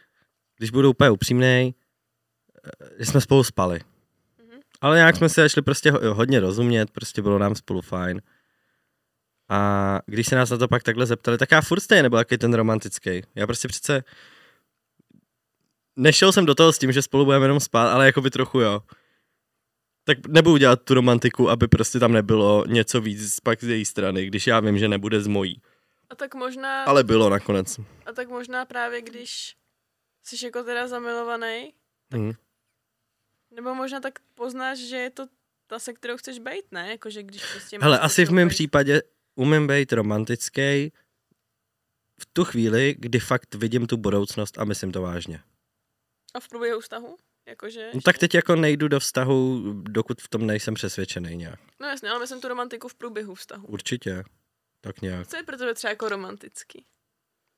když 0.57 0.69
budu 0.71 0.89
úplně 0.89 1.09
upřímnej, 1.09 1.73
eh, 2.65 2.89
že 2.99 3.05
jsme 3.05 3.21
spolu 3.21 3.43
spali. 3.43 3.79
Mhm. 4.43 4.59
Ale 4.81 4.97
nějak 4.97 5.15
jsme 5.15 5.29
se 5.29 5.49
šli 5.49 5.61
prostě 5.61 5.91
ho- 5.91 6.13
hodně 6.13 6.39
rozumět, 6.39 6.91
prostě 6.91 7.21
bylo 7.21 7.39
nám 7.39 7.55
spolu 7.55 7.81
fajn. 7.81 8.21
A 9.49 9.99
když 10.05 10.27
se 10.27 10.35
nás 10.35 10.49
na 10.49 10.57
to 10.57 10.67
pak 10.67 10.83
takhle 10.83 11.05
zeptali, 11.05 11.37
tak 11.37 11.51
já 11.51 11.61
furt 11.61 11.79
stejně 11.79 12.03
nebyl 12.03 12.19
jaký 12.19 12.37
ten 12.37 12.53
romantický. 12.53 13.21
Já 13.35 13.47
prostě 13.47 13.67
přece 13.67 14.03
nešel 15.95 16.31
jsem 16.31 16.45
do 16.45 16.55
toho 16.55 16.73
s 16.73 16.79
tím, 16.79 16.91
že 16.91 17.01
spolu 17.01 17.25
budeme 17.25 17.45
jenom 17.45 17.59
spát, 17.59 17.91
ale 17.93 18.05
jako 18.05 18.21
by 18.21 18.29
trochu 18.29 18.59
jo. 18.59 18.81
Tak 20.03 20.27
nebudu 20.27 20.57
dělat 20.57 20.81
tu 20.83 20.93
romantiku, 20.93 21.49
aby 21.49 21.67
prostě 21.67 21.99
tam 21.99 22.11
nebylo 22.13 22.65
něco 22.67 23.01
víc 23.01 23.39
pak 23.39 23.63
z 23.63 23.67
její 23.67 23.85
strany, 23.85 24.25
když 24.25 24.47
já 24.47 24.59
vím, 24.59 24.77
že 24.77 24.87
nebude 24.87 25.21
z 25.21 25.27
mojí. 25.27 25.61
A 26.09 26.15
tak 26.15 26.35
možná, 26.35 26.83
Ale 26.83 27.03
bylo 27.03 27.29
nakonec. 27.29 27.79
a 28.05 28.13
tak 28.13 28.29
možná 28.29 28.65
právě 28.65 29.01
když 29.01 29.55
jsi 30.23 30.45
jako 30.45 30.63
teda 30.63 30.87
zamilovaný, 30.87 31.73
Hmm. 32.13 32.31
nebo 33.55 33.75
možná 33.75 33.99
tak 33.99 34.19
poznáš, 34.35 34.79
že 34.79 34.95
je 34.97 35.09
to 35.09 35.25
ta, 35.67 35.79
se 35.79 35.93
kterou 35.93 36.17
chceš 36.17 36.39
být, 36.39 36.71
ne? 36.71 36.91
Jakože 36.91 37.23
když 37.23 37.51
prostě 37.51 37.77
Hele, 37.81 37.99
asi 37.99 38.25
v 38.25 38.31
mém 38.31 38.47
být. 38.47 38.53
případě 38.53 39.01
umím 39.35 39.67
být 39.67 39.93
romantický 39.93 40.91
v 42.21 42.25
tu 42.33 42.43
chvíli, 42.45 42.95
kdy 42.99 43.19
fakt 43.19 43.55
vidím 43.55 43.87
tu 43.87 43.97
budoucnost 43.97 44.57
a 44.57 44.63
myslím 44.65 44.91
to 44.91 45.01
vážně. 45.01 45.43
A 46.33 46.39
v 46.39 46.47
průběhu 46.47 46.79
vztahu? 46.79 47.17
Jakože? 47.51 47.89
No 47.93 48.01
tak 48.01 48.17
teď 48.17 48.35
jako 48.35 48.55
nejdu 48.55 48.87
do 48.87 48.99
vztahu, 48.99 49.61
dokud 49.83 50.21
v 50.21 50.27
tom 50.29 50.47
nejsem 50.47 50.73
přesvědčený 50.73 51.35
nějak. 51.35 51.59
No 51.79 51.87
jasně, 51.87 52.09
ale 52.09 52.19
myslím 52.19 52.41
tu 52.41 52.47
romantiku 52.47 52.87
v 52.87 52.95
průběhu 52.95 53.35
vztahu. 53.35 53.67
Určitě. 53.67 54.23
Tak 54.81 55.01
nějak. 55.01 55.27
Co 55.27 55.37
je 55.37 55.43
pro 55.43 55.57
tebe 55.57 55.73
třeba 55.73 55.89
jako 55.91 56.09
romantický? 56.09 56.85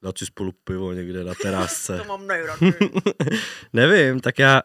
Dát 0.03 0.17
si 0.17 0.25
spolu 0.25 0.51
pivo 0.63 0.93
někde 0.93 1.23
na 1.23 1.33
terásce. 1.41 2.03
mám 2.07 2.27
nejradši. 2.27 2.73
Nevím, 3.73 4.19
tak 4.19 4.39
já 4.39 4.61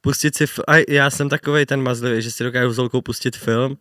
pustit 0.00 0.36
si, 0.36 0.44
f- 0.44 0.60
a 0.68 0.72
já 0.88 1.10
jsem 1.10 1.28
takovej 1.28 1.66
ten 1.66 1.82
mazlivý, 1.82 2.22
že 2.22 2.30
si 2.30 2.44
dokážu 2.44 2.72
s 2.72 2.78
holkou 2.78 3.00
pustit 3.00 3.36
film 3.36 3.78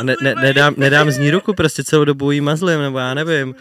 a 0.00 0.02
ne, 0.02 0.14
ne, 0.22 0.34
nedám, 0.34 0.74
nedám 0.76 1.10
z 1.10 1.18
ní 1.18 1.30
ruku, 1.30 1.54
prostě 1.54 1.84
celou 1.84 2.04
dobu 2.04 2.30
jí 2.30 2.40
mazlím, 2.40 2.80
nebo 2.80 2.98
já 2.98 3.14
nevím, 3.14 3.54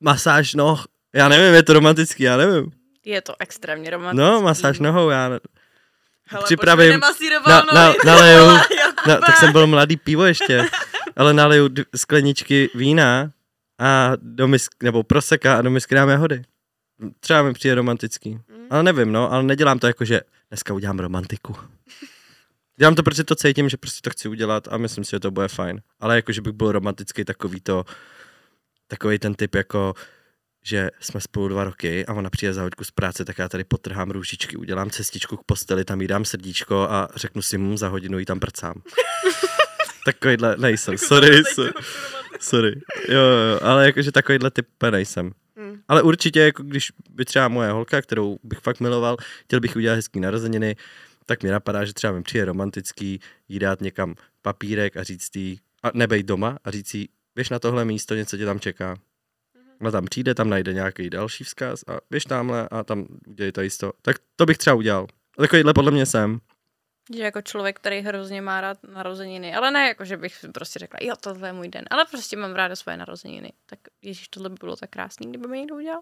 masáž 0.00 0.54
noh, 0.54 0.86
já 1.14 1.28
nevím, 1.28 1.54
je 1.54 1.62
to 1.62 1.72
romantický, 1.72 2.22
já 2.22 2.36
nevím. 2.36 2.72
Je 3.04 3.20
to 3.20 3.34
extrémně 3.38 3.90
romantické. 3.90 4.22
No, 4.22 4.42
masáž 4.42 4.78
nohou, 4.78 5.10
já 5.10 5.30
Hele, 6.24 6.44
připravím 6.44 7.00
na, 7.48 7.62
na, 7.74 7.94
naleju, 8.04 8.46
na, 9.06 9.16
tak 9.16 9.36
jsem 9.36 9.52
byl 9.52 9.66
mladý 9.66 9.96
pivo 9.96 10.24
ještě, 10.24 10.64
ale 11.16 11.34
naleju 11.34 11.68
skleničky 11.96 12.70
vína 12.74 13.30
a 13.78 14.12
do 14.16 14.48
misk, 14.48 14.82
nebo 14.82 15.02
proseka 15.02 15.58
a 15.58 15.62
do 15.62 15.70
misky 15.70 15.94
dáme 15.94 16.16
hody. 16.16 16.42
Třeba 17.20 17.42
mi 17.42 17.52
přijde 17.52 17.74
romantický. 17.74 18.30
Mm. 18.30 18.66
Ale 18.70 18.82
nevím, 18.82 19.12
no, 19.12 19.32
ale 19.32 19.42
nedělám 19.42 19.78
to 19.78 19.86
jako, 19.86 20.04
že 20.04 20.20
dneska 20.50 20.74
udělám 20.74 20.98
romantiku. 20.98 21.56
Dělám 22.76 22.94
to, 22.94 23.02
protože 23.02 23.24
to 23.24 23.34
cítím, 23.34 23.68
že 23.68 23.76
prostě 23.76 24.00
to 24.02 24.10
chci 24.10 24.28
udělat 24.28 24.68
a 24.70 24.76
myslím 24.76 25.04
si, 25.04 25.10
že 25.10 25.20
to 25.20 25.30
bude 25.30 25.48
fajn. 25.48 25.82
Ale 26.00 26.16
jako, 26.16 26.32
že 26.32 26.40
bych 26.40 26.52
byl 26.52 26.72
romantický 26.72 27.24
takový 27.24 27.60
to, 27.60 27.84
takový 28.86 29.18
ten 29.18 29.34
typ 29.34 29.54
jako, 29.54 29.94
že 30.62 30.90
jsme 31.00 31.20
spolu 31.20 31.48
dva 31.48 31.64
roky 31.64 32.06
a 32.06 32.14
ona 32.14 32.30
přijde 32.30 32.54
za 32.54 32.62
hoďku 32.62 32.84
z 32.84 32.90
práce, 32.90 33.24
tak 33.24 33.38
já 33.38 33.48
tady 33.48 33.64
potrhám 33.64 34.10
růžičky, 34.10 34.56
udělám 34.56 34.90
cestičku 34.90 35.36
k 35.36 35.44
posteli, 35.44 35.84
tam 35.84 36.00
jí 36.00 36.08
dám 36.08 36.24
srdíčko 36.24 36.80
a 36.90 37.08
řeknu 37.16 37.42
si 37.42 37.58
mu 37.58 37.76
za 37.76 37.88
hodinu 37.88 38.18
jí 38.18 38.24
tam 38.24 38.40
prcám. 38.40 38.82
Takovýhle 40.04 40.56
nejsem, 40.56 40.98
sorry, 40.98 41.42
sorry, 41.54 41.72
sorry. 42.40 42.80
Jo, 43.08 43.20
jo, 43.20 43.60
ale 43.62 43.86
jakože 43.86 44.12
takovýhle 44.12 44.50
typ 44.50 44.66
nejsem. 44.90 45.32
Mm. 45.56 45.80
Ale 45.88 46.02
určitě, 46.02 46.40
jako 46.40 46.62
když 46.62 46.92
by 47.10 47.24
třeba 47.24 47.48
moje 47.48 47.70
holka, 47.70 48.02
kterou 48.02 48.38
bych 48.42 48.58
fakt 48.58 48.80
miloval, 48.80 49.16
chtěl 49.44 49.60
bych 49.60 49.76
udělat 49.76 49.94
hezký 49.94 50.20
narozeniny, 50.20 50.76
tak 51.26 51.42
mi 51.42 51.50
napadá, 51.50 51.84
že 51.84 51.92
třeba 51.92 52.12
mi 52.12 52.22
přijde 52.22 52.44
romantický 52.44 53.20
jí 53.48 53.58
dát 53.58 53.80
někam 53.80 54.14
papírek 54.42 54.96
a 54.96 55.02
říct 55.02 55.36
jí, 55.36 55.60
a 55.82 55.90
nebejt 55.94 56.26
doma 56.26 56.58
a 56.64 56.70
říct 56.70 56.94
jí, 56.94 57.08
běž 57.34 57.50
na 57.50 57.58
tohle 57.58 57.84
místo, 57.84 58.14
něco 58.14 58.36
tě 58.36 58.44
tam 58.44 58.60
čeká. 58.60 58.96
Ona 59.82 59.90
tam 59.90 60.04
přijde, 60.04 60.34
tam 60.34 60.48
najde 60.48 60.72
nějaký 60.72 61.10
další 61.10 61.44
vzkaz 61.44 61.84
a 61.88 61.98
běž 62.10 62.24
tamhle 62.24 62.68
a 62.68 62.84
tam 62.84 63.06
udělej 63.26 63.52
to 63.52 63.60
jisto. 63.60 63.92
Tak 64.02 64.16
to 64.36 64.46
bych 64.46 64.58
třeba 64.58 64.76
udělal. 64.76 65.06
A 65.38 65.42
Takovýhle 65.42 65.74
podle 65.74 65.90
mě 65.90 66.06
jsem. 66.06 66.40
Že 67.16 67.22
jako 67.22 67.42
člověk, 67.42 67.76
který 67.76 68.00
hrozně 68.00 68.42
má 68.42 68.60
rád 68.60 68.78
narozeniny, 68.94 69.54
ale 69.54 69.70
ne 69.70 69.88
jako, 69.88 70.04
že 70.04 70.16
bych 70.16 70.44
prostě 70.54 70.78
řekla, 70.78 70.98
jo, 71.02 71.14
tohle 71.20 71.48
je 71.48 71.52
můj 71.52 71.68
den, 71.68 71.84
ale 71.90 72.04
prostě 72.10 72.36
mám 72.36 72.54
ráda 72.54 72.76
svoje 72.76 72.96
narozeniny. 72.96 73.52
Tak 73.66 73.78
ježíš, 74.02 74.28
tohle 74.28 74.48
by 74.48 74.56
bylo 74.60 74.76
tak 74.76 74.90
krásný, 74.90 75.28
kdyby 75.28 75.48
mi 75.48 75.58
někdo 75.58 75.74
udělal. 75.74 76.00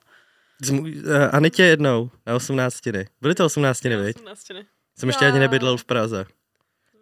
Můj, 0.71 1.03
uh, 1.03 1.13
Anitě 1.33 1.63
jednou 1.63 2.11
na 2.27 2.35
18. 2.35 2.81
Byly 3.21 3.35
to 3.35 3.47
18. 3.47 3.83
viď? 3.83 4.17
18 4.17 4.51
ne. 4.51 4.67
Jsem 4.99 5.09
ještě 5.09 5.27
ani 5.27 5.39
nebydlel 5.39 5.77
v 5.77 5.85
Praze. 5.85 6.27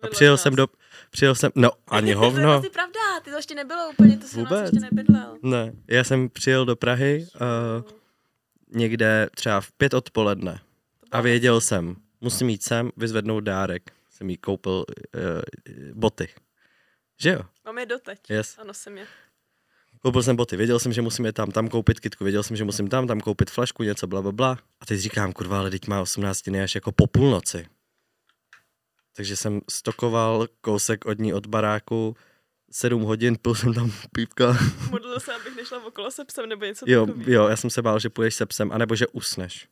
A 0.02 0.06
přijel 0.06 0.36
jsem 0.36 0.56
do, 0.56 0.66
přijel 1.10 1.34
jsem, 1.34 1.50
no 1.54 1.70
ani 1.88 2.06
to 2.06 2.08
je 2.10 2.16
hovno. 2.16 2.48
vlastně 2.48 2.70
pravda, 2.70 3.00
ty 3.24 3.30
to 3.30 3.36
ještě 3.36 3.54
nebylo 3.54 3.90
úplně, 3.90 4.16
to 4.16 4.20
u 4.20 4.22
nás 4.22 4.32
Vůbec. 4.34 4.62
ještě 4.72 4.80
nebydlel. 4.80 5.38
Ne, 5.42 5.72
já 5.88 6.04
jsem 6.04 6.28
přijel 6.28 6.64
do 6.64 6.76
Prahy 6.76 7.26
uh, 7.34 7.90
někde 8.74 9.28
třeba 9.34 9.60
v 9.60 9.72
pět 9.72 9.94
odpoledne 9.94 10.60
a 11.12 11.20
věděl 11.20 11.60
jsem, 11.60 11.96
musím 12.20 12.48
jít 12.48 12.62
sem, 12.62 12.90
vyzvednout 12.96 13.44
dárek. 13.44 13.82
Jsem 14.10 14.30
jí 14.30 14.36
koupil 14.36 14.72
uh, 14.74 15.92
boty. 15.94 16.28
Že 17.20 17.30
jo? 17.30 17.40
Mám 17.66 17.78
je 17.78 17.86
doteď. 17.86 18.18
Yes. 18.30 18.56
Ano, 18.58 18.74
jsem 18.74 18.98
je. 18.98 19.06
Koupil 20.02 20.22
jsem 20.22 20.36
boty, 20.36 20.56
věděl 20.56 20.78
jsem, 20.78 20.92
že 20.92 21.02
musím 21.02 21.24
je 21.24 21.32
tam, 21.32 21.50
tam 21.50 21.68
koupit 21.68 22.00
kitku, 22.00 22.24
věděl 22.24 22.42
jsem, 22.42 22.56
že 22.56 22.64
musím 22.64 22.88
tam, 22.88 23.06
tam 23.06 23.20
koupit 23.20 23.50
flašku, 23.50 23.82
něco, 23.82 24.06
bla, 24.06 24.22
bla, 24.22 24.32
bla. 24.32 24.58
A 24.80 24.86
teď 24.86 25.00
říkám, 25.00 25.32
kurva, 25.32 25.58
ale 25.58 25.70
teď 25.70 25.86
má 25.86 26.00
18 26.00 26.48
až 26.48 26.74
jako 26.74 26.92
po 26.92 27.06
půlnoci. 27.06 27.66
Takže 29.18 29.36
jsem 29.36 29.60
stokoval 29.70 30.46
kousek 30.60 31.04
od 31.04 31.18
ní 31.18 31.34
od 31.34 31.46
baráku, 31.46 32.16
sedm 32.70 33.02
hodin, 33.02 33.36
pil 33.42 33.54
jsem 33.54 33.74
tam 33.74 33.92
pípka. 34.12 34.56
Modlil 34.90 35.20
se, 35.20 35.34
abych 35.34 35.56
nešla 35.56 35.84
okolo 35.86 36.10
se 36.10 36.24
psem 36.24 36.48
nebo 36.48 36.64
něco 36.64 36.84
Jo, 36.88 37.06
takového. 37.06 37.32
jo, 37.32 37.48
já 37.48 37.56
jsem 37.56 37.70
se 37.70 37.82
bál, 37.82 37.98
že 37.98 38.10
půjdeš 38.10 38.34
se 38.34 38.46
psem, 38.46 38.72
anebo 38.72 38.94
že 38.96 39.06
usneš. 39.06 39.68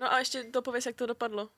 No 0.00 0.12
a 0.12 0.18
ještě 0.18 0.44
to 0.44 0.62
pověs, 0.62 0.86
jak 0.86 0.96
to 0.96 1.06
dopadlo. 1.06 1.48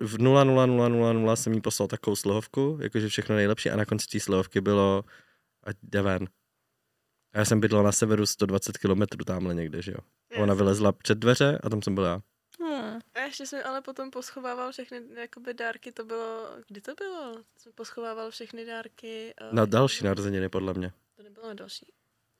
V 0.00 0.18
00000 0.18 1.36
jsem 1.36 1.52
jí 1.52 1.60
poslal 1.60 1.88
takovou 1.88 2.16
slohovku, 2.16 2.78
jakože 2.82 3.08
všechno 3.08 3.36
nejlepší 3.36 3.70
a 3.70 3.76
na 3.76 3.84
konci 3.84 4.06
té 4.06 4.20
slohovky 4.20 4.60
bylo 4.60 5.04
ať 5.64 5.76
jde 5.82 6.02
ven. 6.02 6.28
A 7.34 7.38
já 7.38 7.44
jsem 7.44 7.60
bydlel 7.60 7.82
na 7.82 7.92
severu 7.92 8.26
120 8.26 8.78
km 8.78 9.02
tamhle 9.26 9.54
někde, 9.54 9.82
že 9.82 9.92
jo. 9.92 9.98
A 10.36 10.42
ona 10.42 10.52
Yes. 10.52 10.58
vylezla 10.58 10.92
před 10.92 11.18
dveře 11.18 11.58
a 11.62 11.68
tam 11.70 11.82
jsem 11.82 11.94
byl 11.94 12.04
já. 12.04 12.20
Hmm. 12.96 13.22
A 13.24 13.26
ještě 13.26 13.46
jsem 13.46 13.60
ale 13.64 13.82
potom 13.82 14.10
poschovával 14.10 14.72
všechny 14.72 15.00
jakoby 15.14 15.54
dárky, 15.54 15.92
to 15.92 16.04
bylo, 16.04 16.48
kdy 16.68 16.80
to 16.80 16.94
bylo? 16.94 17.36
Jsem 17.56 17.72
poschovával 17.72 18.30
všechny 18.30 18.64
dárky. 18.64 19.34
eh, 19.40 19.48
Na 19.52 19.66
další 19.66 20.04
narozeniny, 20.04 20.48
podle 20.48 20.74
mě. 20.74 20.92
To 21.16 21.22
nebylo 21.22 21.46
na 21.46 21.54
další. 21.54 21.86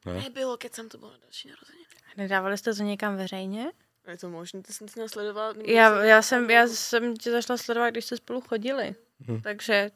Ne? 0.07 0.13
Nebylo, 0.15 0.57
keď 0.57 0.75
jsem 0.75 0.89
to 0.89 0.99
bylo 0.99 1.11
na 1.11 1.19
další 1.19 1.49
narozeniny. 1.49 1.85
Nedávali 2.17 2.59
jste 2.59 2.75
to 2.75 2.83
někam 2.83 3.17
veřejně? 3.17 3.73
Je 4.09 4.19
to 4.19 4.31
možné, 4.31 4.63
ty 4.63 4.73
jsem 4.73 4.89
to 4.89 5.01
nasledovala. 5.01 5.55
Já, 5.65 5.91
jsem- 5.91 6.05
já, 6.09 6.23
jsem, 6.23 6.51
já 6.51 6.67
jsem 6.67 7.17
tě 7.17 7.31
začala 7.31 7.57
sledovat, 7.59 7.91
když 7.91 8.05
jste 8.05 8.17
spolu 8.17 8.41
chodili. 8.41 8.95
Hm. 9.29 9.41
Takže 9.43 9.91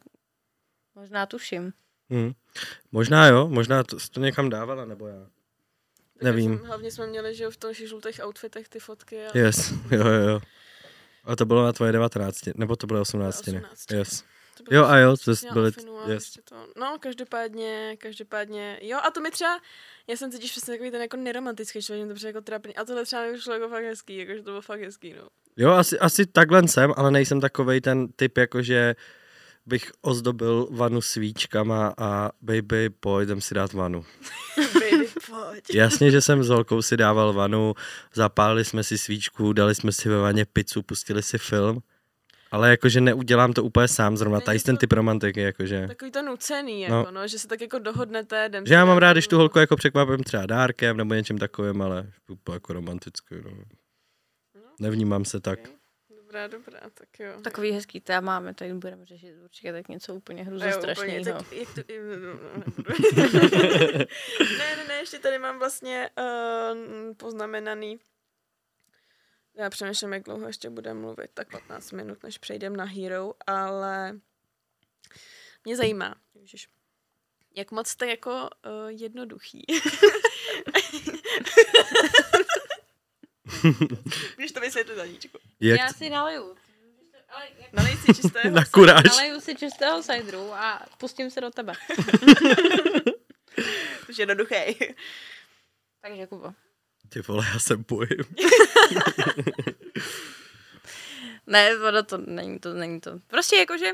možná 0.94 1.26
tuším. 1.26 1.72
Hm. 2.12 2.32
Možná 2.92 3.26
jo, 3.26 3.48
možná 3.48 3.84
to, 3.84 3.96
to 4.10 4.20
někam 4.20 4.50
dávala, 4.50 4.84
nebo 4.84 5.06
já. 5.06 5.26
Nevím. 6.22 6.58
Jsem, 6.58 6.66
hlavně 6.66 6.90
jsme 6.90 7.06
měli, 7.06 7.34
že 7.34 7.50
v 7.50 7.56
těch 7.56 7.88
žlutých 7.88 8.20
outfitech 8.24 8.68
ty 8.68 8.78
fotky. 8.78 9.26
A... 9.26 9.38
Yes, 9.38 9.70
jo, 9.90 10.08
jo, 10.08 10.28
jo. 10.28 10.40
A 11.24 11.36
to 11.36 11.44
bylo 11.44 11.64
na 11.64 11.72
tvoje 11.72 11.92
19, 11.92 12.40
nebo 12.54 12.76
to 12.76 12.86
bylo 12.86 13.00
18, 13.00 13.46
ne? 13.46 13.60
18. 13.60 13.92
Yes. 13.92 14.24
Jo 14.70 14.84
a 14.84 14.96
jo, 14.96 15.16
to 15.16 15.32
byly, 15.52 15.72
yes. 16.08 16.24
ještě 16.24 16.42
to. 16.42 16.56
No, 16.76 16.96
každopádně, 17.00 17.96
každopádně, 17.98 18.78
jo, 18.82 18.98
a 19.02 19.10
to 19.10 19.20
mi 19.20 19.30
třeba, 19.30 19.60
já 20.06 20.16
jsem 20.16 20.32
totiž 20.32 20.50
přesně 20.50 20.74
takový 20.74 20.90
ten 20.90 21.02
jako 21.02 21.16
neromantický 21.16 21.82
člověk, 21.82 22.20
to 22.20 22.26
jako 22.26 22.40
trapný, 22.40 22.76
a 22.76 22.84
tohle 22.84 23.04
třeba 23.04 23.22
mi 23.22 23.32
vyšlo 23.32 23.54
jako 23.54 23.68
fakt 23.68 23.84
hezký, 23.84 24.16
jakože 24.16 24.38
to 24.38 24.50
bylo 24.50 24.62
fakt 24.62 24.80
hezký, 24.80 25.12
no. 25.12 25.28
Jo, 25.56 25.70
asi, 25.70 25.98
asi 25.98 26.26
takhle 26.26 26.68
jsem, 26.68 26.94
ale 26.96 27.10
nejsem 27.10 27.40
takovej 27.40 27.80
ten 27.80 28.08
typ, 28.08 28.38
jako 28.38 28.62
že 28.62 28.94
bych 29.66 29.92
ozdobil 30.00 30.68
vanu 30.70 31.00
svíčkama 31.00 31.94
a 31.98 32.30
baby, 32.42 32.90
pojďem 32.90 33.40
si 33.40 33.54
dát 33.54 33.72
vanu. 33.72 34.04
Baby, 34.74 34.99
pojď. 35.30 35.64
Jasně, 35.74 36.10
že 36.10 36.20
jsem 36.20 36.44
s 36.44 36.48
holkou 36.48 36.82
si 36.82 36.96
dával 36.96 37.32
vanu, 37.32 37.74
zapálili 38.14 38.64
jsme 38.64 38.84
si 38.84 38.98
svíčku, 38.98 39.52
dali 39.52 39.74
jsme 39.74 39.92
si 39.92 40.08
ve 40.08 40.18
vaně 40.18 40.44
pizzu, 40.44 40.82
pustili 40.82 41.22
si 41.22 41.38
film, 41.38 41.82
ale 42.50 42.70
jakože 42.70 43.00
neudělám 43.00 43.52
to 43.52 43.64
úplně 43.64 43.88
sám 43.88 44.16
zrovna, 44.16 44.40
tady 44.40 44.58
ten 44.58 44.76
typ 44.76 44.92
romantiky, 44.92 45.40
jakože. 45.40 45.86
Takový 45.88 46.10
to 46.10 46.22
nucený, 46.22 46.86
No. 46.88 46.98
jako, 46.98 47.10
no. 47.10 47.28
že 47.28 47.38
se 47.38 47.48
tak 47.48 47.60
jako 47.60 47.78
dohodnete, 47.78 48.46
jdem 48.48 48.66
Že 48.66 48.74
já 48.74 48.84
mám 48.84 48.98
rád, 48.98 49.12
když 49.12 49.28
tu 49.28 49.36
holku 49.36 49.58
jako 49.58 49.76
překvapím 49.76 50.24
třeba 50.24 50.46
dárkem 50.46 50.96
nebo 50.96 51.14
něčím 51.14 51.38
takovým, 51.38 51.82
ale 51.82 52.06
úplně 52.28 52.56
jako 52.56 52.72
romanticky, 52.72 53.34
no. 53.44 53.50
Nevnímám 54.80 55.24
se 55.24 55.40
tak. 55.40 55.60
Okay. 55.60 55.79
Dobrá, 56.30 56.46
dobrá, 56.46 56.80
tak 56.94 57.20
jo. 57.20 57.40
Takový 57.42 57.70
hezký 57.70 58.00
téma 58.00 58.20
máme, 58.20 58.54
tady 58.54 58.74
budeme 58.74 59.06
řešit 59.06 59.34
určitě 59.44 59.72
tak 59.72 59.88
něco 59.88 60.14
úplně 60.14 60.44
hruze 60.44 60.70
jo, 60.70 60.78
úplně, 60.78 61.24
tak 61.24 61.52
jak 61.52 61.74
to, 61.74 61.82
no, 61.88 62.16
no, 62.16 62.40
nebudu. 62.56 62.94
ne, 64.58 64.76
ne, 64.76 64.84
ne, 64.88 64.94
ještě 64.94 65.18
tady 65.18 65.38
mám 65.38 65.58
vlastně 65.58 66.10
uh, 66.18 67.14
poznamenaný 67.16 68.00
já 69.54 69.70
přemýšlím, 69.70 70.12
jak 70.12 70.22
dlouho 70.22 70.46
ještě 70.46 70.70
budeme 70.70 71.00
mluvit, 71.00 71.30
tak 71.34 71.50
15 71.50 71.92
minut, 71.92 72.22
než 72.22 72.38
přejdeme 72.38 72.76
na 72.76 72.84
Hero, 72.84 73.32
ale 73.46 74.20
mě 75.64 75.76
zajímá, 75.76 76.14
ježiš, 76.34 76.68
jak 77.56 77.70
moc 77.70 77.88
jste 77.88 78.06
jako 78.06 78.30
uh, 78.30 78.88
jednoduchý. 78.88 79.66
Víš 84.38 84.52
to 84.52 84.60
vysvětlit, 84.60 84.98
Aníčku. 85.00 85.38
Jak, 85.60 85.80
Já 85.80 85.88
si 85.92 86.10
naliju. 86.10 86.56
Ale 87.28 87.44
jak 87.60 87.72
Nalej 87.72 87.96
si 87.96 88.14
čistého. 88.14 88.54
na 88.54 88.64
kuráž. 88.64 89.04
naliju 89.16 89.40
si 89.40 89.54
čistého 89.54 90.02
cideru 90.02 90.52
a 90.54 90.86
pustím 90.98 91.30
se 91.30 91.40
do 91.40 91.50
tebe. 91.50 91.72
Už 94.08 94.18
jednoduchý. 94.18 94.54
Takže 96.02 96.26
Kubo. 96.26 96.52
Ty 97.08 97.20
vole, 97.20 97.46
já 97.52 97.58
se 97.58 97.76
bojím. 97.76 98.16
Ne, 101.46 101.76
voda 101.76 102.02
to 102.02 102.18
není 102.18 102.58
to, 102.58 102.74
není 102.74 103.00
to. 103.00 103.10
Prostě 103.26 103.56
jakože 103.56 103.92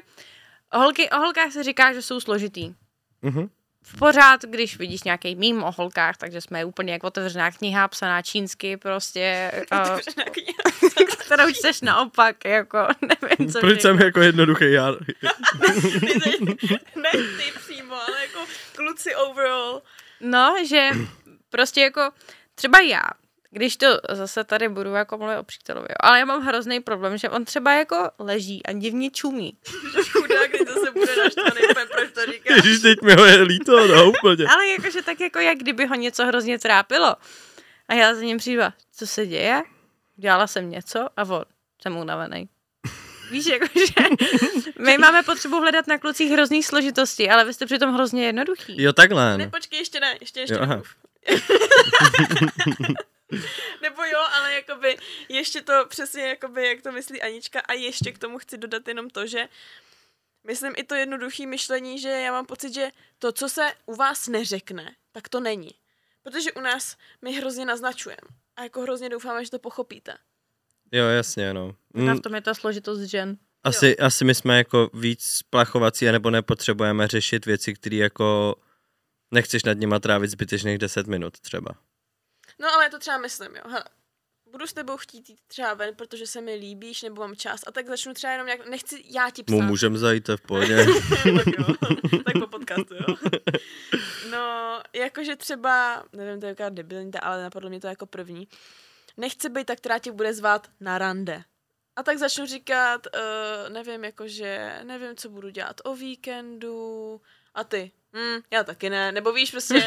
holky, 0.73 1.11
o 1.11 1.17
holkách 1.19 1.53
se 1.53 1.63
říká, 1.63 1.93
že 1.93 2.03
jsou 2.03 2.21
složitý. 2.21 2.75
Mhm. 3.23 3.51
V 3.87 3.99
pořád, 3.99 4.43
když 4.43 4.79
vidíš 4.79 5.03
nějaký 5.03 5.37
mým 5.37 5.63
o 5.63 5.73
holkách, 5.73 6.17
takže 6.17 6.41
jsme 6.41 6.65
úplně 6.65 6.93
jako 6.93 7.07
otevřená 7.07 7.51
kniha, 7.51 7.89
psaná 7.89 8.23
čínsky, 8.23 8.77
prostě, 8.77 9.53
uh, 9.73 9.99
kterou 11.19 11.53
čteš 11.53 11.81
naopak, 11.81 12.45
jako 12.45 12.79
nevím, 13.23 13.53
co 13.53 13.61
Proč 13.61 13.83
jsem 13.83 13.99
jako 13.99 14.21
jednoduchý 14.21 14.73
já? 14.73 14.91
ne 16.97 17.11
ty 17.13 17.53
přímo, 17.67 17.95
ale 17.95 18.23
jako 18.23 18.41
kluci 18.77 19.15
overall. 19.15 19.83
No, 20.21 20.55
že 20.69 20.91
prostě 21.51 21.81
jako 21.81 22.11
třeba 22.55 22.81
já, 22.81 23.03
když 23.51 23.77
to 23.77 23.87
zase 24.11 24.45
tady 24.45 24.69
budu 24.69 24.95
jako 24.95 25.19
mluvit 25.19 25.39
o 25.39 25.43
přítelovi, 25.43 25.89
ale 26.01 26.19
já 26.19 26.25
mám 26.25 26.43
hrozný 26.43 26.81
problém, 26.81 27.17
že 27.17 27.31
on 27.31 27.45
třeba 27.45 27.73
jako 27.73 28.11
leží 28.19 28.67
a 28.67 28.73
divně 28.73 29.11
čumí. 29.11 29.57
Chudák, 30.37 30.51
když 30.51 30.69
zase 30.69 30.91
bude 30.91 31.17
naštvaný, 31.17 31.61
proč 31.93 32.11
to 32.13 32.33
říkáš. 32.33 32.57
Ježíš, 32.65 32.83
teď 32.83 33.03
mi 33.03 33.15
ho 33.15 33.25
je 33.25 33.43
líto, 33.43 33.87
no 33.87 34.09
úplně. 34.11 34.47
Ale 34.47 34.69
jakože 34.69 35.03
tak 35.03 35.21
jako 35.21 35.39
jak 35.39 35.59
kdyby 35.59 35.87
ho 35.87 35.95
něco 35.95 36.27
hrozně 36.27 36.59
trápilo. 36.59 37.17
A 37.89 37.95
já 37.95 38.15
za 38.15 38.21
ním 38.21 38.39
přijdu, 38.39 38.63
co 38.97 39.07
se 39.07 39.27
děje? 39.27 39.63
Dělala 40.17 40.47
jsem 40.47 40.71
něco 40.71 41.09
a 41.17 41.23
on, 41.23 41.45
jsem 41.83 41.97
unavený. 41.97 42.49
Víš, 43.31 43.47
jakože 43.47 43.85
my 44.79 44.99
máme 44.99 45.23
potřebu 45.23 45.61
hledat 45.61 45.87
na 45.87 45.99
klucích 45.99 46.33
hrozný 46.33 46.63
složitosti, 46.63 47.31
ale 47.31 47.45
vy 47.45 47.55
jste 47.55 47.67
přitom 47.67 47.95
hrozně 47.95 48.27
jednoduchý. 48.27 48.83
Jo, 48.83 48.93
takhle. 48.93 49.39
Ne, 49.39 49.49
počkej, 49.49 49.79
ještě 49.79 50.01
ne, 50.01 50.17
ještě, 50.21 50.41
ještě 50.41 50.55
Jo. 50.55 50.83
Nebo 53.83 54.05
jo, 54.05 54.21
ale 54.33 54.55
jakoby 54.55 54.97
ještě 55.29 55.63
to 55.63 55.73
přesně, 55.89 56.23
jakoby, 56.23 56.67
jak 56.67 56.83
to 56.83 56.93
myslí 56.93 57.23
Anička 57.23 57.61
a 57.61 57.73
ještě 57.73 58.13
k 58.13 58.19
tomu 58.19 58.39
chci 58.39 58.59
dodat 58.59 58.89
jenom 58.89 59.11
to, 59.11 59.27
že 59.27 59.49
myslím 60.47 60.73
i 60.77 60.85
to 60.85 60.95
jednoduché 60.95 61.47
myšlení, 61.47 61.99
že 62.01 62.09
já 62.09 62.33
mám 62.33 62.47
pocit, 62.47 62.75
že 62.75 62.91
to, 63.19 63.33
co 63.33 63.49
se 63.49 63.73
u 63.87 63.95
vás 63.95 64.29
neřekne, 64.29 64.97
tak 65.13 65.29
to 65.29 65.41
není. 65.41 65.71
Protože 66.23 66.53
u 66.53 66.61
nás 66.61 66.97
my 67.23 67.33
hrozně 67.33 67.65
naznačujeme. 67.65 68.21
A 68.57 68.63
jako 68.63 68.81
hrozně 68.81 69.09
doufáme, 69.09 69.45
že 69.45 69.51
to 69.51 69.59
pochopíte. 69.59 70.15
Jo, 70.93 71.05
jasně, 71.07 71.55
no. 71.55 71.75
A 71.95 71.99
Mm, 71.99 72.17
v 72.17 72.21
tom 72.21 72.35
je 72.35 72.41
ta 72.41 72.55
složitost 72.55 73.01
žen. 73.01 73.37
asi, 73.65 73.99
asi 73.99 74.25
my 74.25 74.35
jsme 74.35 74.59
jako 74.59 74.91
víc 74.95 75.25
splachovací, 75.25 76.05
nebo 76.05 76.31
nepotřebujeme 76.31 77.09
řešit 77.09 77.47
věci, 77.47 77.75
které 77.75 77.97
jako 77.97 78.55
nechceš 79.31 79.65
nad 79.65 79.73
nima 79.79 79.99
trávit 79.99 80.31
zbytečných 80.31 80.79
10 80.79 81.07
minut 81.07 81.41
třeba. 81.41 81.71
No 82.61 82.69
ale 82.75 82.91
to 82.91 82.99
třeba 82.99 83.19
myslím, 83.19 83.57
jo. 83.57 83.63
Hele, 83.65 83.85
budu 84.51 84.67
s 84.67 84.73
tebou 84.73 84.97
chtít 84.97 85.29
jít 85.29 85.39
třeba 85.47 85.75
ven, 85.75 85.95
protože 85.95 86.27
se 86.27 86.41
mi 86.41 86.55
líbíš, 86.55 87.03
nebo 87.03 87.21
mám 87.21 87.37
čas 87.37 87.61
a 87.67 87.73
tak 87.73 87.89
začnu 87.89 88.15
třeba 88.15 88.33
jenom 88.33 88.49
jak, 88.49 88.69
nechci 88.69 89.03
já 89.05 89.31
ti 89.31 89.43
psát. 89.43 89.57
Mu 89.57 89.63
můžem 89.63 89.99
zajít, 89.99 90.29
v 90.29 90.41
pohodě. 90.41 90.77
tak 91.37 91.47
jo, 91.47 91.75
tak 92.25 92.35
po 92.41 92.47
podcastu, 92.47 92.95
jo. 92.95 93.17
No, 94.31 94.81
jakože 94.93 95.37
třeba, 95.37 96.05
nevím, 96.13 96.41
to 96.41 96.47
je 96.47 96.51
jaká 96.51 96.69
debilní, 96.69 97.11
ale 97.23 97.43
napadlo 97.43 97.69
mě 97.69 97.81
to 97.81 97.87
jako 97.87 98.07
první. 98.07 98.49
Nechci 99.17 99.49
být 99.49 99.67
ta, 99.67 99.77
která 99.77 99.99
tě 99.99 100.13
bude 100.13 100.35
zvát 100.35 100.71
na 100.81 100.99
rande. 100.99 101.45
A 101.97 102.03
tak 102.03 102.19
začnu 102.19 102.47
říkat, 102.47 103.07
uh, 103.07 103.73
nevím, 103.73 104.05
jakože, 104.05 104.81
nevím, 104.85 105.17
co 105.17 105.29
budu 105.29 105.49
dělat 105.49 105.81
o 105.85 105.97
víkendu. 105.97 107.21
A 107.55 107.65
ty, 107.65 107.91
hm, 108.17 108.41
já 108.51 108.65
taky 108.65 108.91
ne. 108.91 109.13
Nebo 109.13 109.33
víš, 109.33 109.51
prostě, 109.51 109.75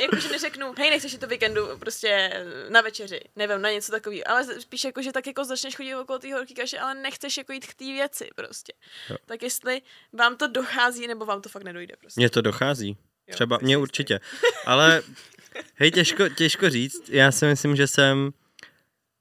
jakože 0.00 0.28
neřeknu, 0.28 0.74
hej, 0.78 0.90
nechceš 0.90 1.16
to 1.20 1.26
víkendu 1.26 1.78
prostě 1.78 2.44
na 2.68 2.80
večeři, 2.80 3.20
nevím, 3.36 3.62
na 3.62 3.70
něco 3.70 3.92
takového, 3.92 4.22
ale 4.26 4.60
spíš 4.60 4.84
jako, 4.84 5.02
že 5.02 5.12
tak 5.12 5.26
jako 5.26 5.44
začneš 5.44 5.76
chodit 5.76 5.94
okolo 5.94 6.18
té 6.18 6.34
horký 6.34 6.54
kaše, 6.54 6.78
ale 6.78 6.94
nechceš 6.94 7.36
jako 7.36 7.52
jít 7.52 7.66
k 7.66 7.74
té 7.74 7.84
věci 7.84 8.28
prostě. 8.34 8.72
Jo. 9.10 9.16
Tak 9.26 9.42
jestli 9.42 9.82
vám 10.12 10.36
to 10.36 10.46
dochází, 10.46 11.06
nebo 11.06 11.24
vám 11.24 11.42
to 11.42 11.48
fakt 11.48 11.62
nedojde 11.62 11.96
prostě. 12.00 12.20
Mně 12.20 12.30
to 12.30 12.40
dochází. 12.40 12.96
Jo, 13.26 13.34
Třeba 13.34 13.58
mně 13.62 13.76
určitě. 13.76 14.20
Ale 14.66 15.02
hej, 15.74 15.90
těžko, 15.90 16.28
těžko 16.28 16.70
říct. 16.70 17.08
Já 17.08 17.32
si 17.32 17.46
myslím, 17.46 17.76
že 17.76 17.86
jsem 17.86 18.30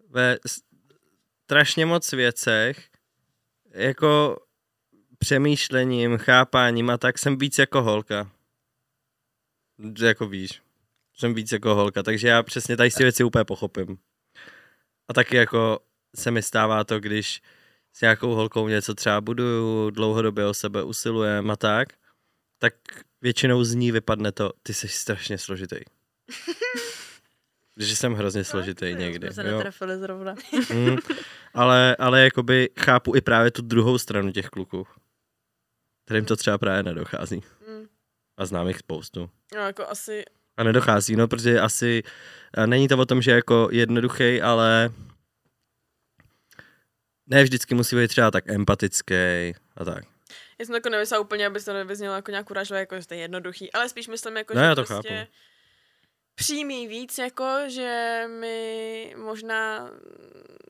ve 0.10 0.38
strašně 1.44 1.86
moc 1.86 2.12
věcech 2.12 2.90
jako 3.72 4.40
přemýšlením, 5.20 6.18
chápáním 6.18 6.90
a 6.90 6.98
tak 6.98 7.18
jsem 7.18 7.38
víc 7.38 7.58
jako 7.58 7.82
holka. 7.82 8.32
Jako 10.02 10.28
víš. 10.28 10.62
Jsem 11.18 11.34
víc 11.34 11.52
jako 11.52 11.76
holka, 11.76 12.04
takže 12.04 12.28
já 12.28 12.44
přesně 12.44 12.78
tady 12.78 12.90
ty 12.92 13.04
věci 13.04 13.24
úplně 13.24 13.46
pochopím. 13.46 13.98
A 15.08 15.14
taky 15.14 15.36
jako 15.36 15.80
se 16.16 16.32
mi 16.32 16.42
stává 16.42 16.84
to, 16.84 17.00
když 17.00 17.42
s 17.94 18.02
nějakou 18.02 18.34
holkou 18.36 18.68
něco 18.68 18.96
třeba 18.96 19.22
buduju, 19.22 19.90
dlouhodobě 19.90 20.46
o 20.46 20.54
sebe 20.54 20.84
usilujem 20.84 21.52
a 21.52 21.56
tak, 21.56 21.90
tak 22.60 22.74
většinou 23.22 23.64
z 23.64 23.74
ní 23.74 23.92
vypadne 23.92 24.32
to, 24.32 24.52
ty 24.64 24.74
jsi 24.74 24.88
strašně 24.88 25.38
složitý. 25.38 25.78
že 27.78 27.96
jsem 27.96 28.14
hrozně 28.14 28.44
složitý 28.44 28.90
jo, 28.90 28.98
někdy. 28.98 29.28
Jsme 29.28 29.44
se 29.44 29.50
Jo. 29.50 29.58
netrefili 29.58 29.98
zrovna. 29.98 30.36
Mm, 30.74 30.98
ale, 31.54 31.96
ale 31.96 32.22
jakoby 32.22 32.70
chápu 32.80 33.16
i 33.16 33.22
právě 33.22 33.52
tu 33.52 33.62
druhou 33.62 33.98
stranu 33.98 34.32
těch 34.32 34.50
kluků, 34.50 34.88
kterým 36.10 36.26
to 36.26 36.36
třeba 36.36 36.58
právě 36.58 36.84
nedochází. 36.84 37.44
Mm. 37.68 37.88
A 38.38 38.46
znám 38.46 38.68
jich 38.68 38.78
spoustu. 38.78 39.30
No, 39.56 39.62
jako 39.62 39.88
asi, 39.88 40.26
A 40.58 40.64
nedochází, 40.64 41.16
no, 41.16 41.28
protože 41.28 41.60
asi 41.60 42.04
a 42.54 42.66
není 42.66 42.88
to 42.88 42.98
o 42.98 43.06
tom, 43.06 43.22
že 43.22 43.32
jako 43.32 43.70
jednoduchý, 43.72 44.42
ale 44.42 44.90
ne 47.28 47.44
vždycky 47.44 47.76
musí 47.76 47.96
být 47.96 48.08
třeba 48.08 48.32
tak 48.32 48.50
empatický 48.50 49.16
a 49.78 49.86
tak. 49.86 50.04
já 50.60 50.66
jsem 50.66 50.74
to 50.74 50.74
jako 50.78 50.90
nemyslela 50.90 51.22
úplně, 51.22 51.46
aby 51.48 51.60
se 51.60 51.66
to 51.66 51.74
nevyznělo 51.74 52.16
jako 52.16 52.32
nějak 52.32 52.52
urážlivé, 52.52 52.80
jako 52.80 53.02
že 53.02 53.08
to 53.08 53.14
je 53.14 53.20
jednoduchý, 53.20 53.72
ale 53.74 53.90
spíš 53.90 54.08
myslím 54.08 54.38
jako, 54.38 54.54
Ne, 54.54 54.62
že 54.62 54.66
já 54.66 54.76
to 54.76 54.84
prostě 54.84 55.10
chápu. 55.10 55.32
přímý 56.36 56.88
víc, 56.88 57.18
jako, 57.18 57.46
že 57.68 58.24
my 58.40 59.16
možná 59.18 59.90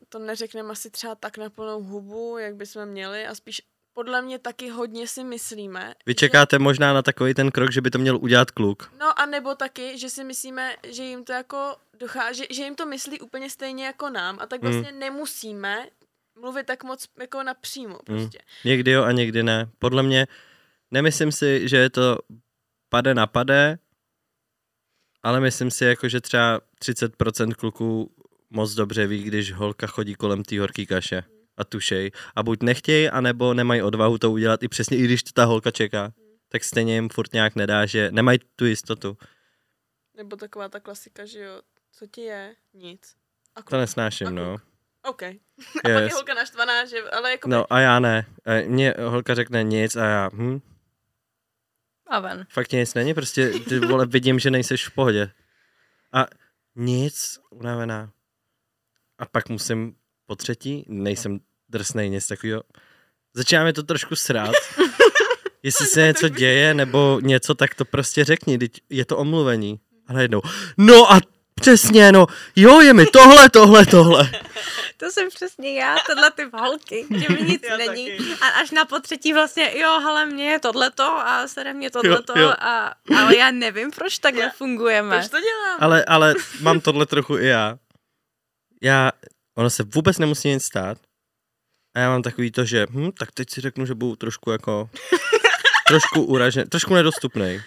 to 0.09 0.19
neřekneme 0.19 0.69
asi 0.69 0.89
třeba 0.89 1.15
tak 1.15 1.37
na 1.37 1.49
plnou 1.49 1.83
hubu, 1.83 2.37
jak 2.37 2.55
bychom 2.55 2.85
měli 2.85 3.25
a 3.27 3.35
spíš 3.35 3.61
podle 3.99 4.21
mě 4.21 4.39
taky 4.39 4.69
hodně 4.69 5.07
si 5.07 5.23
myslíme. 5.23 5.93
Vy 6.05 6.15
čekáte 6.15 6.59
možná 6.59 6.93
na 6.93 7.01
takový 7.01 7.33
ten 7.33 7.51
krok, 7.51 7.71
že 7.71 7.81
by 7.81 7.89
to 7.91 7.99
měl 7.99 8.17
udělat 8.17 8.51
kluk. 8.51 8.83
Že, 8.83 8.97
no 8.99 9.19
a 9.19 9.25
nebo 9.25 9.55
taky, 9.55 9.97
že 9.97 10.09
si 10.09 10.23
myslíme, 10.23 10.75
že 10.91 11.03
jim 11.03 11.23
to 11.23 11.33
jako 11.33 11.75
dochází, 11.99 12.37
že, 12.37 12.55
že 12.55 12.63
jim 12.63 12.75
to 12.75 12.85
myslí 12.85 13.19
úplně 13.19 13.49
stejně 13.49 13.85
jako 13.85 14.09
nám 14.09 14.39
a 14.39 14.45
tak 14.45 14.61
Hmm. 14.63 14.71
vlastně 14.71 14.91
mm. 14.91 14.99
nemusíme 14.99 15.87
mluvit 16.39 16.65
tak 16.65 16.83
moc 16.83 17.05
jako 17.19 17.43
napřímo 17.43 17.99
Hmm. 18.09 18.19
prostě. 18.19 18.39
Někdy 18.65 18.91
jo 18.91 19.03
a 19.03 19.11
někdy 19.11 19.43
ne. 19.43 19.69
Podle 19.79 20.03
mě, 20.03 20.27
nemyslím 20.91 21.31
si, 21.31 21.67
že 21.67 21.77
je 21.77 21.89
to 21.89 22.17
pade 22.89 23.13
na 23.13 23.27
pade, 23.27 23.79
ale 25.23 25.39
myslím 25.39 25.71
si, 25.71 25.85
jako, 25.85 26.09
že 26.09 26.21
třeba 26.21 26.61
30% 26.81 27.53
kluků 27.53 28.11
moc 28.49 28.73
dobře 28.73 29.07
ví, 29.07 29.23
když 29.23 29.53
holka 29.53 29.87
chodí 29.87 30.15
kolem 30.15 30.43
té 30.43 30.59
horký 30.59 30.85
kaše 30.85 31.23
a 31.59 31.63
tušej. 31.63 32.11
A 32.35 32.43
buď 32.43 32.63
nechtějí, 32.63 33.09
anebo 33.09 33.53
nemají 33.53 33.81
odvahu 33.81 34.17
to 34.17 34.31
udělat 34.31 34.63
i 34.63 34.67
přesně, 34.67 34.97
i 34.97 35.01
když 35.03 35.23
to 35.23 35.31
ta 35.33 35.45
holka 35.45 35.71
čeká. 35.71 36.13
Tak 36.49 36.63
stejně 36.63 36.93
jim 36.95 37.09
furt 37.09 37.33
nějak 37.33 37.55
nedá, 37.55 37.85
že 37.85 38.11
nemají 38.11 38.39
tu 38.55 38.65
jistotu. 38.65 39.17
Nebo 40.17 40.35
taková 40.35 40.69
ta 40.69 40.79
klasika, 40.79 41.25
že 41.25 41.39
jo, 41.39 41.61
co 41.91 42.07
ti 42.07 42.21
je? 42.21 42.55
Nic. 42.73 43.15
A 43.55 43.61
To 43.61 43.77
nesnáším, 43.77 44.27
A 44.27 44.31
no. 44.31 44.57
OK. 45.09 45.23
A 45.23 45.35
pak 45.83 45.91
je 45.91 46.01
Yes. 46.01 46.13
holka 46.13 46.33
naštvaná, 46.33 46.85
že, 46.85 47.01
ale 47.09 47.31
jako 47.31 47.49
No 47.49 47.73
a 47.73 47.79
já 47.79 47.99
ne. 47.99 48.25
E, 48.45 48.61
Mně 48.61 48.93
holka 49.07 49.35
řekne 49.35 49.63
nic 49.63 49.95
a 49.95 50.05
já, 50.05 50.29
hm, 50.33 50.59
A 52.07 52.19
ven. 52.19 52.45
fakt 52.49 52.71
nic 52.71 52.93
není, 52.93 53.13
prostě 53.13 53.49
ty 53.69 53.79
vole 53.79 54.05
vidím, 54.05 54.39
že 54.39 54.51
nejseš 54.51 54.87
v 54.87 54.91
pohodě. 54.95 55.31
A 56.13 56.25
nic, 56.75 57.39
unavená. 57.49 58.11
A 59.17 59.25
pak 59.25 59.49
musím 59.49 59.95
po 60.25 60.35
třetí, 60.35 60.85
nejsem 60.87 61.39
drsnej, 61.69 62.09
nic 62.09 62.27
takového. 62.27 62.63
Začíná 63.33 63.63
mi 63.63 63.73
to 63.73 63.83
trošku 63.83 64.15
srát. 64.15 64.55
Jestli 65.63 65.85
se 65.87 66.01
něco 66.01 66.29
děje 66.29 66.73
nebo 66.73 67.19
něco, 67.23 67.55
tak 67.55 67.75
to 67.75 67.85
prostě 67.85 68.23
řekni, 68.25 68.57
teď 68.57 68.71
je 68.89 69.05
to 69.05 69.17
omluvení. 69.17 69.79
A 70.07 70.13
najednou, 70.13 70.41
no 70.77 71.11
a 71.13 71.19
přesně, 71.55 72.11
no, 72.11 72.27
jo, 72.55 72.81
je 72.81 72.93
mi 72.93 73.05
tohle, 73.05 73.49
tohle, 73.49 73.85
tohle. 73.85 74.31
To 74.97 75.11
jsem 75.11 75.29
přesně 75.29 75.73
já, 75.79 75.95
tohle 76.07 76.31
ty 76.31 76.49
holky, 76.53 77.05
že 77.17 77.29
mi 77.33 77.41
nic 77.41 77.63
Já 77.69 77.77
není. 77.77 78.11
taky. 78.17 78.23
A 78.41 78.47
až 78.47 78.71
na 78.71 78.85
potřetí 78.85 79.33
vlastně, 79.33 79.79
jo, 79.79 79.99
hele, 79.99 80.25
mě 80.25 80.51
je 80.51 80.59
tohleto 80.59 81.03
a 81.03 81.47
sere 81.47 81.73
mě 81.73 81.89
tohleto, 81.91 82.33
Jo, 82.39 82.45
jo. 82.47 82.53
a, 82.59 82.93
ale 83.17 83.37
já 83.37 83.51
nevím, 83.51 83.91
proč 83.91 84.19
takhle 84.19 84.43
Já- 84.43 84.49
fungujeme. 84.49 85.17
proč 85.17 85.29
to 85.31 85.37
dělám? 85.39 85.77
Ale, 85.79 86.05
ale 86.05 86.35
mám 86.61 86.79
tohle 86.81 87.05
trochu 87.05 87.37
i 87.37 87.45
já. 87.45 87.77
Já, 88.81 89.11
ono 89.57 89.69
se 89.69 89.83
vůbec 89.83 90.17
nemusí 90.17 90.49
nic 90.49 90.63
stát. 90.65 90.97
A 91.95 91.99
já 91.99 92.09
mám 92.09 92.21
takový 92.21 92.51
to, 92.51 92.65
že 92.65 92.87
hm, 92.89 93.11
tak 93.11 93.31
teď 93.31 93.49
si 93.49 93.61
řeknu, 93.61 93.85
že 93.85 93.95
budu 93.95 94.15
trošku 94.15 94.51
jako, 94.51 94.89
trošku 95.87 96.23
uražený, 96.23 96.69
trošku 96.69 96.93
nedostupný. 96.93 97.61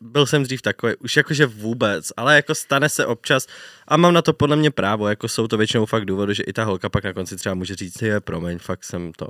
Byl 0.00 0.26
jsem 0.26 0.42
dřív 0.42 0.62
takový, 0.62 0.96
už 0.96 1.16
jakože 1.16 1.46
vůbec, 1.46 2.12
ale 2.16 2.36
jako 2.36 2.54
stane 2.54 2.88
se 2.88 3.06
občas 3.06 3.46
a 3.88 3.96
mám 3.96 4.14
na 4.14 4.22
to 4.22 4.32
podle 4.32 4.56
mě 4.56 4.70
právo, 4.70 5.08
jako 5.08 5.28
jsou 5.28 5.48
to 5.48 5.56
většinou 5.56 5.86
fakt 5.86 6.04
důvody, 6.04 6.34
že 6.34 6.42
i 6.42 6.52
ta 6.52 6.64
holka 6.64 6.88
pak 6.88 7.04
na 7.04 7.12
konci 7.12 7.36
třeba 7.36 7.54
může 7.54 7.74
říct, 7.74 8.02
je 8.02 8.20
promiň, 8.20 8.58
fakt 8.58 8.84
jsem 8.84 9.12
to. 9.12 9.28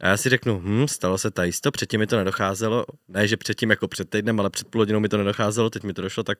A 0.00 0.06
já 0.06 0.16
si 0.16 0.28
řeknu, 0.28 0.60
hm, 0.64 0.88
stalo 0.88 1.18
se 1.18 1.30
ta 1.30 1.44
jisto, 1.44 1.70
předtím 1.70 2.00
mi 2.00 2.06
to 2.06 2.16
nedocházelo, 2.16 2.84
ne, 3.08 3.28
že 3.28 3.36
předtím 3.36 3.70
jako 3.70 3.88
před 3.88 4.10
týdnem, 4.10 4.40
ale 4.40 4.50
před 4.50 4.68
půl 4.68 4.80
hodinou 4.80 5.00
mi 5.00 5.08
to 5.08 5.16
nedocházelo, 5.16 5.70
teď 5.70 5.82
mi 5.82 5.92
to 5.92 6.02
došlo, 6.02 6.22
tak 6.22 6.38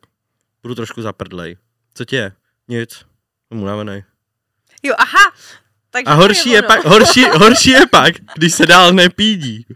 budu 0.62 0.74
trošku 0.74 1.02
zaprdlej. 1.02 1.56
Co 1.94 2.04
ti 2.04 2.16
je? 2.16 2.32
Nic. 2.68 3.04
Jsem 3.48 3.62
unavený. 3.62 4.04
Jo, 4.82 4.94
aha. 4.98 5.32
Takže 5.90 6.04
A 6.06 6.14
horší 6.14 6.50
je, 6.50 6.58
ono. 6.58 6.68
pak, 6.68 6.84
horší, 6.84 7.24
horší 7.24 7.70
je 7.70 7.86
pak, 7.90 8.14
když 8.36 8.54
se 8.54 8.66
dál 8.66 8.92
nepídí. 8.92 9.66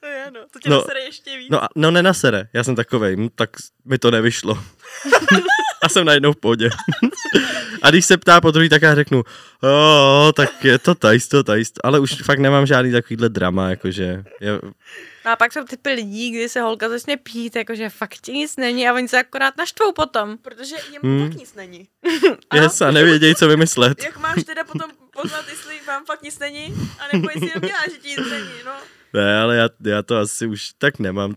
To 0.00 0.06
je, 0.06 0.30
no. 0.34 0.40
To 0.52 0.58
tě 0.58 0.70
No. 0.70 0.76
no. 0.76 0.80
nasere 0.82 1.00
ještě 1.00 1.38
víc. 1.38 1.48
No, 1.50 1.60
no 1.76 1.90
nenasere, 1.90 2.48
já 2.52 2.64
jsem 2.64 2.76
takovej, 2.76 3.16
hm, 3.16 3.28
tak 3.34 3.50
mi 3.84 3.98
to 3.98 4.10
nevyšlo. 4.10 4.58
a 5.82 5.88
jsem 5.88 6.04
najednou 6.06 6.32
v 6.32 6.36
pohodě. 6.36 6.70
a 7.82 7.90
když 7.90 8.06
se 8.06 8.16
ptá 8.16 8.40
po 8.40 8.50
druhý, 8.50 8.68
tak 8.68 8.82
já 8.82 8.94
řeknu, 8.94 9.22
o, 9.62 10.32
tak 10.36 10.64
je 10.64 10.78
to 10.78 10.94
tajisto, 10.94 11.42
tajisto. 11.44 11.80
Ale 11.86 11.98
už 12.00 12.22
fakt 12.22 12.38
nemám 12.38 12.66
žádný 12.66 12.92
takovýhle 12.92 13.28
drama, 13.28 13.70
jakože 13.70 14.24
je, 14.40 14.60
A 15.24 15.36
pak 15.36 15.52
jsou 15.52 15.64
typy 15.64 15.90
lidí, 15.90 16.30
kdy 16.30 16.48
se 16.48 16.60
holka 16.60 16.88
začne 16.88 17.16
pít, 17.16 17.56
jakože 17.56 17.88
fakt 17.90 18.14
ti 18.20 18.32
nic 18.32 18.56
není 18.56 18.88
a 18.88 18.94
oni 18.94 19.08
se 19.08 19.18
akorát 19.20 19.56
naštvou 19.56 19.92
potom. 19.92 20.38
Protože 20.38 20.76
jim 20.92 21.00
Hmm. 21.02 21.28
fakt 21.28 21.38
nic 21.40 21.54
není. 21.54 21.88
yes, 22.54 22.80
a 22.82 22.90
nevědějí, 22.90 23.34
co 23.34 23.48
vymyslet. 23.48 24.04
Jak 24.04 24.18
máš 24.18 24.44
teda 24.44 24.64
potom 24.64 24.90
poznat, 25.22 25.48
jestli 25.48 25.80
vám 25.80 26.04
fakt 26.04 26.22
nic 26.22 26.38
není, 26.38 26.74
anebo 26.98 27.30
jestli 27.30 27.48
jenom 27.48 27.60
děláš, 27.60 27.92
že 27.92 27.98
ti 27.98 28.08
nic 28.08 28.30
není, 28.30 28.62
no. 28.64 28.72
Ne, 29.12 29.40
ale 29.40 29.56
já, 29.56 29.68
já 29.84 30.02
to 30.02 30.16
asi 30.16 30.46
už 30.46 30.72
tak 30.78 30.98
nemám. 30.98 31.34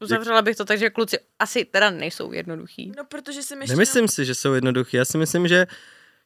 Uzavřela 0.00 0.42
bych 0.42 0.56
to 0.56 0.64
tak, 0.64 0.78
že 0.78 0.90
kluci 0.90 1.18
asi 1.38 1.64
teda 1.64 1.90
nejsou 1.90 2.32
jednoduchý. 2.32 2.92
No, 2.96 3.04
protože 3.04 3.42
jsem 3.42 3.60
ještě... 3.60 3.72
Nemyslím 3.72 4.08
si, 4.08 4.24
že 4.24 4.34
jsou 4.34 4.52
jednoduchý. 4.52 4.96
Já 4.96 5.04
si 5.04 5.18
myslím, 5.18 5.48
že 5.48 5.66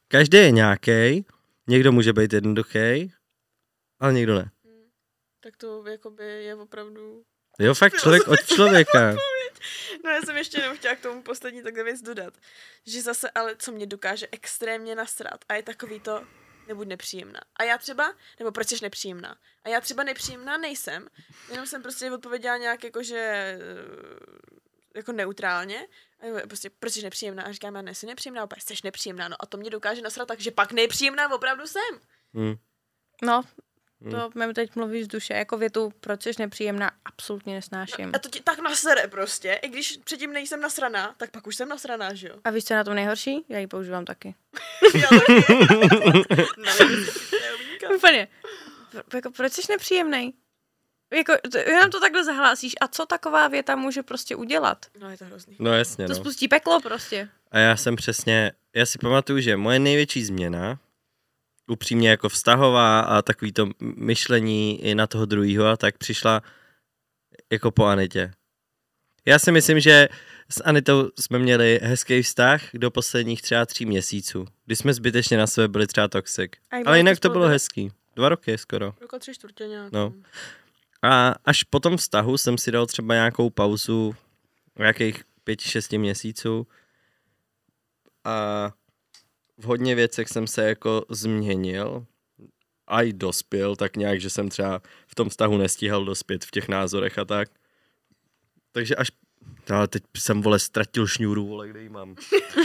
každý 0.07 0.37
je 0.37 0.51
nějaký. 0.51 1.25
Někdo 1.67 1.91
může 1.91 2.13
být 2.13 2.33
jednoduchý, 2.33 3.13
ale 3.99 4.13
někdo 4.13 4.35
ne. 4.35 4.51
Tak 5.43 5.57
to 5.57 5.83
jakoby 5.87 6.43
je 6.43 6.55
opravdu... 6.55 7.23
Jo, 7.59 7.73
fakt 7.73 7.99
člověk 7.99 8.27
od 8.27 8.45
člověka. 8.55 9.15
No 10.03 10.09
já 10.11 10.21
jsem 10.21 10.37
ještě 10.37 10.61
jenom 10.61 10.77
chtěla 10.77 10.95
k 10.95 10.99
tomu 10.99 11.21
poslední 11.21 11.63
takhle 11.63 11.83
věc 11.83 12.01
dodat. 12.01 12.33
Že 12.85 13.01
zase 13.01 13.29
ale 13.29 13.55
co 13.55 13.71
mě 13.71 13.85
dokáže 13.85 14.27
extrémně 14.31 14.95
nasrat 14.95 15.45
a 15.49 15.53
je 15.53 15.63
takový 15.63 15.99
to, 15.99 16.23
nebuď 16.67 16.87
nepříjemná. 16.87 17.39
A 17.55 17.63
já 17.63 17.77
třeba, 17.77 18.13
nebo 18.39 18.51
proč 18.51 18.67
jsi 18.67 18.75
nepříjemná? 18.81 19.37
A 19.63 19.69
já 19.69 19.81
třeba 19.81 20.03
nepříjemná 20.03 20.57
nejsem, 20.57 21.07
jenom 21.51 21.65
jsem 21.65 21.81
prostě 21.81 22.11
odpověděla 22.11 22.57
nějak 22.57 22.83
jako, 22.83 23.03
že 23.03 23.17
eh, 23.17 23.59
jako 24.95 25.11
neutrálně. 25.11 25.87
A 26.19 26.47
prostě, 26.47 26.69
proč 26.69 26.93
jsi 26.93 27.01
nepříjemná? 27.01 27.43
A 27.43 27.51
říkám, 27.51 27.75
já 27.75 27.81
nejsi 27.81 28.05
nepříjemná, 28.05 28.43
opět 28.43 28.61
jsi 28.61 28.73
nepříjemná. 28.83 29.27
No 29.27 29.35
a 29.39 29.45
to 29.45 29.57
mě 29.57 29.69
dokáže 29.69 30.01
nasrat 30.01 30.27
tak, 30.27 30.39
že 30.39 30.51
pak 30.51 30.71
nepříjemná 30.71 31.35
opravdu 31.35 31.67
jsem. 31.67 31.99
Hm. 32.33 32.55
No, 33.23 33.41
Hmm. 34.01 34.11
to 34.11 34.29
mi 34.35 34.53
teď 34.53 34.75
mluví 34.75 35.03
z 35.03 35.07
duše, 35.07 35.33
jako 35.33 35.57
větu, 35.57 35.93
proč 35.99 36.23
jsi 36.23 36.31
nepříjemná, 36.39 36.91
absolutně 37.05 37.53
nesnáším. 37.55 38.11
A 38.15 38.19
to 38.19 38.29
ti 38.29 38.39
tak 38.41 38.59
nasere 38.59 39.07
prostě. 39.07 39.53
I 39.53 39.69
když 39.69 39.99
předtím 40.03 40.33
nejsem 40.33 40.61
nasraná, 40.61 41.15
tak 41.17 41.31
pak 41.31 41.47
už 41.47 41.55
jsem 41.55 41.69
nasraná, 41.69 42.13
že 42.13 42.27
jo? 42.27 42.35
A 42.43 42.49
víš, 42.49 42.63
co 42.65 42.73
je 42.73 42.77
na 42.77 42.83
tom 42.83 42.95
nejhorší? 42.95 43.45
Já 43.49 43.59
ji 43.59 43.67
používám 43.67 44.05
taky. 44.05 44.35
Já 44.95 45.07
taky. 45.07 45.43
no. 46.57 47.95
Úplně. 47.95 48.27
Pro- 48.91 49.01
Jako, 49.17 49.31
proč 49.31 49.53
jsi 49.53 49.61
nepříjemný? 49.69 50.33
Jako, 51.13 51.33
to, 51.51 51.57
jenom 51.57 51.89
to 51.91 51.99
takhle 51.99 52.23
zahlásíš. 52.23 52.73
A 52.81 52.87
co 52.87 53.05
taková 53.05 53.47
věta 53.47 53.75
může 53.75 54.03
prostě 54.03 54.35
udělat? 54.35 54.85
no 54.99 55.09
je 55.09 55.17
to 55.17 55.25
hrozný. 55.25 55.55
No 55.59 55.73
jasně, 55.73 56.05
To 56.07 56.13
no. 56.13 56.19
spustí 56.19 56.47
peklo 56.47 56.81
prostě. 56.81 57.29
A 57.51 57.57
já 57.59 57.77
jsem 57.77 57.95
přesně, 57.95 58.51
já 58.75 58.85
si 58.85 58.97
pamatuju, 58.97 59.39
že 59.39 59.57
moje 59.57 59.79
největší 59.79 60.23
změna, 60.23 60.79
upřímně 61.71 62.09
jako 62.09 62.29
vztahová 62.29 62.99
a 62.99 63.21
takový 63.21 63.51
to 63.51 63.69
myšlení 63.81 64.83
i 64.83 64.95
na 64.95 65.07
toho 65.07 65.25
druhého 65.25 65.67
a 65.67 65.77
tak 65.77 65.97
přišla 65.97 66.41
jako 67.51 67.71
po 67.71 67.85
Anitě. 67.85 68.31
Já 69.25 69.39
si 69.39 69.51
myslím, 69.51 69.79
že 69.79 70.09
s 70.49 70.63
Anitou 70.63 71.09
jsme 71.19 71.39
měli 71.39 71.79
hezký 71.83 72.21
vztah 72.21 72.61
do 72.73 72.91
posledních 72.91 73.41
třeba 73.41 73.65
tří 73.65 73.85
měsíců, 73.85 74.45
kdy 74.65 74.75
jsme 74.75 74.93
zbytečně 74.93 75.37
na 75.37 75.47
sebe 75.47 75.67
byli 75.67 75.87
třeba 75.87 76.07
toxic. 76.07 76.51
Ale 76.85 76.97
jinak 76.97 77.19
to 77.19 77.29
bylo 77.29 77.47
hezký. 77.47 77.91
Dva 78.15 78.29
roky 78.29 78.57
skoro. 78.57 78.93
Roka 79.01 79.19
tři 79.19 79.33
čtvrtě 79.33 79.67
nějak. 79.67 79.91
No. 79.91 80.13
A 81.01 81.35
až 81.45 81.63
po 81.63 81.79
tom 81.79 81.97
vztahu 81.97 82.37
jsem 82.37 82.57
si 82.57 82.71
dal 82.71 82.85
třeba 82.85 83.13
nějakou 83.13 83.49
pauzu 83.49 84.15
nějakých 84.79 85.23
pěti, 85.43 85.69
šesti 85.69 85.97
měsíců 85.97 86.67
a 88.23 88.71
v 89.61 89.63
hodně 89.63 89.95
věcech 89.95 90.27
jsem 90.27 90.47
se 90.47 90.63
jako 90.69 91.05
změnil 91.09 92.05
a 92.87 93.01
i 93.01 93.13
dospěl, 93.13 93.75
tak 93.75 93.97
nějak, 93.97 94.21
že 94.21 94.29
jsem 94.29 94.49
třeba 94.49 94.81
v 95.07 95.15
tom 95.15 95.29
vztahu 95.29 95.57
nestíhal 95.57 96.05
dospět 96.05 96.45
v 96.45 96.51
těch 96.51 96.67
názorech 96.67 97.17
a 97.17 97.25
tak. 97.25 97.49
Takže 98.71 98.95
až, 98.95 99.11
ale 99.73 99.87
teď 99.87 100.03
jsem, 100.17 100.41
vole, 100.41 100.59
ztratil 100.59 101.07
šňůru, 101.07 101.47
vole, 101.47 101.67
kde 101.67 101.81
ji 101.81 101.89
mám. 101.89 102.15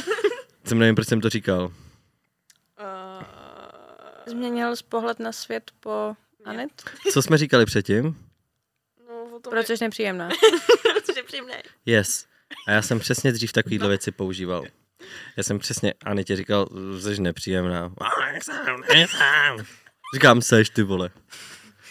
jsem 0.65 0.79
nevím, 0.79 0.95
proč 0.95 1.09
jsem 1.09 1.21
to 1.21 1.29
říkal. 1.29 1.65
Uh, 1.65 1.73
Změnil 4.27 4.77
jsi 4.77 4.85
pohled 4.89 5.19
na 5.19 5.33
svět 5.33 5.71
po 5.81 6.17
Anet? 6.45 6.71
Co 7.13 7.23
jsme 7.23 7.39
říkali 7.39 7.67
předtím? 7.67 8.17
no, 9.09 9.37
o 9.37 9.41
tom 9.41 9.51
Proč 9.51 9.67
jsi 9.67 9.75
nepříjemná? 9.81 10.29
Protože 10.83 11.23
příjemné. 11.23 11.63
Yes. 11.87 12.27
A 12.67 12.73
já 12.73 12.83
jsem 12.83 12.99
přesně 12.99 13.33
dřív 13.33 13.53
takovýhle 13.53 13.89
věci 13.89 14.11
používal. 14.11 14.65
Já 15.37 15.43
jsem 15.43 15.59
přesně 15.59 15.95
Anitě 16.05 16.37
říkal, 16.37 16.69
jsi 17.01 17.21
nepříjemná. 17.21 17.95
Říkám, 20.15 20.43
seš 20.43 20.71
ty 20.71 20.83
vole. 20.83 21.11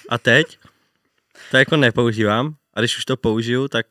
A 0.09 0.17
teď 0.17 0.59
to 1.51 1.57
jako 1.57 1.77
nepoužívám 1.77 2.55
a 2.73 2.81
když 2.81 2.97
už 2.97 3.05
to 3.05 3.17
použiju, 3.17 3.67
tak 3.67 3.85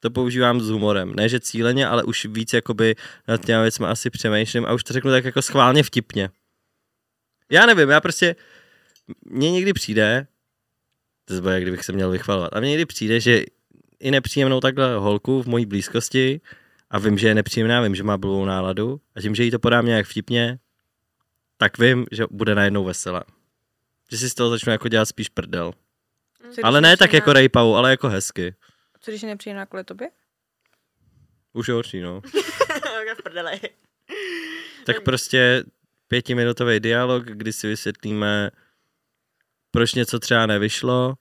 to 0.00 0.10
používám 0.10 0.60
s 0.60 0.68
humorem. 0.68 1.14
Ne, 1.14 1.28
že 1.28 1.40
cíleně, 1.40 1.86
ale 1.86 2.04
už 2.04 2.24
víc 2.24 2.52
jakoby 2.52 2.94
nad 3.28 3.44
těma 3.44 3.62
věcmi 3.62 3.86
asi 3.86 4.10
přemýšlím 4.10 4.66
a 4.66 4.72
už 4.72 4.84
to 4.84 4.92
řeknu 4.92 5.10
tak 5.10 5.24
jako 5.24 5.42
schválně 5.42 5.82
vtipně. 5.82 6.30
Já 7.50 7.66
nevím, 7.66 7.88
já 7.88 8.00
prostě, 8.00 8.36
mně 9.24 9.50
někdy 9.50 9.72
přijde, 9.72 10.26
to 11.24 11.40
bude, 11.40 11.60
kdybych 11.60 11.84
se 11.84 11.92
měl 11.92 12.10
vychvalovat, 12.10 12.50
a 12.52 12.60
mně 12.60 12.68
někdy 12.68 12.86
přijde, 12.86 13.20
že 13.20 13.44
i 14.00 14.10
nepříjemnou 14.10 14.60
takhle 14.60 14.94
holku 14.96 15.42
v 15.42 15.46
mojí 15.46 15.66
blízkosti 15.66 16.40
a 16.90 16.98
vím, 16.98 17.18
že 17.18 17.28
je 17.28 17.34
nepříjemná, 17.34 17.80
vím, 17.80 17.94
že 17.94 18.02
má 18.02 18.18
blbou 18.18 18.44
náladu 18.44 19.00
a 19.14 19.20
tím, 19.20 19.34
že 19.34 19.44
jí 19.44 19.50
to 19.50 19.58
podám 19.58 19.86
nějak 19.86 20.06
vtipně, 20.06 20.58
tak 21.56 21.78
vím, 21.78 22.06
že 22.12 22.24
bude 22.30 22.54
najednou 22.54 22.84
veselá. 22.84 23.24
Že 24.10 24.18
si 24.18 24.30
z 24.30 24.34
toho 24.34 24.50
začnu 24.50 24.72
jako 24.72 24.88
dělat 24.88 25.06
spíš 25.06 25.28
prdel. 25.28 25.72
Co 26.54 26.60
Ale 26.64 26.80
ne 26.80 26.96
tak 26.96 27.12
jako 27.12 27.32
rejpau, 27.32 27.74
ale 27.74 27.90
jako 27.90 28.08
hezky. 28.08 28.54
Co 29.00 29.10
když 29.10 29.22
je 29.22 29.28
nepříjemná 29.28 29.66
kvůli 29.66 29.84
tobě? 29.84 30.10
Už 31.52 31.68
je 31.68 31.74
horší, 31.74 32.00
no. 32.00 32.22
prdeli. 33.22 33.60
Tak 34.86 35.02
prostě 35.02 35.64
pětiminutový 36.08 36.80
dialog, 36.80 37.24
kdy 37.24 37.52
si 37.52 37.66
vysvětlíme, 37.68 38.50
proč 39.70 39.94
něco 39.94 40.18
třeba 40.18 40.46
nevyšlo, 40.46 41.14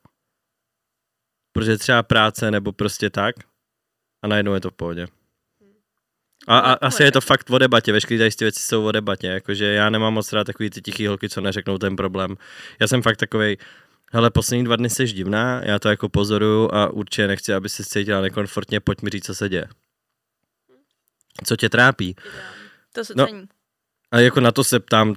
protože 1.52 1.78
třeba 1.78 2.04
práce 2.04 2.52
nebo 2.52 2.72
prostě 2.72 3.10
tak 3.10 3.36
a 4.22 4.28
najednou 4.28 4.54
je 4.54 4.62
to 4.62 4.70
v 4.70 4.74
pohodě. 4.74 5.08
A, 6.48 6.60
a 6.60 6.74
asi 6.74 7.04
je 7.04 7.12
to 7.12 7.22
fakt 7.22 7.50
o 7.50 7.58
debatě, 7.58 7.92
veškeré 7.92 8.18
tady 8.18 8.32
ty 8.32 8.46
věci 8.46 8.62
jsou 8.64 8.86
o 8.86 8.92
debatě, 8.92 9.28
jakože 9.28 9.66
já 9.66 9.90
nemám 9.90 10.14
moc 10.14 10.34
rád 10.34 10.44
takový 10.44 10.70
ty 10.70 10.82
tichý 10.82 11.08
holky, 11.08 11.30
co 11.30 11.42
neřeknou 11.42 11.78
ten 11.78 11.96
problém. 11.96 12.36
Já 12.80 12.88
jsem 12.88 13.02
fakt 13.02 13.18
takovej, 13.18 13.58
hele, 14.12 14.30
poslední 14.30 14.64
dva 14.64 14.76
dny 14.76 14.90
jsi 14.90 15.06
divná, 15.06 15.62
já 15.64 15.80
to 15.80 15.90
jako 15.90 16.10
pozoruju 16.10 16.70
a 16.74 16.90
určitě 16.90 17.28
nechci, 17.28 17.54
aby 17.54 17.70
se 17.70 17.84
cítila 17.84 18.22
nekomfortně, 18.22 18.80
pojď 18.80 19.02
mi 19.02 19.10
říct, 19.10 19.26
co 19.26 19.36
se 19.36 19.50
děje. 19.50 19.68
Co 21.46 21.56
tě 21.56 21.70
trápí? 21.70 22.16
To 22.94 23.06
se 23.06 23.14
No. 23.16 23.28
A 24.12 24.20
jako 24.20 24.40
na 24.40 24.52
to 24.52 24.64
se 24.64 24.80
ptám 24.80 25.16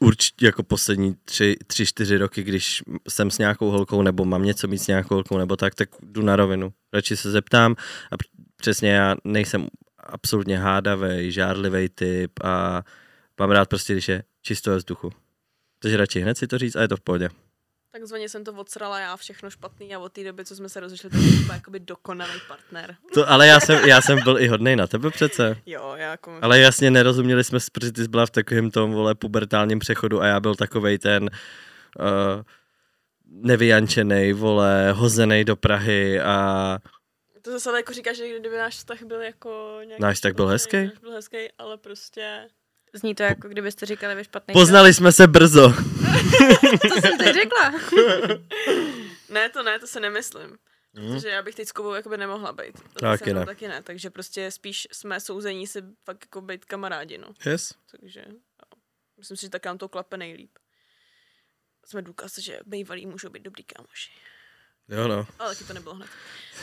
určitě 0.00 0.46
jako 0.46 0.62
poslední 0.62 1.14
tři, 1.24 1.56
tři, 1.66 1.86
čtyři 1.86 2.18
roky, 2.18 2.42
když 2.42 2.82
jsem 3.08 3.30
s 3.30 3.38
nějakou 3.38 3.70
holkou 3.70 4.02
nebo 4.02 4.24
mám 4.24 4.42
něco 4.42 4.68
mít 4.68 4.78
s 4.78 4.86
nějakou 4.86 5.14
holkou 5.14 5.38
nebo 5.38 5.56
tak, 5.56 5.74
tak 5.74 5.88
jdu 6.02 6.22
na 6.22 6.36
rovinu. 6.36 6.72
Radši 6.92 7.16
se 7.16 7.30
zeptám 7.30 7.74
a 8.12 8.16
přesně 8.56 8.90
já 8.90 9.16
nejsem 9.24 9.68
absolutně 10.08 10.58
hádavý, 10.58 11.32
žárlivý 11.32 11.88
typ 11.88 12.32
a 12.44 12.82
mám 13.40 13.50
rád 13.50 13.68
prostě, 13.68 13.92
když 13.92 14.08
je 14.08 14.22
čisto 14.42 14.70
ve 14.70 14.76
vzduchu. 14.76 15.12
Takže 15.78 15.96
radši 15.96 16.20
hned 16.20 16.38
si 16.38 16.46
to 16.46 16.58
říct 16.58 16.76
a 16.76 16.82
je 16.82 16.88
to 16.88 16.96
v 16.96 17.00
pohodě. 17.00 17.28
Takzvaně 17.92 18.28
jsem 18.28 18.44
to 18.44 18.52
odsrala 18.52 19.00
já 19.00 19.16
všechno 19.16 19.50
špatný 19.50 19.94
a 19.94 19.98
od 19.98 20.12
té 20.12 20.24
doby, 20.24 20.44
co 20.44 20.56
jsme 20.56 20.68
se 20.68 20.80
rozešli, 20.80 21.10
tak 21.10 21.20
jsem 21.20 21.50
jakoby 21.52 21.80
dokonalý 21.80 22.40
partner. 22.48 22.96
To, 23.14 23.30
ale 23.30 23.46
já 23.46 23.60
jsem, 23.60 23.84
já 23.84 24.00
jsem 24.00 24.18
byl 24.24 24.38
i 24.38 24.48
hodnej 24.48 24.76
na 24.76 24.86
tebe 24.86 25.10
přece. 25.10 25.56
Jo, 25.66 25.94
já 25.96 26.10
jako... 26.10 26.38
Ale 26.42 26.58
jasně 26.58 26.90
nerozuměli 26.90 27.44
jsme, 27.44 27.58
protože 27.72 27.92
ty 27.92 28.02
jsi 28.02 28.08
byla 28.08 28.26
v 28.26 28.30
takovém 28.30 28.70
tom, 28.70 28.92
vole, 28.92 29.14
pubertálním 29.14 29.78
přechodu 29.78 30.22
a 30.22 30.26
já 30.26 30.40
byl 30.40 30.54
takovej 30.54 30.98
ten 30.98 31.22
uh, 31.22 32.42
nevyjančený, 33.26 34.32
vole, 34.32 34.92
hozený 34.92 35.44
do 35.44 35.56
Prahy 35.56 36.20
a 36.20 36.78
To 37.48 37.52
zase 37.52 37.68
ale 37.68 37.78
jako 37.78 37.92
říkáš, 37.92 38.16
že 38.16 38.38
kdyby 38.38 38.56
náš 38.56 38.76
vztah 38.76 39.02
byl 39.02 39.20
jako 39.20 39.78
nějaký... 39.84 40.02
Náš 40.02 40.16
vztah 40.16 40.32
byl 40.32 40.46
hezký? 40.46 40.76
Náš 40.76 40.98
byl 40.98 41.12
hezký, 41.12 41.36
ale 41.58 41.76
prostě... 41.78 42.48
Zní 42.92 43.14
to 43.14 43.22
jako 43.22 43.48
kdybyste 43.48 43.86
říkali 43.86 44.14
ve 44.14 44.24
špatný 44.24 44.52
poznali 44.52 44.94
jsme 44.94 45.12
se 45.12 45.26
brzo. 45.26 45.68
To 46.88 47.00
jsem 47.00 47.18
teď 47.18 47.34
řekla. 47.34 47.72
Ne, 49.28 49.50
to 49.50 49.62
ne, 49.62 49.78
to 49.78 49.86
se 49.86 50.00
nemyslím. 50.00 50.58
Mhm. 50.92 51.14
Protože 51.14 51.28
já 51.28 51.42
bych 51.42 51.54
teď 51.54 51.68
s 51.68 51.72
Kubou 51.72 51.92
jakoby 51.92 52.16
nemohla 52.16 52.52
být. 52.52 52.80
To 52.92 53.00
Taky 53.00 53.34
ne. 53.34 53.46
Taky 53.46 53.68
ne, 53.68 53.82
takže 53.82 54.10
prostě 54.10 54.50
spíš 54.50 54.88
jsme 54.92 55.20
souzení 55.20 55.66
si 55.66 55.82
fakt 56.04 56.24
jako 56.24 56.40
být 56.40 56.64
kamarádi, 56.64 57.18
no. 57.18 57.34
Yes. 57.46 57.74
Takže 57.90 58.24
jo. 58.28 58.34
myslím 59.18 59.36
si, 59.36 59.46
že 59.46 59.50
tak 59.50 59.66
nám 59.66 59.78
to 59.78 59.88
klape 59.88 60.16
nejlíp. 60.16 60.58
Jsme 61.86 62.02
důkaz, 62.02 62.38
že 62.38 62.60
bývalí 62.66 63.06
můžou 63.06 63.28
být 63.28 63.42
dobrý 63.42 63.64
kámoši. 63.64 64.10
Jo 64.88 65.08
no. 65.08 65.26
Ale 65.38 65.54
taky 65.54 65.64
to 65.64 65.72
nebylo 65.72 65.94
hned. 65.94 66.08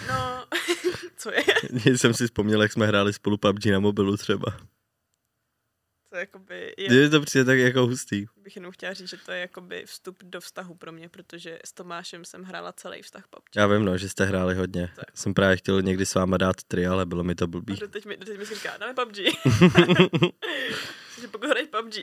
No, 0.07 0.45
co 1.17 1.31
je? 1.31 1.43
jsem 1.97 2.13
si 2.13 2.25
vzpomněl, 2.25 2.61
jak 2.61 2.71
jsme 2.71 2.87
hráli 2.87 3.13
spolu 3.13 3.37
PUBG 3.37 3.65
na 3.65 3.79
mobilu 3.79 4.17
třeba. 4.17 4.57
To 6.09 6.15
jakoby 6.19 6.73
Je. 6.77 6.93
je, 6.95 7.09
to 7.09 7.21
přijde 7.21 7.45
tak 7.45 7.57
jako 7.59 7.85
hustý. 7.87 8.25
bych 8.37 8.55
jenom 8.55 8.71
chtěla 8.71 8.93
říct, 8.93 9.09
že 9.09 9.17
to 9.25 9.31
je 9.31 9.39
jakoby 9.39 9.83
vstup 9.85 10.23
do 10.23 10.41
vztahu 10.41 10.75
pro 10.75 10.91
mě, 10.91 11.09
protože 11.09 11.59
s 11.65 11.73
Tomášem 11.73 12.25
jsem 12.25 12.43
hrála 12.43 12.71
celý 12.73 13.01
vztah 13.01 13.27
PUBG. 13.27 13.55
Já 13.55 13.67
vím, 13.67 13.85
no, 13.85 13.97
že 13.97 14.09
jste 14.09 14.25
hráli 14.25 14.55
hodně. 14.55 14.89
Tak. 14.95 15.05
Jsem 15.17 15.33
právě 15.33 15.57
chtěl 15.57 15.81
někdy 15.81 16.05
s 16.05 16.15
váma 16.15 16.37
dát 16.37 16.63
tri, 16.63 16.87
ale 16.87 17.05
bylo 17.05 17.23
mi 17.23 17.35
to 17.35 17.43
A 17.43 17.47
blbý. 17.47 17.75
doteď 17.75 18.05
mi, 18.05 18.17
doteď 18.17 18.37
mi 18.37 18.45
si 18.45 18.55
říká, 18.55 18.77
dáme 18.77 18.93
PUBG. 18.93 19.15
že 21.21 21.27
pokud 21.31 21.49
hraješ 21.49 21.69
PUBG, 21.69 21.95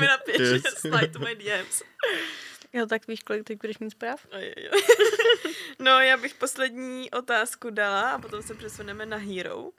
mi 0.00 0.06
napíš, 0.06 0.38
Yes. 0.38 0.50
yes. 0.64 0.74
slide 0.80 1.08
to 1.08 1.18
my 1.18 1.34
DMs. 1.34 1.82
Jo, 2.76 2.86
tak 2.86 3.06
víš, 3.08 3.20
kolik 3.22 3.44
teď 3.44 3.60
budeš 3.60 3.78
mít 3.78 3.90
zpráv? 3.90 4.26
No, 5.78 5.90
já 6.00 6.16
bych 6.16 6.34
poslední 6.34 7.10
otázku 7.10 7.70
dala 7.70 8.10
a 8.10 8.18
potom 8.18 8.42
se 8.42 8.54
přesuneme 8.54 9.06
na 9.06 9.16
Hero. 9.16 9.70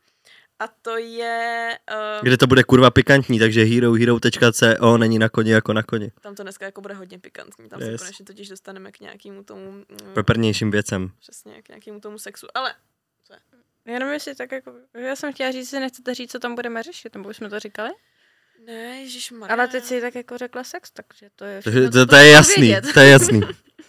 A 0.59 0.67
to 0.67 0.97
je... 0.97 1.77
Uh, 1.91 2.23
Kde 2.23 2.37
to 2.37 2.47
bude 2.47 2.63
kurva 2.63 2.91
pikantní, 2.91 3.39
takže 3.39 3.63
hero, 3.63 3.93
hero.co 3.93 4.97
není 4.97 5.19
na 5.19 5.29
koni 5.29 5.51
jako 5.51 5.73
na 5.73 5.83
koni. 5.83 6.11
tam 6.21 6.35
to 6.35 6.43
dneska 6.43 6.65
jako 6.65 6.81
bude 6.81 6.93
hodně 6.93 7.19
pikantní. 7.19 7.69
Tam 7.69 7.81
yes. 7.81 7.91
Se 7.91 7.97
konečně 7.97 8.25
totiž 8.25 8.49
dostaneme 8.49 8.91
k 8.91 8.99
nějakému 8.99 9.43
tomu... 9.43 9.71
Mm, 9.71 9.85
Peprnějším 10.13 10.71
věcem. 10.71 11.11
přesně, 11.19 11.61
k 11.61 11.69
nějakému 11.69 11.99
tomu 11.99 12.19
sexu. 12.19 12.47
Ale 12.53 12.75
Jenom 13.85 14.09
jestli 14.09 14.35
tak 14.35 14.51
jako, 14.51 14.73
já 14.93 15.15
jsem 15.15 15.33
chtěla 15.33 15.51
říct, 15.51 15.69
že 15.69 15.79
nechcete 15.79 16.13
říct, 16.13 16.31
co 16.31 16.39
tam 16.39 16.55
budeme 16.55 16.83
řešit, 16.83 17.15
nebo 17.15 17.29
už 17.29 17.37
jsme 17.37 17.49
to 17.49 17.59
říkali? 17.59 17.89
Ne, 18.65 19.01
ježišmarja. 19.01 19.55
Ale 19.55 19.67
teď 19.67 19.83
si 19.83 20.01
tak 20.01 20.15
jako 20.15 20.37
řekla 20.37 20.63
sex, 20.63 20.91
takže 20.91 21.29
to 21.35 21.45
je 21.45 21.63
To, 21.63 21.69
všechno, 21.69 21.91
to, 21.91 22.05
to 22.05 22.15
je 22.15 22.31
jasný, 22.31 22.67
vědět. 22.67 22.93
to 22.93 22.99
je 22.99 23.09
jasný. 23.09 23.41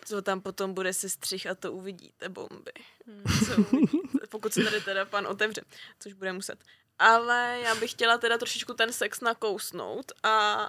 Co 0.05 0.23
tam 0.23 0.41
potom 0.41 0.75
bude 0.75 0.93
se 0.93 1.09
střih 1.09 1.47
a 1.47 1.55
to 1.55 1.73
uvidíte, 1.73 2.29
bomby. 2.29 2.73
Hmm. 3.07 3.23
Co 3.47 3.57
uvidíte, 3.73 4.27
pokud 4.29 4.53
se 4.55 4.65
tady 4.65 4.81
teda 4.81 5.05
pan 5.05 5.27
otevře, 5.27 5.63
což 6.01 6.13
bude 6.13 6.33
muset. 6.33 6.59
Ale 6.99 7.61
já 7.65 7.75
bych 7.75 7.91
chtěla 7.91 8.19
teda 8.19 8.39
trošičku 8.39 8.75
ten 8.75 8.93
sex 8.93 9.21
nakousnout 9.21 10.13
a 10.23 10.69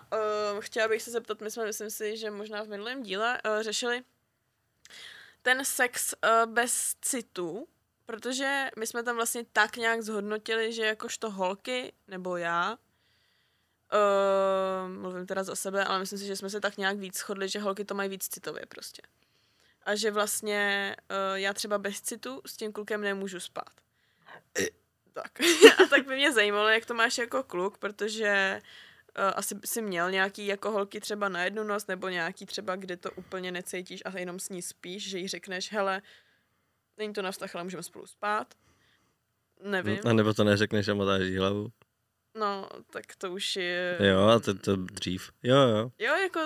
uh, 0.54 0.62
chtěla 0.62 0.88
bych 0.88 1.02
se 1.02 1.12
zeptat, 1.12 1.42
my 1.42 1.52
jsme, 1.52 1.66
myslím 1.66 1.90
si, 1.90 2.18
že 2.18 2.32
možná 2.32 2.64
v 2.64 2.68
minulém 2.68 3.04
díle 3.04 3.40
uh, 3.46 3.62
řešili 3.64 4.02
ten 5.42 5.66
sex 5.66 6.14
uh, 6.14 6.54
bez 6.54 6.96
citu, 7.02 7.68
protože 8.06 8.70
my 8.78 8.88
jsme 8.88 9.04
tam 9.04 9.16
vlastně 9.16 9.46
tak 9.54 9.78
nějak 9.78 10.02
zhodnotili, 10.02 10.74
že 10.74 10.86
jakožto 10.86 11.32
holky, 11.32 11.94
nebo 12.08 12.38
já, 12.38 12.78
uh, 13.94 14.92
mluvím 14.92 15.26
teda 15.26 15.44
za 15.44 15.56
sebe, 15.56 15.84
ale 15.84 16.00
myslím 16.00 16.20
si, 16.20 16.26
že 16.26 16.36
jsme 16.36 16.50
se 16.50 16.62
tak 16.62 16.78
nějak 16.78 16.98
víc 16.98 17.18
shodli, 17.18 17.50
že 17.50 17.60
holky 17.60 17.86
to 17.86 17.96
mají 17.96 18.10
víc 18.10 18.28
citově 18.28 18.66
prostě. 18.66 19.02
A 19.84 19.96
že 19.96 20.12
vlastně 20.12 20.96
uh, 21.12 21.38
já 21.38 21.54
třeba 21.54 21.78
bez 21.78 22.02
citu 22.02 22.42
s 22.46 22.58
tím 22.58 22.72
klukem 22.72 23.02
nemůžu 23.02 23.40
spát. 23.40 23.72
Tak. 25.14 25.40
A 25.84 25.88
tak 25.90 26.08
by 26.08 26.16
mě 26.16 26.32
zajímalo, 26.32 26.68
jak 26.68 26.86
to 26.86 26.94
máš 26.94 27.18
jako 27.18 27.44
kluk, 27.44 27.78
protože 27.78 28.62
uh, 29.18 29.32
asi 29.36 29.56
by 29.56 29.68
si 29.68 29.82
měl 29.82 30.12
nějaký 30.12 30.46
jako 30.46 30.72
holky 30.72 31.00
třeba 31.00 31.30
na 31.30 31.44
jednu 31.44 31.64
noc, 31.64 31.88
nebo 31.88 32.10
nějaký 32.10 32.46
třeba, 32.46 32.76
kde 32.76 32.98
to 32.98 33.12
úplně 33.12 33.52
necítíš 33.52 34.02
a 34.06 34.20
jenom 34.20 34.40
s 34.40 34.50
ní 34.50 34.62
spíš, 34.62 35.10
že 35.10 35.18
jí 35.18 35.28
řekneš, 35.28 35.72
hele, 35.72 36.02
není 36.98 37.14
to 37.14 37.22
na 37.22 37.32
vztah, 37.32 37.56
ale 37.56 37.64
můžeme 37.64 37.84
spolu 37.84 38.08
spát. 38.08 38.54
Nevím. 39.64 40.00
A 40.06 40.14
nebo 40.14 40.34
to 40.34 40.44
neřekneš 40.44 40.88
a 40.88 40.94
motáš 40.94 41.22
hlavu. 41.38 41.72
No, 42.40 42.70
tak 42.90 43.06
to 43.18 43.32
už 43.32 43.56
je... 43.56 43.98
Jo, 44.00 44.28
a 44.28 44.40
to, 44.40 44.54
to 44.54 44.76
dřív. 44.76 45.32
Jo, 45.44 45.56
jo. 45.56 45.92
Jo, 46.00 46.16
jako, 46.16 46.40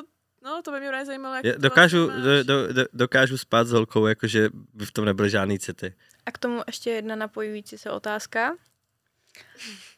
no, 0.43 0.61
to 0.61 0.71
by 0.71 0.79
mě 0.79 0.89
právě 0.89 1.05
zajímalo, 1.05 1.35
jak 1.35 1.45
Je, 1.45 1.55
dokážu, 1.57 2.05
vlastně 2.07 2.43
do, 2.43 2.43
do, 2.43 2.73
do, 2.73 2.85
dokážu 2.93 3.37
spát 3.37 3.67
s 3.67 3.71
holkou, 3.71 4.05
jakože 4.07 4.49
by 4.73 4.85
v 4.85 4.91
tom 4.91 5.05
nebyly 5.05 5.29
žádný 5.29 5.59
city. 5.59 5.93
A 6.25 6.31
k 6.31 6.37
tomu 6.37 6.61
ještě 6.67 6.89
jedna 6.89 7.15
napojující 7.15 7.77
se 7.77 7.91
otázka. 7.91 8.55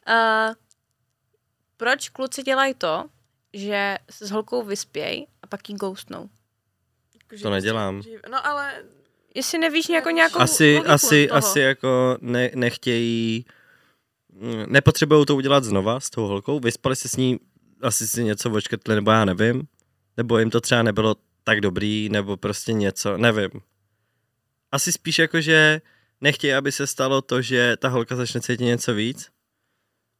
Uh, 0.08 0.54
proč 1.76 2.08
kluci 2.08 2.42
dělají 2.42 2.74
to, 2.74 3.04
že 3.52 3.96
se 4.10 4.26
s 4.26 4.30
holkou 4.30 4.62
vyspějí 4.62 5.26
a 5.42 5.46
pak 5.46 5.68
jí 5.68 5.76
ghostnou? 5.76 6.28
Jako, 7.32 7.42
To 7.42 7.50
nedělám. 7.50 8.02
Že, 8.02 8.10
no, 8.30 8.46
ale 8.46 8.82
Jestli 9.34 9.58
nevíš 9.58 9.88
jako 9.88 10.08
Nevíš. 10.08 10.16
nějakou 10.16 10.38
Asi, 10.38 10.74
logiku 10.74 10.92
asi, 10.92 11.26
toho. 11.26 11.38
asi 11.38 11.60
jako 11.60 12.18
ne, 12.20 12.50
nechtějí, 12.54 13.46
nepotřebují 14.66 15.26
to 15.26 15.36
udělat 15.36 15.64
znova 15.64 16.00
s 16.00 16.10
tou 16.10 16.26
holkou, 16.26 16.60
vyspali 16.60 16.96
se 16.96 17.08
s 17.08 17.16
ní, 17.16 17.40
asi 17.82 18.08
si 18.08 18.24
něco 18.24 18.50
očkrtli, 18.50 18.94
nebo 18.94 19.10
já 19.10 19.24
nevím, 19.24 19.68
nebo 20.16 20.38
jim 20.38 20.50
to 20.50 20.60
třeba 20.60 20.82
nebylo 20.82 21.16
tak 21.44 21.60
dobrý, 21.60 22.08
nebo 22.08 22.36
prostě 22.36 22.72
něco, 22.72 23.16
nevím. 23.16 23.50
Asi 24.72 24.92
spíš 24.92 25.18
jako, 25.18 25.40
že 25.40 25.80
nechtějí, 26.20 26.54
aby 26.54 26.72
se 26.72 26.86
stalo 26.86 27.22
to, 27.22 27.42
že 27.42 27.76
ta 27.76 27.88
holka 27.88 28.16
začne 28.16 28.40
cítit 28.40 28.64
něco 28.64 28.94
víc 28.94 29.30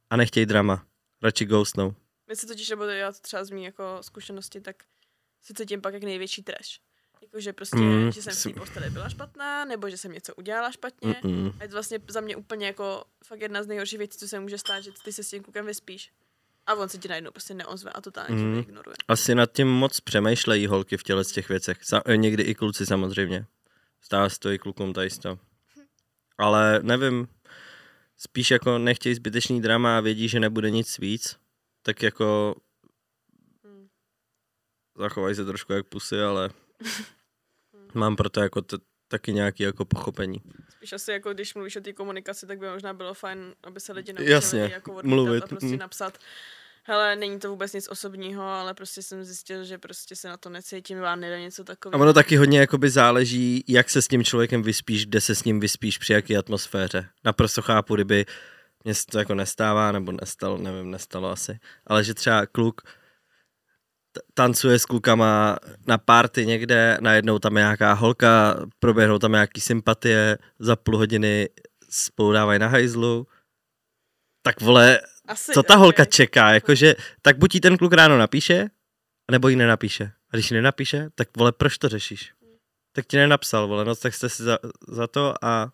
a 0.09 0.17
nechtějí 0.17 0.45
drama. 0.45 0.85
Radši 1.23 1.45
ghostnou. 1.45 1.95
my 2.27 2.35
se 2.35 2.47
totiž, 2.47 2.69
nebo 2.69 2.83
já 2.83 3.11
to 3.11 3.19
třeba 3.19 3.45
z 3.45 3.49
mý 3.49 3.63
jako 3.63 3.97
zkušenosti, 4.01 4.61
tak 4.61 4.75
si 5.41 5.53
cítím 5.53 5.81
pak 5.81 5.93
jak 5.93 6.03
největší 6.03 6.43
trash. 6.43 6.79
Jako, 7.21 7.39
že 7.39 7.53
prostě, 7.53 7.77
Mm, 7.77 8.11
že 8.11 8.21
jsem 8.21 8.33
v 8.33 8.43
té 8.53 8.59
posteli 8.59 8.89
byla 8.89 9.09
špatná, 9.09 9.65
nebo 9.65 9.89
že 9.89 9.97
jsem 9.97 10.11
něco 10.11 10.35
udělala 10.35 10.71
špatně. 10.71 11.13
Mm-mm. 11.13 11.53
A 11.59 11.63
je 11.63 11.69
to 11.69 11.75
vlastně 11.75 11.99
za 12.07 12.21
mě 12.21 12.35
úplně 12.35 12.65
jako 12.65 13.03
fakt 13.25 13.41
jedna 13.41 13.63
z 13.63 13.67
nejhorších 13.67 13.99
věcí, 13.99 14.17
co 14.17 14.27
se 14.27 14.39
může 14.39 14.57
stát, 14.57 14.79
že 14.79 14.91
ty 15.03 15.13
se 15.13 15.23
s 15.23 15.29
tím 15.29 15.43
klukem 15.43 15.65
vyspíš. 15.65 16.11
A 16.65 16.73
on 16.73 16.89
se 16.89 16.97
ti 16.97 17.07
najednou 17.07 17.31
prostě 17.31 17.53
neozve 17.53 17.91
a 17.91 18.01
totálně 18.01 18.35
mm. 18.35 18.59
ignoruje. 18.59 18.95
Asi 19.07 19.35
nad 19.35 19.51
tím 19.51 19.67
moc 19.67 19.99
přemýšlejí 19.99 20.67
holky 20.67 20.97
v 20.97 21.03
těle 21.03 21.23
z 21.23 21.31
těch 21.31 21.49
věcech. 21.49 21.81
Sa- 21.81 22.01
eh, 22.05 22.17
někdy 22.17 22.43
i 22.43 22.55
kluci 22.55 22.85
samozřejmě. 22.85 23.45
Stává 24.01 24.29
se 24.29 24.39
to 24.39 24.49
i 24.51 24.59
klukům 24.59 24.93
tady 24.93 25.09
to. 25.09 25.39
Ale 26.37 26.79
nevím, 26.83 27.27
spíš 28.17 28.51
jako 28.51 28.77
nechtějí 28.77 29.15
zbytečný 29.15 29.61
drama 29.61 29.97
a 29.97 30.01
vědí, 30.01 30.27
že 30.29 30.39
nebude 30.39 30.69
nic 30.71 30.97
víc, 30.99 31.37
tak 31.81 32.03
jako 32.03 32.55
Hmm. 33.63 33.87
zachovají 34.97 35.35
se 35.35 35.45
trošku 35.45 35.73
jak 35.73 35.85
pusy, 35.87 36.21
ale 36.21 36.49
mám 37.93 38.15
proto 38.15 38.41
jako 38.41 38.61
t- 38.61 38.77
taky 39.07 39.33
nějaký 39.33 39.63
jako 39.63 39.85
pochopení. 39.85 40.41
Spíš 40.69 40.93
asi 40.93 41.11
jako 41.11 41.33
když 41.33 41.53
mluvíš 41.53 41.75
o 41.75 41.81
té 41.81 41.93
komunikaci, 41.93 42.47
tak 42.47 42.59
by 42.59 42.67
možná 42.67 42.93
bylo 42.93 43.13
fajn, 43.13 43.55
aby 43.63 43.79
se 43.79 43.93
lidi 43.93 44.13
naučili 44.13 44.31
Jasně, 44.31 44.59
jako 44.59 44.93
odmítat 44.93 45.15
mluvit, 45.15 45.43
a 45.43 45.47
prostě 45.47 45.67
mm. 45.67 45.77
napsat 45.77 46.17
hele, 46.83 47.15
není 47.15 47.39
to 47.39 47.49
vůbec 47.49 47.73
nic 47.73 47.87
osobního, 47.87 48.43
ale 48.43 48.73
prostě 48.73 49.01
jsem 49.01 49.23
zjistil, 49.23 49.63
že 49.63 49.77
prostě 49.77 50.15
se 50.15 50.27
na 50.27 50.37
to 50.37 50.49
necítím, 50.49 50.99
vám 50.99 51.19
nejde 51.19 51.41
něco 51.41 51.61
A 51.61 51.65
takového. 51.65 52.01
ono 52.03 52.13
taky 52.13 52.35
hodně 52.35 52.59
jakoby 52.59 52.89
záleží, 52.89 53.63
jak 53.67 53.89
se 53.89 54.01
s 54.01 54.07
tím 54.07 54.23
člověkem 54.23 54.63
vyspíš, 54.63 55.05
kde 55.05 55.21
se 55.21 55.35
s 55.35 55.43
ním 55.43 55.59
vyspíš, 55.59 55.97
při 55.97 56.13
jaký 56.13 56.37
atmosféře. 56.37 57.09
Naprosto 57.23 57.61
chápu, 57.61 57.95
kdyby 57.95 58.25
mě 58.83 58.93
se 58.93 59.05
to 59.05 59.19
jako 59.19 59.35
nestává, 59.35 59.91
nebo 59.91 60.11
nestalo, 60.11 60.57
nevím, 60.57 60.91
nestalo 60.91 61.29
asi. 61.29 61.59
Ale 61.87 62.03
že 62.03 62.13
třeba 62.13 62.45
kluk 62.45 62.81
tancuje 64.33 64.79
s 64.79 64.85
klukama 64.85 65.57
na 65.87 65.97
party 65.97 66.45
někde, 66.45 66.97
najednou 67.01 67.39
tam 67.39 67.57
je 67.57 67.63
nějaká 67.63 67.93
holka, 67.93 68.55
proběhnou 68.79 69.19
tam 69.19 69.31
nějaký 69.31 69.61
sympatie, 69.61 70.37
za 70.59 70.75
půl 70.75 70.97
hodiny 70.97 71.49
spolu 71.89 72.31
dávají 72.31 72.59
na 72.59 72.67
hajzlu, 72.67 73.27
tak 74.41 74.61
vole, 74.61 74.99
Asi, 75.27 75.51
co 75.51 75.63
ta 75.63 75.73
ok. 75.73 75.79
holka 75.79 76.05
čeká, 76.05 76.53
jakože, 76.53 76.95
tak 77.21 77.37
buď 77.37 77.55
jí 77.55 77.61
ten 77.61 77.77
kluk 77.77 77.93
ráno 77.93 78.17
napíše, 78.17 78.69
nebo 79.31 79.47
jí 79.47 79.55
nenapíše. 79.55 80.11
A 80.31 80.35
když 80.35 80.51
ji 80.51 80.55
nenapíše, 80.55 81.09
tak 81.15 81.37
vole, 81.37 81.51
proč 81.51 81.77
to 81.77 81.89
řešíš? 81.89 82.33
Tak 82.91 83.05
ti 83.05 83.17
nenapsal, 83.17 83.67
vole, 83.67 83.85
no 83.85 83.95
tak 83.95 84.13
jste 84.13 84.29
si 84.29 84.43
za, 84.43 84.59
za 84.87 85.07
to 85.07 85.45
a 85.45 85.71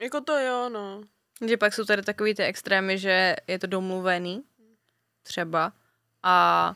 Jako 0.00 0.20
to 0.20 0.38
jo, 0.38 0.68
no. 0.68 1.02
Že 1.48 1.56
pak 1.56 1.74
jsou 1.74 1.84
tady 1.84 2.02
takový 2.02 2.34
ty 2.34 2.42
extrémy, 2.42 2.98
že 2.98 3.36
je 3.46 3.58
to 3.58 3.66
domluvený, 3.66 4.42
třeba, 5.22 5.72
a 6.22 6.74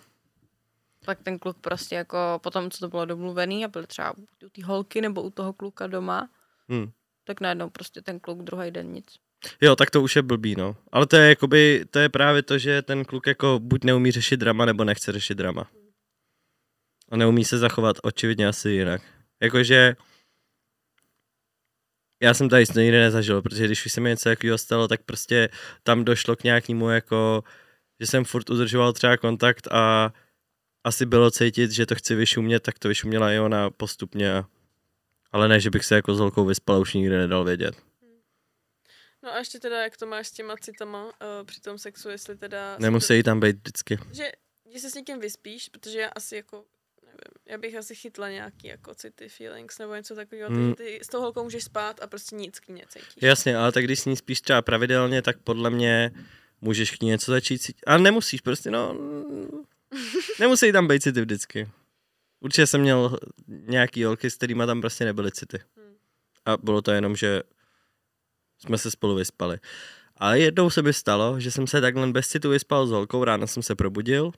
pak 1.11 1.23
ten 1.23 1.39
kluk 1.39 1.57
prostě 1.61 1.95
jako 1.95 2.41
potom, 2.43 2.71
co 2.71 2.79
to 2.79 2.89
bylo 2.89 3.05
domluvený 3.05 3.65
a 3.65 3.69
byl 3.69 3.87
třeba 3.87 4.15
u 4.47 4.49
té 4.53 4.65
holky 4.65 5.01
nebo 5.01 5.23
u 5.23 5.31
toho 5.31 5.53
kluka 5.53 5.87
doma, 5.87 6.31
hm. 6.73 6.91
tak 7.25 7.41
najednou 7.41 7.71
prostě 7.71 8.03
ten 8.03 8.21
kluk 8.21 8.43
druhý 8.43 8.71
den 8.71 8.93
nic. 8.93 9.07
Jo, 9.61 9.77
tak 9.77 9.91
to 9.91 10.03
už 10.03 10.17
je 10.17 10.23
blbý, 10.23 10.55
no. 10.55 10.77
Ale 10.93 11.07
to 11.07 11.17
je 11.17 11.29
jakoby, 11.29 11.85
to 11.91 11.99
je 11.99 12.09
právě 12.09 12.43
to, 12.43 12.59
že 12.59 12.83
ten 12.83 13.05
kluk 13.05 13.27
jako 13.27 13.59
buď 13.63 13.85
neumí 13.85 14.11
řešit 14.11 14.37
drama, 14.37 14.65
nebo 14.65 14.85
nechce 14.85 15.13
řešit 15.13 15.35
drama. 15.35 15.71
A 17.11 17.17
neumí 17.17 17.45
se 17.45 17.59
zachovat 17.59 17.97
očividně 18.03 18.49
asi 18.49 18.71
jinak. 18.71 19.03
Jakože 19.43 19.97
já 22.23 22.35
jsem 22.35 22.49
tady 22.49 22.65
nikdy 22.77 22.99
nezažil, 23.01 23.43
protože 23.43 23.65
když 23.65 23.87
už 23.87 23.93
se 23.93 24.01
mi 24.01 24.09
něco 24.09 24.29
takového 24.29 24.59
stalo, 24.59 24.89
tak 24.89 25.03
prostě 25.03 25.49
tam 25.83 26.05
došlo 26.05 26.37
k 26.37 26.45
nějakému 26.45 26.91
jako, 26.91 27.45
že 28.01 28.07
jsem 28.07 28.25
furt 28.25 28.51
udržoval 28.51 28.93
třeba 28.93 29.17
kontakt 29.17 29.69
a 29.73 30.13
asi 30.85 31.07
bylo 31.07 31.31
cítit, 31.31 31.71
že 31.71 31.87
to 31.87 31.95
chci 31.95 32.15
vyšumět, 32.15 32.63
tak 32.63 32.79
to 32.79 32.89
vyšuměla 32.89 33.33
i 33.33 33.39
ona 33.39 33.71
postupně. 33.71 34.35
a- 34.35 34.45
Ale 35.33 35.49
ne, 35.49 35.61
že 35.61 35.71
bych 35.71 35.85
se 35.85 35.95
jako 35.95 36.15
s 36.15 36.19
holkou 36.19 36.45
vyspal, 36.45 36.81
už 36.81 36.95
nikdy 36.95 37.17
nedal 37.17 37.45
vědět. 37.45 37.75
No 39.23 39.33
a 39.33 39.39
ještě 39.39 39.59
teda, 39.59 39.83
jak 39.83 39.97
to 39.97 40.07
máš 40.07 40.27
s 40.27 40.33
těma 40.33 40.57
citama 40.57 41.05
uh, 41.05 41.11
při 41.45 41.61
tom 41.61 41.79
sexu, 41.79 42.09
jestli 42.09 42.37
teda... 42.37 42.77
Nemusí 42.79 43.23
tam 43.23 43.41
být 43.41 43.57
vždycky. 43.57 43.99
Že, 44.13 44.33
že 44.73 44.79
se 44.79 44.91
s 44.91 44.95
někým 44.95 45.21
vyspíš, 45.21 45.69
protože 45.69 46.01
já 46.01 46.09
asi 46.09 46.37
jako, 46.37 46.65
nevím, 47.03 47.19
já 47.47 47.59
bych 47.59 47.77
asi 47.77 47.95
chytla 47.95 48.29
nějaký 48.31 48.67
jako 48.69 48.95
city, 48.95 49.29
feelings 49.29 49.79
nebo 49.79 49.95
něco 49.95 50.15
takového, 50.15 50.51
mm. 50.51 50.75
ty 50.75 51.01
s 51.03 51.09
tou 51.09 51.21
holkou 51.21 51.45
můžeš 51.45 51.65
spát 51.65 52.03
a 52.03 52.07
prostě 52.07 52.37
nic 52.37 52.61
k 52.61 52.69
ní 52.69 52.75
necítíš. 52.75 53.23
Jasně, 53.23 53.57
ale 53.57 53.73
tak 53.73 53.85
když 53.85 54.01
s 54.01 54.05
ní 54.05 54.17
spíš 54.17 54.41
třeba 54.41 54.63
pravidelně, 54.63 55.23
tak 55.23 55.39
podle 55.39 55.71
mě 55.71 56.11
můžeš 56.61 56.91
k 56.91 57.01
ní 57.03 57.09
něco 57.09 57.33
začít 57.33 57.59
cítit. 57.59 57.83
Ale 57.87 57.99
nemusíš 57.99 58.41
prostě, 58.41 58.71
no... 58.71 58.95
Nemusí 60.41 60.73
tam 60.73 60.89
být 60.89 61.03
city 61.03 61.21
vždycky. 61.21 61.71
Určitě 62.41 62.67
jsem 62.67 62.81
měl 62.81 63.19
nějaký 63.47 64.05
holky, 64.05 64.31
s 64.31 64.35
kterýma 64.35 64.67
tam 64.67 64.81
prostě 64.81 65.05
nebyly 65.05 65.33
city. 65.33 65.59
Hmm. 65.77 65.95
A 66.45 66.57
bylo 66.57 66.83
to 66.83 66.91
jenom, 66.91 67.17
že 67.17 67.43
jsme 68.59 68.79
se 68.79 68.91
spolu 68.91 69.15
vyspali. 69.15 69.59
Ale 70.17 70.41
jednou 70.41 70.71
se 70.71 70.83
mi 70.83 70.93
stalo, 70.93 71.41
že 71.41 71.51
jsem 71.51 71.67
se 71.67 71.81
takhle 71.81 72.07
bez 72.07 72.29
citu 72.29 72.51
vyspal 72.51 72.87
s 72.87 72.91
holkou, 72.91 73.25
ráno 73.25 73.47
jsem 73.47 73.63
se 73.63 73.75
probudil, 73.75 74.33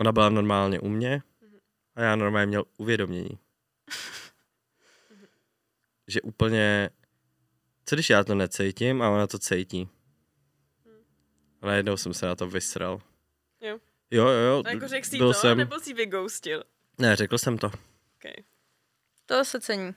ona 0.00 0.12
byla 0.12 0.28
normálně 0.28 0.80
u 0.80 0.88
mě 0.88 1.22
a 1.94 2.02
já 2.02 2.16
normálně 2.16 2.46
měl 2.46 2.64
uvědomění. 2.76 3.38
že 6.08 6.20
úplně, 6.20 6.90
co 7.84 7.96
když 7.96 8.10
já 8.10 8.24
to 8.24 8.34
necítím 8.34 9.02
a 9.02 9.10
ona 9.10 9.26
to 9.26 9.38
cítí. 9.38 9.88
A 11.62 11.66
najednou 11.66 11.96
jsem 11.96 12.14
se 12.14 12.26
na 12.26 12.34
to 12.34 12.46
vysral. 12.46 13.00
Jo. 14.10 14.28
Jo, 14.28 14.28
jo. 14.28 14.62
A 14.66 14.70
jako 14.70 14.88
řekl 14.88 15.06
jsi 15.06 15.18
byl 15.18 15.28
to, 15.28 15.34
jsem... 15.34 15.58
nebo 15.58 15.80
jsi 15.80 15.94
vyghostil? 15.94 16.62
Ne, 16.98 17.16
řekl 17.16 17.38
jsem 17.38 17.58
to. 17.58 17.66
Okay. 18.16 18.44
To 19.26 19.44
se 19.44 19.60
cení. 19.60 19.94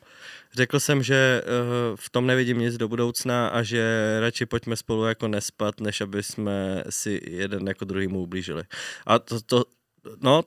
Řekl 0.54 0.80
jsem, 0.80 1.04
že 1.04 1.42
uh, 1.42 1.96
v 1.96 2.10
tom 2.10 2.28
nevidím 2.28 2.60
nic 2.60 2.78
do 2.78 2.88
budoucna 2.88 3.48
a 3.48 3.64
že 3.64 4.18
radši 4.20 4.46
pojďme 4.46 4.76
spolu 4.76 5.06
jako 5.06 5.28
nespat, 5.28 5.82
než 5.82 6.02
aby 6.02 6.24
jsme 6.24 6.84
si 6.90 7.22
jeden 7.28 7.68
jako 7.68 7.86
druhýmu 7.86 8.22
ublížili. 8.22 8.64
A 9.06 9.20
to, 9.20 9.42
to 9.42 9.66
no, 10.22 10.42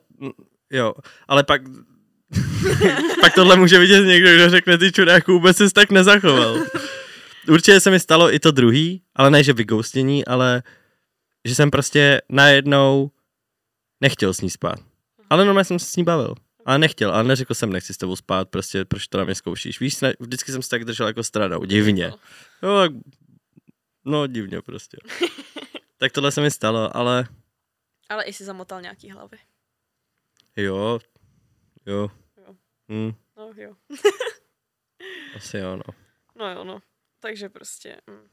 jo, 0.71 0.93
ale 1.27 1.43
pak 1.43 1.61
pak 3.21 3.33
tohle 3.35 3.55
může 3.55 3.79
vidět 3.79 4.05
někdo, 4.05 4.33
kdo 4.33 4.49
řekne, 4.49 4.77
ty 4.77 4.91
čuráku, 4.91 5.31
vůbec 5.31 5.57
jsi 5.57 5.73
tak 5.73 5.91
nezachoval. 5.91 6.57
Určitě 7.47 7.79
se 7.79 7.91
mi 7.91 7.99
stalo 7.99 8.33
i 8.33 8.39
to 8.39 8.51
druhý, 8.51 9.01
ale 9.15 9.31
ne, 9.31 9.43
že 9.43 9.53
vygoustění, 9.53 10.25
ale 10.25 10.63
že 11.45 11.55
jsem 11.55 11.71
prostě 11.71 12.21
najednou 12.29 13.11
nechtěl 14.03 14.33
s 14.33 14.41
ní 14.41 14.49
spát. 14.49 14.79
Ale 15.29 15.45
normálně 15.45 15.65
jsem 15.65 15.79
se 15.79 15.85
s 15.85 15.95
ní 15.95 16.03
bavil. 16.03 16.35
Ale 16.65 16.77
nechtěl, 16.77 17.13
ale 17.13 17.23
neřekl 17.23 17.53
jsem, 17.53 17.71
nechci 17.71 17.93
s 17.93 17.97
tebou 17.97 18.15
spát, 18.15 18.49
prostě 18.49 18.85
proč 18.85 19.07
to 19.07 19.17
na 19.17 19.23
mě 19.23 19.35
zkoušíš. 19.35 19.79
Víš, 19.79 20.01
ne, 20.01 20.13
vždycky 20.19 20.51
jsem 20.51 20.61
se 20.61 20.69
tak 20.69 20.85
držel 20.85 21.07
jako 21.07 21.23
stranou, 21.23 21.65
divně. 21.65 22.11
No, 22.61 22.79
tak, 22.81 22.91
no 24.05 24.27
divně 24.27 24.61
prostě. 24.61 24.97
tak 25.97 26.11
tohle 26.11 26.31
se 26.31 26.41
mi 26.41 26.51
stalo, 26.51 26.97
ale 26.97 27.27
Ale 28.09 28.23
i 28.23 28.33
si 28.33 28.43
zamotal 28.45 28.81
nějaký 28.81 29.09
hlavy. 29.11 29.37
jo, 30.57 30.99
jo. 31.85 32.11
Jo. 32.37 32.55
Hm, 32.91 33.13
No 33.37 33.51
jo. 33.55 33.75
asi 35.35 35.57
jo, 35.57 35.75
no. 35.75 35.83
No 36.35 36.51
jo, 36.51 36.63
no. 36.63 36.81
Takže 37.19 37.49
prostě... 37.49 37.97
Mm, 38.07 38.15
mm. 38.15 38.27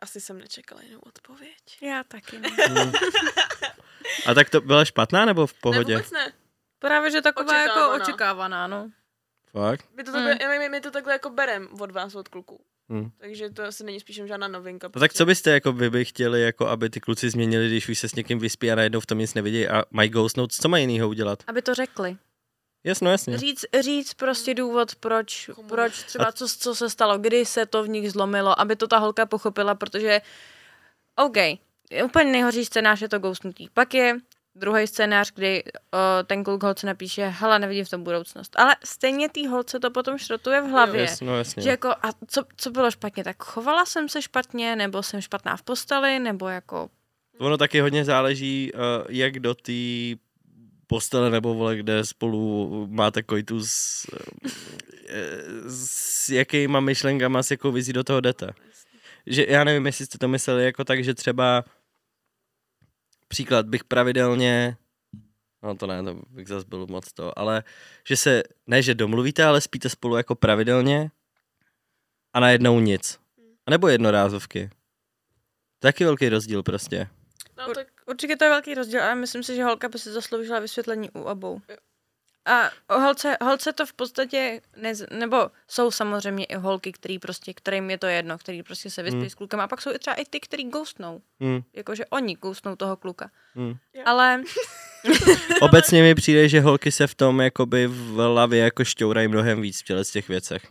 Asi 0.00 0.20
jsem 0.20 0.38
nečekala 0.38 0.80
jinou 0.82 0.98
odpověď. 0.98 1.78
Já 1.82 2.04
taky 2.04 2.38
ne. 2.38 2.48
Hm. 2.68 2.92
A 4.26 4.34
tak 4.34 4.50
to 4.50 4.60
byla 4.60 4.84
špatná 4.84 5.24
nebo 5.24 5.46
v 5.46 5.52
Ne, 5.52 5.58
pohodě? 5.62 5.96
vůbec 5.96 6.10
ne. 6.10 6.32
Právě, 6.78 7.10
že 7.10 7.22
taková 7.22 7.52
Očekávaná. 7.52 7.92
jako 7.92 8.02
očekávaná, 8.04 8.66
no. 8.66 8.90
Fakt? 9.52 9.86
My 9.96 10.04
to 10.04 10.12
takhle, 10.12 10.34
my, 10.48 10.58
my, 10.58 10.68
my 10.68 10.80
to 10.80 10.90
takhle 10.90 11.12
jako 11.12 11.30
berem 11.30 11.68
od 11.80 11.90
vás, 11.90 12.14
od 12.14 12.28
kluků. 12.28 12.64
Hm. 12.92 13.10
Takže 13.18 13.50
to 13.50 13.64
asi 13.64 13.84
není 13.84 14.00
spíš 14.00 14.16
žádná 14.16 14.48
novinka. 14.48 14.90
No 14.94 15.00
tak 15.00 15.12
co 15.12 15.26
byste 15.26 15.50
jako 15.50 15.72
vy 15.72 15.90
by 15.90 16.04
chtěli, 16.04 16.42
jako 16.42 16.66
aby 16.68 16.90
ty 16.90 17.00
kluci 17.00 17.30
změnili, 17.30 17.66
když 17.68 17.88
už 17.88 17.98
se 17.98 18.08
s 18.08 18.14
někým 18.14 18.38
vyspí 18.38 18.72
a 18.72 18.74
najednou 18.74 19.00
v 19.00 19.06
tom 19.06 19.18
nic 19.18 19.34
nevidí 19.34 19.68
a 19.68 19.84
mají 19.90 20.10
ghostnout, 20.10 20.52
co 20.52 20.68
mají 20.68 20.82
jinýho 20.82 21.08
udělat? 21.08 21.42
Aby 21.46 21.62
to 21.62 21.74
řekli. 21.74 22.16
Jasno, 22.84 23.10
jasně. 23.10 23.38
Říct, 23.38 23.64
říct 23.80 24.14
prostě 24.14 24.54
důvod, 24.54 24.94
proč, 24.94 25.50
Komu? 25.54 25.68
proč 25.68 26.02
třeba 26.02 26.32
co, 26.32 26.48
co 26.48 26.74
se 26.74 26.90
stalo, 26.90 27.18
kdy 27.18 27.44
se 27.44 27.66
to 27.66 27.82
v 27.82 27.88
nich 27.88 28.12
zlomilo, 28.12 28.60
aby 28.60 28.76
to 28.76 28.86
ta 28.86 28.98
holka 28.98 29.26
pochopila, 29.26 29.74
protože 29.74 30.20
OK, 31.16 31.36
úplně 32.04 32.32
nejhorší 32.32 32.64
scénář 32.64 33.02
je 33.02 33.08
to 33.08 33.18
ghostnutí. 33.18 33.68
Pak 33.74 33.94
je 33.94 34.16
druhý 34.54 34.86
scénář, 34.86 35.32
kdy 35.34 35.64
o, 35.64 35.98
ten 36.24 36.44
kluk 36.44 36.62
holce 36.62 36.86
napíše, 36.86 37.26
hele, 37.26 37.58
nevidím 37.58 37.84
v 37.84 37.90
tom 37.90 38.04
budoucnost. 38.04 38.52
Ale 38.56 38.76
stejně 38.84 39.28
té 39.28 39.48
holce 39.48 39.80
to 39.80 39.90
potom 39.90 40.18
šrotuje 40.18 40.60
v 40.60 40.64
hlavě. 40.64 41.00
Jasno, 41.00 41.36
jasně. 41.36 41.62
Že 41.62 41.70
jako, 41.70 41.88
a 41.88 42.10
co, 42.26 42.44
co 42.56 42.70
bylo 42.70 42.90
špatně? 42.90 43.24
Tak 43.24 43.44
chovala 43.44 43.84
jsem 43.84 44.08
se 44.08 44.22
špatně, 44.22 44.76
nebo 44.76 45.02
jsem 45.02 45.20
špatná 45.20 45.56
v 45.56 45.62
posteli, 45.62 46.18
nebo 46.18 46.48
jako 46.48 46.90
Ono 47.38 47.58
taky 47.58 47.80
hodně 47.80 48.04
záleží, 48.04 48.72
uh, 48.74 48.80
jak 49.08 49.38
do 49.38 49.54
té 49.54 49.72
postele 50.90 51.30
nebo 51.30 51.54
vole, 51.54 51.76
kde 51.76 52.04
spolu 52.04 52.86
máte 52.90 53.22
koitus, 53.22 53.70
eh, 55.08 55.70
s 55.70 56.28
jakýma 56.28 56.80
myšlenkama, 56.80 57.42
s 57.42 57.50
jakou 57.50 57.72
vizí 57.72 57.92
do 57.92 58.04
toho 58.04 58.20
jdete. 58.20 58.50
Že 59.26 59.46
já 59.48 59.64
nevím, 59.64 59.86
jestli 59.86 60.06
jste 60.06 60.18
to 60.18 60.28
mysleli 60.28 60.64
jako 60.64 60.84
tak, 60.84 61.04
že 61.04 61.14
třeba 61.14 61.64
příklad 63.28 63.66
bych 63.66 63.84
pravidelně 63.84 64.76
No 65.62 65.76
to 65.76 65.86
ne, 65.86 66.02
to 66.02 66.22
bych 66.28 66.48
zase 66.48 66.66
byl 66.68 66.86
moc 66.86 67.12
to, 67.12 67.38
ale 67.38 67.64
že 68.08 68.16
se, 68.16 68.42
ne 68.66 68.82
že 68.82 68.94
domluvíte, 68.94 69.44
ale 69.44 69.60
spíte 69.60 69.88
spolu 69.88 70.16
jako 70.16 70.34
pravidelně 70.34 71.10
a 72.32 72.40
najednou 72.40 72.80
nic. 72.80 73.20
A 73.66 73.70
nebo 73.70 73.88
jednorázovky. 73.88 74.70
Taky 75.78 76.04
velký 76.04 76.28
rozdíl 76.28 76.62
prostě. 76.62 77.08
No 77.58 77.74
tak 77.74 77.86
Určitě 78.10 78.36
to 78.36 78.44
je 78.44 78.50
velký 78.50 78.74
rozdíl, 78.74 79.02
ale 79.02 79.14
myslím 79.14 79.42
si, 79.42 79.56
že 79.56 79.64
holka 79.64 79.88
by 79.88 79.98
si 79.98 80.10
zasloužila 80.12 80.58
vysvětlení 80.60 81.10
u 81.10 81.20
obou. 81.22 81.60
A 82.46 82.70
o 82.88 83.00
holce, 83.00 83.36
holce 83.42 83.72
to 83.72 83.86
v 83.86 83.92
podstatě, 83.92 84.60
ne, 84.76 84.92
nebo 85.10 85.50
jsou 85.68 85.90
samozřejmě 85.90 86.44
i 86.44 86.54
holky, 86.56 86.92
který 86.92 87.18
prostě, 87.18 87.54
kterým 87.54 87.90
je 87.90 87.98
to 87.98 88.06
jedno, 88.06 88.38
který 88.38 88.62
prostě 88.62 88.90
se 88.90 89.02
vyspí 89.02 89.18
Hmm. 89.20 89.30
s 89.30 89.34
klukem. 89.34 89.60
A 89.60 89.68
pak 89.68 89.82
jsou 89.82 89.90
i 89.94 89.98
třeba 89.98 90.14
i 90.14 90.24
ty, 90.24 90.40
který 90.40 90.64
ghostnou. 90.64 91.20
Hmm, 91.40 91.60
Jakože 91.72 92.06
oni 92.06 92.34
ghostnou 92.34 92.76
toho 92.76 92.96
kluka. 92.96 93.30
hmm. 93.54 93.74
Ale 94.04 94.42
Obecně 95.60 96.02
mi 96.02 96.14
přijde, 96.14 96.48
že 96.48 96.60
holky 96.60 96.92
se 96.92 97.06
v 97.06 97.14
tom 97.14 97.40
jakoby 97.40 97.86
v 97.86 98.14
hlavě 98.14 98.60
jako 98.64 98.84
šťourají 98.84 99.28
mnohem 99.28 99.60
víc 99.60 99.80
v 99.80 99.84
těle 99.84 100.04
z 100.04 100.10
těch 100.10 100.28
věcech. 100.28 100.62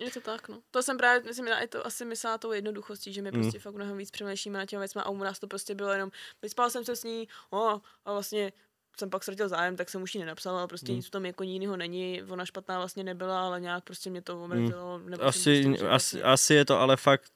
Je 0.00 0.10
to 0.10 0.20
tak, 0.20 0.48
no. 0.48 0.62
To 0.70 0.82
jsem 0.82 0.96
právě, 0.98 1.22
myslím, 1.26 1.48
i 1.48 1.66
to 1.68 1.86
asi 1.86 2.04
myslela 2.04 2.38
tou 2.38 2.52
jednoduchostí, 2.52 3.12
že 3.12 3.22
my 3.22 3.30
Mm. 3.30 3.40
prostě 3.42 3.58
fakt 3.58 3.74
mnohem 3.74 3.96
víc 3.96 4.10
přemýšlíme 4.10 4.58
na 4.58 4.66
těmi 4.66 4.78
věcmi 4.80 5.00
a 5.04 5.08
u 5.10 5.16
nás 5.16 5.38
to 5.38 5.46
prostě 5.46 5.74
bylo 5.74 5.92
jenom, 5.92 6.10
vyspal 6.42 6.70
jsem 6.70 6.84
se 6.84 6.96
s 6.96 7.04
ní, 7.04 7.28
o, 7.50 7.80
a 8.04 8.12
vlastně 8.12 8.52
jsem 8.98 9.10
pak 9.10 9.22
ztratil 9.22 9.48
zájem, 9.48 9.76
tak 9.76 9.88
jsem 9.90 10.02
už 10.02 10.14
nenapsal, 10.14 10.56
ale 10.58 10.66
prostě 10.68 10.92
Mm. 10.92 10.96
nic 10.96 11.06
v 11.06 11.10
tom 11.10 11.26
jako 11.26 11.42
jiného 11.42 11.76
není, 11.76 12.22
ona 12.22 12.44
špatná 12.44 12.78
vlastně 12.78 13.04
nebyla, 13.04 13.46
ale 13.46 13.60
nějak 13.60 13.84
prostě 13.84 14.10
mě 14.10 14.22
to 14.22 14.42
omrzelo. 14.44 14.98
jsem 14.98 15.14
Asi, 15.28 15.62
prostě, 15.64 15.88
asi, 15.88 16.22
asi 16.22 16.54
je 16.54 16.64
to 16.64 16.78
ale 16.80 16.96
fakt 16.96 17.32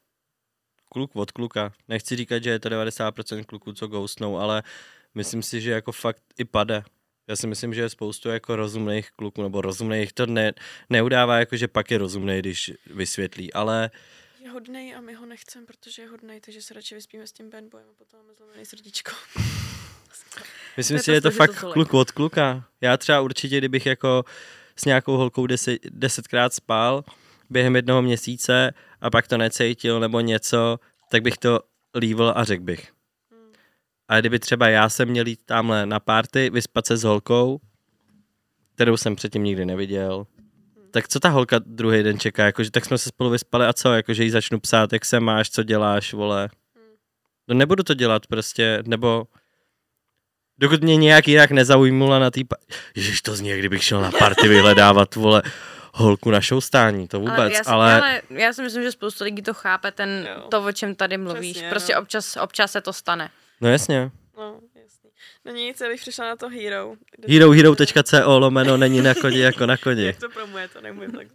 kluk 0.93 1.11
od 1.17 1.33
kluka. 1.33 1.73
Nechci 1.89 2.17
říkat, 2.17 2.43
že 2.43 2.51
je 2.51 2.59
to 2.59 2.69
90% 2.69 3.45
kluků, 3.45 3.73
co 3.73 3.87
ghostnou, 3.87 4.39
ale 4.39 4.63
myslím 5.15 5.43
si, 5.43 5.61
že 5.61 5.71
jako 5.71 5.93
fakt 5.93 6.23
i 6.39 6.45
pade. 6.45 6.85
Já 7.29 7.37
si 7.37 7.47
myslím, 7.47 7.75
že 7.75 7.81
je 7.81 7.89
spoustu 7.89 8.29
jako 8.29 8.57
rozumných 8.57 9.11
kluků, 9.11 9.43
nebo 9.43 9.61
rozumných, 9.61 10.13
to 10.13 10.27
ne, 10.27 10.53
neudává 10.91 11.39
jako, 11.39 11.57
že 11.57 11.69
pak 11.69 11.91
je 11.91 11.99
rozumný, 11.99 12.39
když 12.39 12.73
vysvětlí, 12.87 13.53
ale 13.53 13.91
Je 14.41 14.51
hodnej 14.51 14.95
a 14.95 15.01
my 15.01 15.15
ho 15.15 15.27
nechcem, 15.27 15.67
protože 15.67 16.03
je 16.03 16.09
hodnej, 16.09 16.41
takže 16.41 16.63
se 16.63 16.75
radši 16.75 16.95
vyspíme 16.95 17.27
s 17.27 17.33
tím 17.33 17.51
bad 17.51 17.65
boyem 17.65 17.89
a 17.91 17.95
potom 17.99 18.21
máme 18.21 18.35
zlomený 18.35 18.65
srdíčko. 18.67 19.13
myslím 20.77 20.97
To 20.99 21.03
si, 21.03 21.07
to 21.07 21.13
že 21.13 21.17
je 21.17 21.21
to 21.21 21.31
fakt 21.31 21.63
holek. 21.63 21.75
kluk 21.75 21.95
od 21.95 22.11
kluka. 22.11 22.65
Já 22.81 22.97
třeba 22.97 23.21
určitě, 23.21 23.59
kdybych 23.59 23.87
jako 23.87 24.25
s 24.77 24.85
nějakou 24.85 25.17
holkou 25.17 25.47
deset, 25.47 25.79
desetkrát 25.91 26.55
spal 26.55 27.05
během 27.51 27.77
jednoho 27.77 28.03
měsíce 28.03 28.75
a 29.01 29.11
pak 29.11 29.29
to 29.29 29.39
necítil 29.39 30.01
nebo 30.01 30.21
něco, 30.21 30.79
tak 31.11 31.23
bych 31.23 31.39
to 31.39 31.61
lívl 31.95 32.33
a 32.37 32.45
řekl 32.45 32.63
bych. 32.65 32.94
A 34.09 34.21
kdyby 34.21 34.39
třeba 34.39 34.69
já 34.69 34.89
jsem 34.89 35.09
měl 35.09 35.27
jít 35.27 35.41
tamhle 35.47 35.87
na 35.87 36.01
party, 36.01 36.51
vyspat 36.51 36.87
se 36.87 36.97
s 36.97 37.05
holkou, 37.05 37.61
kterou 38.75 38.97
jsem 38.97 39.17
předtím 39.17 39.45
nikdy 39.45 39.65
neviděl, 39.65 40.27
tak 40.91 41.09
co 41.09 41.21
ta 41.21 41.29
holka 41.29 41.59
druhý 41.67 42.03
den 42.03 42.19
čeká? 42.19 42.45
Jakože 42.45 42.71
tak 42.71 42.85
jsme 42.85 42.99
se 42.99 43.09
spolu 43.09 43.31
vyspali 43.31 43.67
a 43.67 43.73
co? 43.73 43.93
Jakože 43.93 44.25
jí 44.25 44.31
začnu 44.31 44.61
psát, 44.61 44.93
jak 44.93 45.05
se 45.05 45.21
máš, 45.21 45.51
co 45.51 45.63
děláš, 45.63 46.13
vole. 46.13 46.49
No 47.49 47.55
nebudu 47.55 47.83
to 47.83 47.95
dělat 47.95 48.27
prostě, 48.27 48.83
nebo 48.87 49.27
dokud 50.59 50.83
mě 50.83 50.97
nějak 50.97 51.29
jinak 51.29 51.51
nezaujmula 51.51 52.19
na 52.19 52.31
tý... 52.31 52.45
Pa... 52.45 52.57
Ježiš, 52.95 53.23
to 53.23 53.37
zní, 53.37 53.49
jak 53.49 53.59
kdybych 53.59 53.85
šel 53.85 54.01
na 54.01 54.11
party 54.11 54.49
vyhledávat, 54.49 55.15
vole, 55.15 55.43
holku 55.95 56.31
na 56.31 56.41
šoustání, 56.41 57.09
to 57.09 57.21
vůbec, 57.21 57.39
ale, 57.39 57.53
já 57.53 57.65
si, 57.65 57.71
ale... 57.71 58.01
ale 58.01 58.23
já 58.31 58.53
si 58.53 58.63
myslím, 58.63 58.83
že 58.83 58.93
spoustu 58.93 59.25
lidí 59.25 59.43
to 59.43 59.55
chápe, 59.55 59.93
ten, 59.93 60.29
Jo. 60.37 60.43
to, 60.51 60.65
o 60.65 60.73
čem 60.73 60.95
tady 60.95 61.19
mluvíš. 61.19 61.53
Přesně, 61.53 61.71
prostě 61.71 61.95
no. 61.95 62.01
občas, 62.01 62.37
občas 62.37 62.73
se 62.73 62.81
to 62.81 62.93
stane. 62.93 63.31
No 63.65 63.71
jasně. 63.71 64.11
No, 64.37 64.61
jasný. 64.75 65.11
No 65.45 65.53
nic, 65.53 65.81
já 65.81 65.89
bych 65.89 66.01
přišla 66.01 66.25
na 66.25 66.37
to 66.37 66.49
Hero. 66.49 66.95
Herohero.co 67.29 68.39
lomeno 68.39 68.77
není 68.77 69.03
na 69.03 69.15
koni 69.15 69.39
jako 69.41 69.67
na 69.67 69.77
koni. 69.77 70.05
Jak 70.05 70.17
to 70.17 70.29
promuje, 70.29 70.69
to 70.69 70.81
nemůžu 70.81 71.13
tak. 71.13 71.27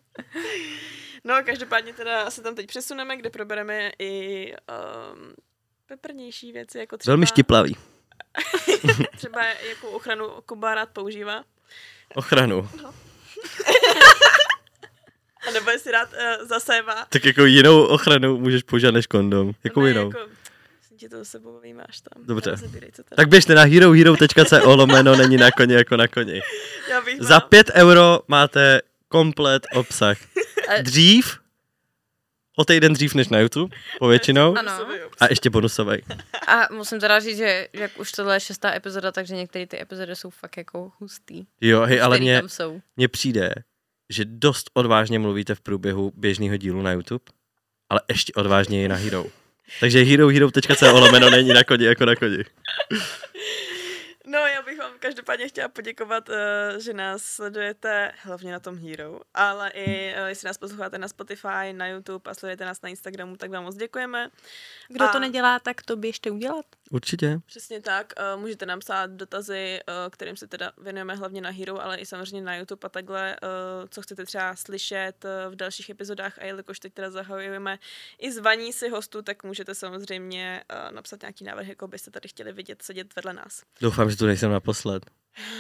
No, 1.24 1.36
každopádně 1.46 1.94
teda 1.94 2.32
se 2.32 2.42
tam 2.42 2.56
teď 2.56 2.68
přesuneme, 2.68 3.18
kde 3.18 3.30
probereme 3.30 3.92
i 4.00 4.54
um, 4.54 5.34
peprnější 5.86 6.52
věci, 6.52 6.78
jako 6.80 6.98
třeba, 6.98 7.12
Velmi 7.12 7.26
štiplavý. 7.28 7.76
třeba 9.18 9.46
jakou 9.70 9.88
ochranu 9.88 10.30
Kuba 10.46 10.76
rád 10.76 10.90
používá. 10.90 11.44
Ochranu. 12.16 12.70
A 15.48 15.52
nebo 15.52 15.70
jestli 15.72 15.92
rád 15.92 16.10
uh, 16.14 16.48
zasévá. 16.48 17.06
Tak 17.10 17.26
jako 17.26 17.46
jinou 17.46 17.84
ochranu 17.86 18.38
můžeš 18.38 18.64
použít 18.64 18.92
než 18.92 19.08
kondom. 19.08 19.52
Jakou 19.64 19.82
Ne, 19.82 19.88
jinou? 19.90 20.06
Jako, 20.08 20.20
ti 21.00 21.10
to 21.10 21.26
sebou 21.26 21.60
vymáš 21.60 22.02
tam. 22.02 22.26
Dobře. 22.26 22.56
Tak 23.16 23.30
běžte 23.30 23.56
na 23.56 23.64
herohero.co 23.64 24.76
lomeno 24.76 25.16
není 25.16 25.38
na 25.38 25.52
koni 25.52 25.74
jako 25.74 25.98
na 25.98 26.08
koni. 26.08 26.42
Já 26.90 27.02
bych 27.02 27.22
Za 27.22 27.40
5 27.40 27.72
euro 27.74 28.20
máte 28.28 28.82
komplet 29.08 29.68
obsah. 29.74 30.18
Ale- 30.70 30.84
Dřív, 30.84 31.40
o 32.58 32.66
týden 32.66 32.94
dřív 32.94 33.16
než 33.16 33.30
na 33.30 33.40
YouTube, 33.40 33.76
povětšinou. 34.00 34.58
Ano. 34.58 34.72
A 35.20 35.26
ještě 35.30 35.50
bonusový. 35.50 35.98
A 36.48 36.74
musím 36.74 37.00
teda 37.00 37.20
říct, 37.20 37.38
že 37.38 37.68
jak 37.74 38.00
už 38.00 38.12
tohle 38.12 38.36
je 38.36 38.40
šestá 38.40 38.76
epizoda, 38.76 39.12
takže 39.12 39.36
některé 39.36 39.68
ty 39.68 39.82
epizody 39.82 40.16
jsou 40.16 40.30
fakt 40.30 40.58
jako 40.58 40.92
hustý. 41.00 41.46
Jo, 41.62 41.82
hej, 41.82 42.02
ale 42.02 42.20
jsou. 42.48 42.82
mně 42.98 43.08
přijde, 43.08 43.54
že 44.10 44.26
dost 44.26 44.70
odvážně 44.74 45.20
mluvíte 45.20 45.56
v 45.56 45.62
průběhu 45.62 46.12
běžného 46.16 46.58
dílu 46.58 46.82
na 46.82 46.92
YouTube, 46.92 47.24
ale 47.90 48.02
ještě 48.10 48.34
odvážněji 48.34 48.88
na 48.88 48.96
Hero. 48.96 49.26
Takže 49.80 50.04
herohero.co 50.04 51.00
lomeno 51.00 51.30
není 51.30 51.50
na 51.54 51.64
koni 51.64 51.86
jako 51.86 52.06
na 52.06 52.16
koni. 52.16 52.38
No, 54.32 54.40
já 54.40 54.62
bych 54.62 54.80
vám 54.80 54.92
každopádně 55.00 55.48
chtěla 55.48 55.68
poděkovat, 55.68 56.30
eh, 56.30 56.80
že 56.80 56.94
nás 56.94 57.24
sledujete 57.24 58.12
hlavně 58.22 58.52
na 58.52 58.60
tom 58.60 58.78
Hero, 58.78 59.20
ale 59.34 59.70
i 59.70 60.14
eh, 60.16 60.30
jestli 60.30 60.46
nás 60.46 60.58
posloucháte 60.58 60.98
na 60.98 61.08
Spotify, 61.08 61.74
na 61.74 61.88
YouTube 61.88 62.32
a 62.32 62.34
sledujete 62.34 62.66
nás 62.66 62.82
na 62.82 62.90
Instagramu, 62.90 63.38
tak 63.38 63.52
vám 63.52 63.64
moc 63.64 63.76
děkujeme. 63.76 64.30
Kdo 64.88 65.06
A- 65.06 65.12
to 65.12 65.20
nedělá, 65.20 65.60
tak 65.60 65.82
to 65.82 65.96
běžte 65.96 66.32
udělat. 66.32 66.66
Určitě. 66.92 67.40
Přesně 67.46 67.82
tak, 67.82 68.14
eh, 68.18 68.36
můžete 68.36 68.66
nám 68.66 68.80
psát 68.80 69.10
dotazy, 69.12 69.80
eh, 69.80 69.94
kterým 70.10 70.38
se 70.38 70.48
teda 70.48 70.72
věnujeme 70.78 71.16
hlavně 71.16 71.42
na 71.42 71.50
Hero, 71.50 71.84
ale 71.84 71.98
i 71.98 72.06
samozřejmě 72.06 72.42
na 72.42 72.56
YouTube 72.56 72.86
a 72.86 72.90
takhle, 72.90 73.36
eh, 73.36 73.38
co 73.90 74.02
chcete 74.02 74.26
třeba 74.26 74.56
slyšet 74.56 75.26
v 75.50 75.56
dalších 75.56 75.90
epizodách 75.90 76.40
a 76.40 76.46
jelikož 76.46 76.80
teď 76.80 76.94
teda 76.94 77.10
zahajujeme 77.12 77.80
i 78.20 78.32
zvaní 78.32 78.74
si 78.74 78.90
hostů, 78.90 79.22
tak 79.22 79.44
můžete 79.44 79.76
samozřejmě 79.76 80.64
eh, 80.70 80.92
napsat 80.92 81.22
nějaký 81.22 81.44
návrh, 81.44 81.68
jako 81.68 81.88
byste 81.88 82.12
tady 82.12 82.30
chtěli 82.30 82.54
vidět 82.54 82.82
sedět 82.82 83.16
vedle 83.16 83.34
nás. 83.34 83.64
Doufám, 83.82 84.10
že 84.10 84.19
tu 84.20 84.26
nejsem 84.26 84.52
naposled. 84.52 85.06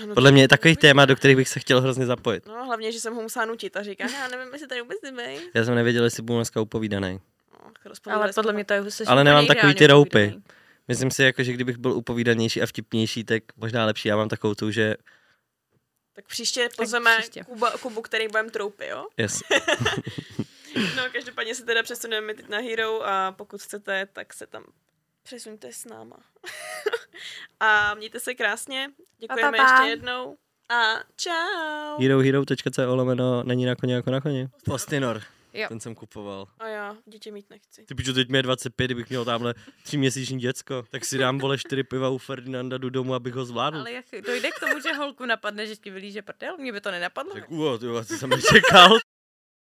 No, 0.07 0.13
Podle 0.13 0.31
mě 0.31 0.41
je 0.41 0.47
takový 0.47 0.75
téma, 0.75 1.05
do 1.05 1.15
kterých 1.15 1.37
bych 1.37 1.49
se 1.49 1.59
chtěl 1.59 1.81
hrozně 1.81 2.05
zapojit. 2.05 2.45
No, 2.45 2.65
hlavně, 2.65 2.91
že 2.91 2.99
jsem 2.99 3.15
ho 3.15 3.21
musela 3.21 3.45
nutit 3.45 3.77
a 3.77 3.83
říká, 3.83 4.07
já 4.09 4.27
nevím, 4.27 4.53
jestli 4.53 4.67
tady 4.67 4.81
vůbec 4.81 4.97
nebej. 5.03 5.39
Já 5.53 5.65
jsem 5.65 5.75
nevěděl, 5.75 6.03
jestli 6.03 6.23
budu 6.23 6.39
dneska 6.39 6.61
upovídaný. 6.61 7.19
No, 7.53 8.13
Ale 8.13 8.33
podle 8.33 8.53
mě 8.53 8.65
to 8.65 8.73
je 8.73 8.91
jsi 8.91 9.05
Ale 9.05 9.23
nemám 9.23 9.47
takový 9.47 9.75
ty 9.75 9.87
roupy. 9.87 10.33
Myslím 10.87 11.11
si, 11.11 11.23
jako, 11.23 11.43
že 11.43 11.53
kdybych 11.53 11.77
byl 11.77 11.91
upovídanější 11.91 12.61
a 12.61 12.65
vtipnější, 12.65 13.23
tak 13.23 13.43
možná 13.57 13.85
lepší. 13.85 14.07
Já 14.07 14.15
mám 14.17 14.29
takovou 14.29 14.55
tu, 14.55 14.71
že 14.71 14.95
Tak 16.15 16.25
příště 16.25 16.69
pozveme. 16.77 17.17
Kuba, 17.45 17.71
Kubu, 17.71 18.01
který 18.01 18.27
budeme 18.27 18.49
troupy, 18.49 18.87
jo? 18.87 19.05
yes. 19.17 19.41
No, 20.97 21.03
každopádně 21.13 21.55
se 21.55 21.65
teda 21.65 21.83
přesuneme 21.83 22.33
teď 22.33 22.49
na 22.49 22.57
Hero 22.57 23.01
a 23.05 23.31
pokud 23.31 23.61
chcete, 23.61 24.07
tak 24.13 24.33
se 24.33 24.47
tam 24.47 24.63
přesuňte 25.29 25.73
s 25.73 25.85
náma. 25.85 26.17
a 27.59 27.95
mějte 27.95 28.19
se 28.19 28.33
krásně, 28.35 28.89
děkujeme 29.19 29.57
Pa, 29.57 29.63
pa, 29.63 29.63
pa. 29.63 29.73
ještě 29.73 29.89
jednou 29.89 30.37
a 30.69 30.95
čau. 31.15 32.01
herohero.co 32.01 32.95
lomeno 32.95 33.43
není 33.43 33.65
na 33.65 33.75
koni 33.75 33.93
jako 33.93 34.11
na 34.11 34.21
koni. 34.21 34.47
Postinor. 34.65 35.21
Jo. 35.53 35.67
Ten 35.67 35.79
jsem 35.79 35.95
kupoval. 35.95 36.47
A 36.59 36.67
já 36.67 36.95
dítě 37.05 37.31
mít 37.31 37.49
nechci. 37.49 37.85
Ty 37.85 37.95
piču, 37.95 38.13
teď 38.13 38.29
mi 38.29 38.37
je 38.37 38.43
25, 38.43 38.85
kdybych 38.87 39.09
měl 39.09 39.25
tamhle 39.25 39.55
tříměsíční 39.83 40.39
děcko, 40.39 40.83
tak 40.89 41.05
si 41.05 41.17
dám 41.17 41.37
vole 41.37 41.57
čtyři 41.57 41.83
piva 41.83 42.09
u 42.09 42.17
Ferdinanda, 42.17 42.77
jdu 42.77 42.89
domů, 42.89 43.13
abych 43.13 43.33
ho 43.33 43.45
zvládl. 43.45 43.77
Ale 43.77 43.91
jak 43.91 44.05
dojde 44.25 44.49
k 44.51 44.59
tomu, 44.59 44.79
že 44.79 44.93
holku 44.93 45.25
napadne, 45.25 45.67
že 45.67 45.75
ti 45.75 45.89
vylíže 45.89 46.21
prdel? 46.21 46.57
Mě 46.57 46.71
by 46.71 46.81
to 46.81 46.91
nenapadlo. 46.91 47.33
Tak 47.33 47.51
ujo, 47.51 47.77
ty, 47.77 48.17
jsem 48.17 48.29
nečekal. 48.29 48.97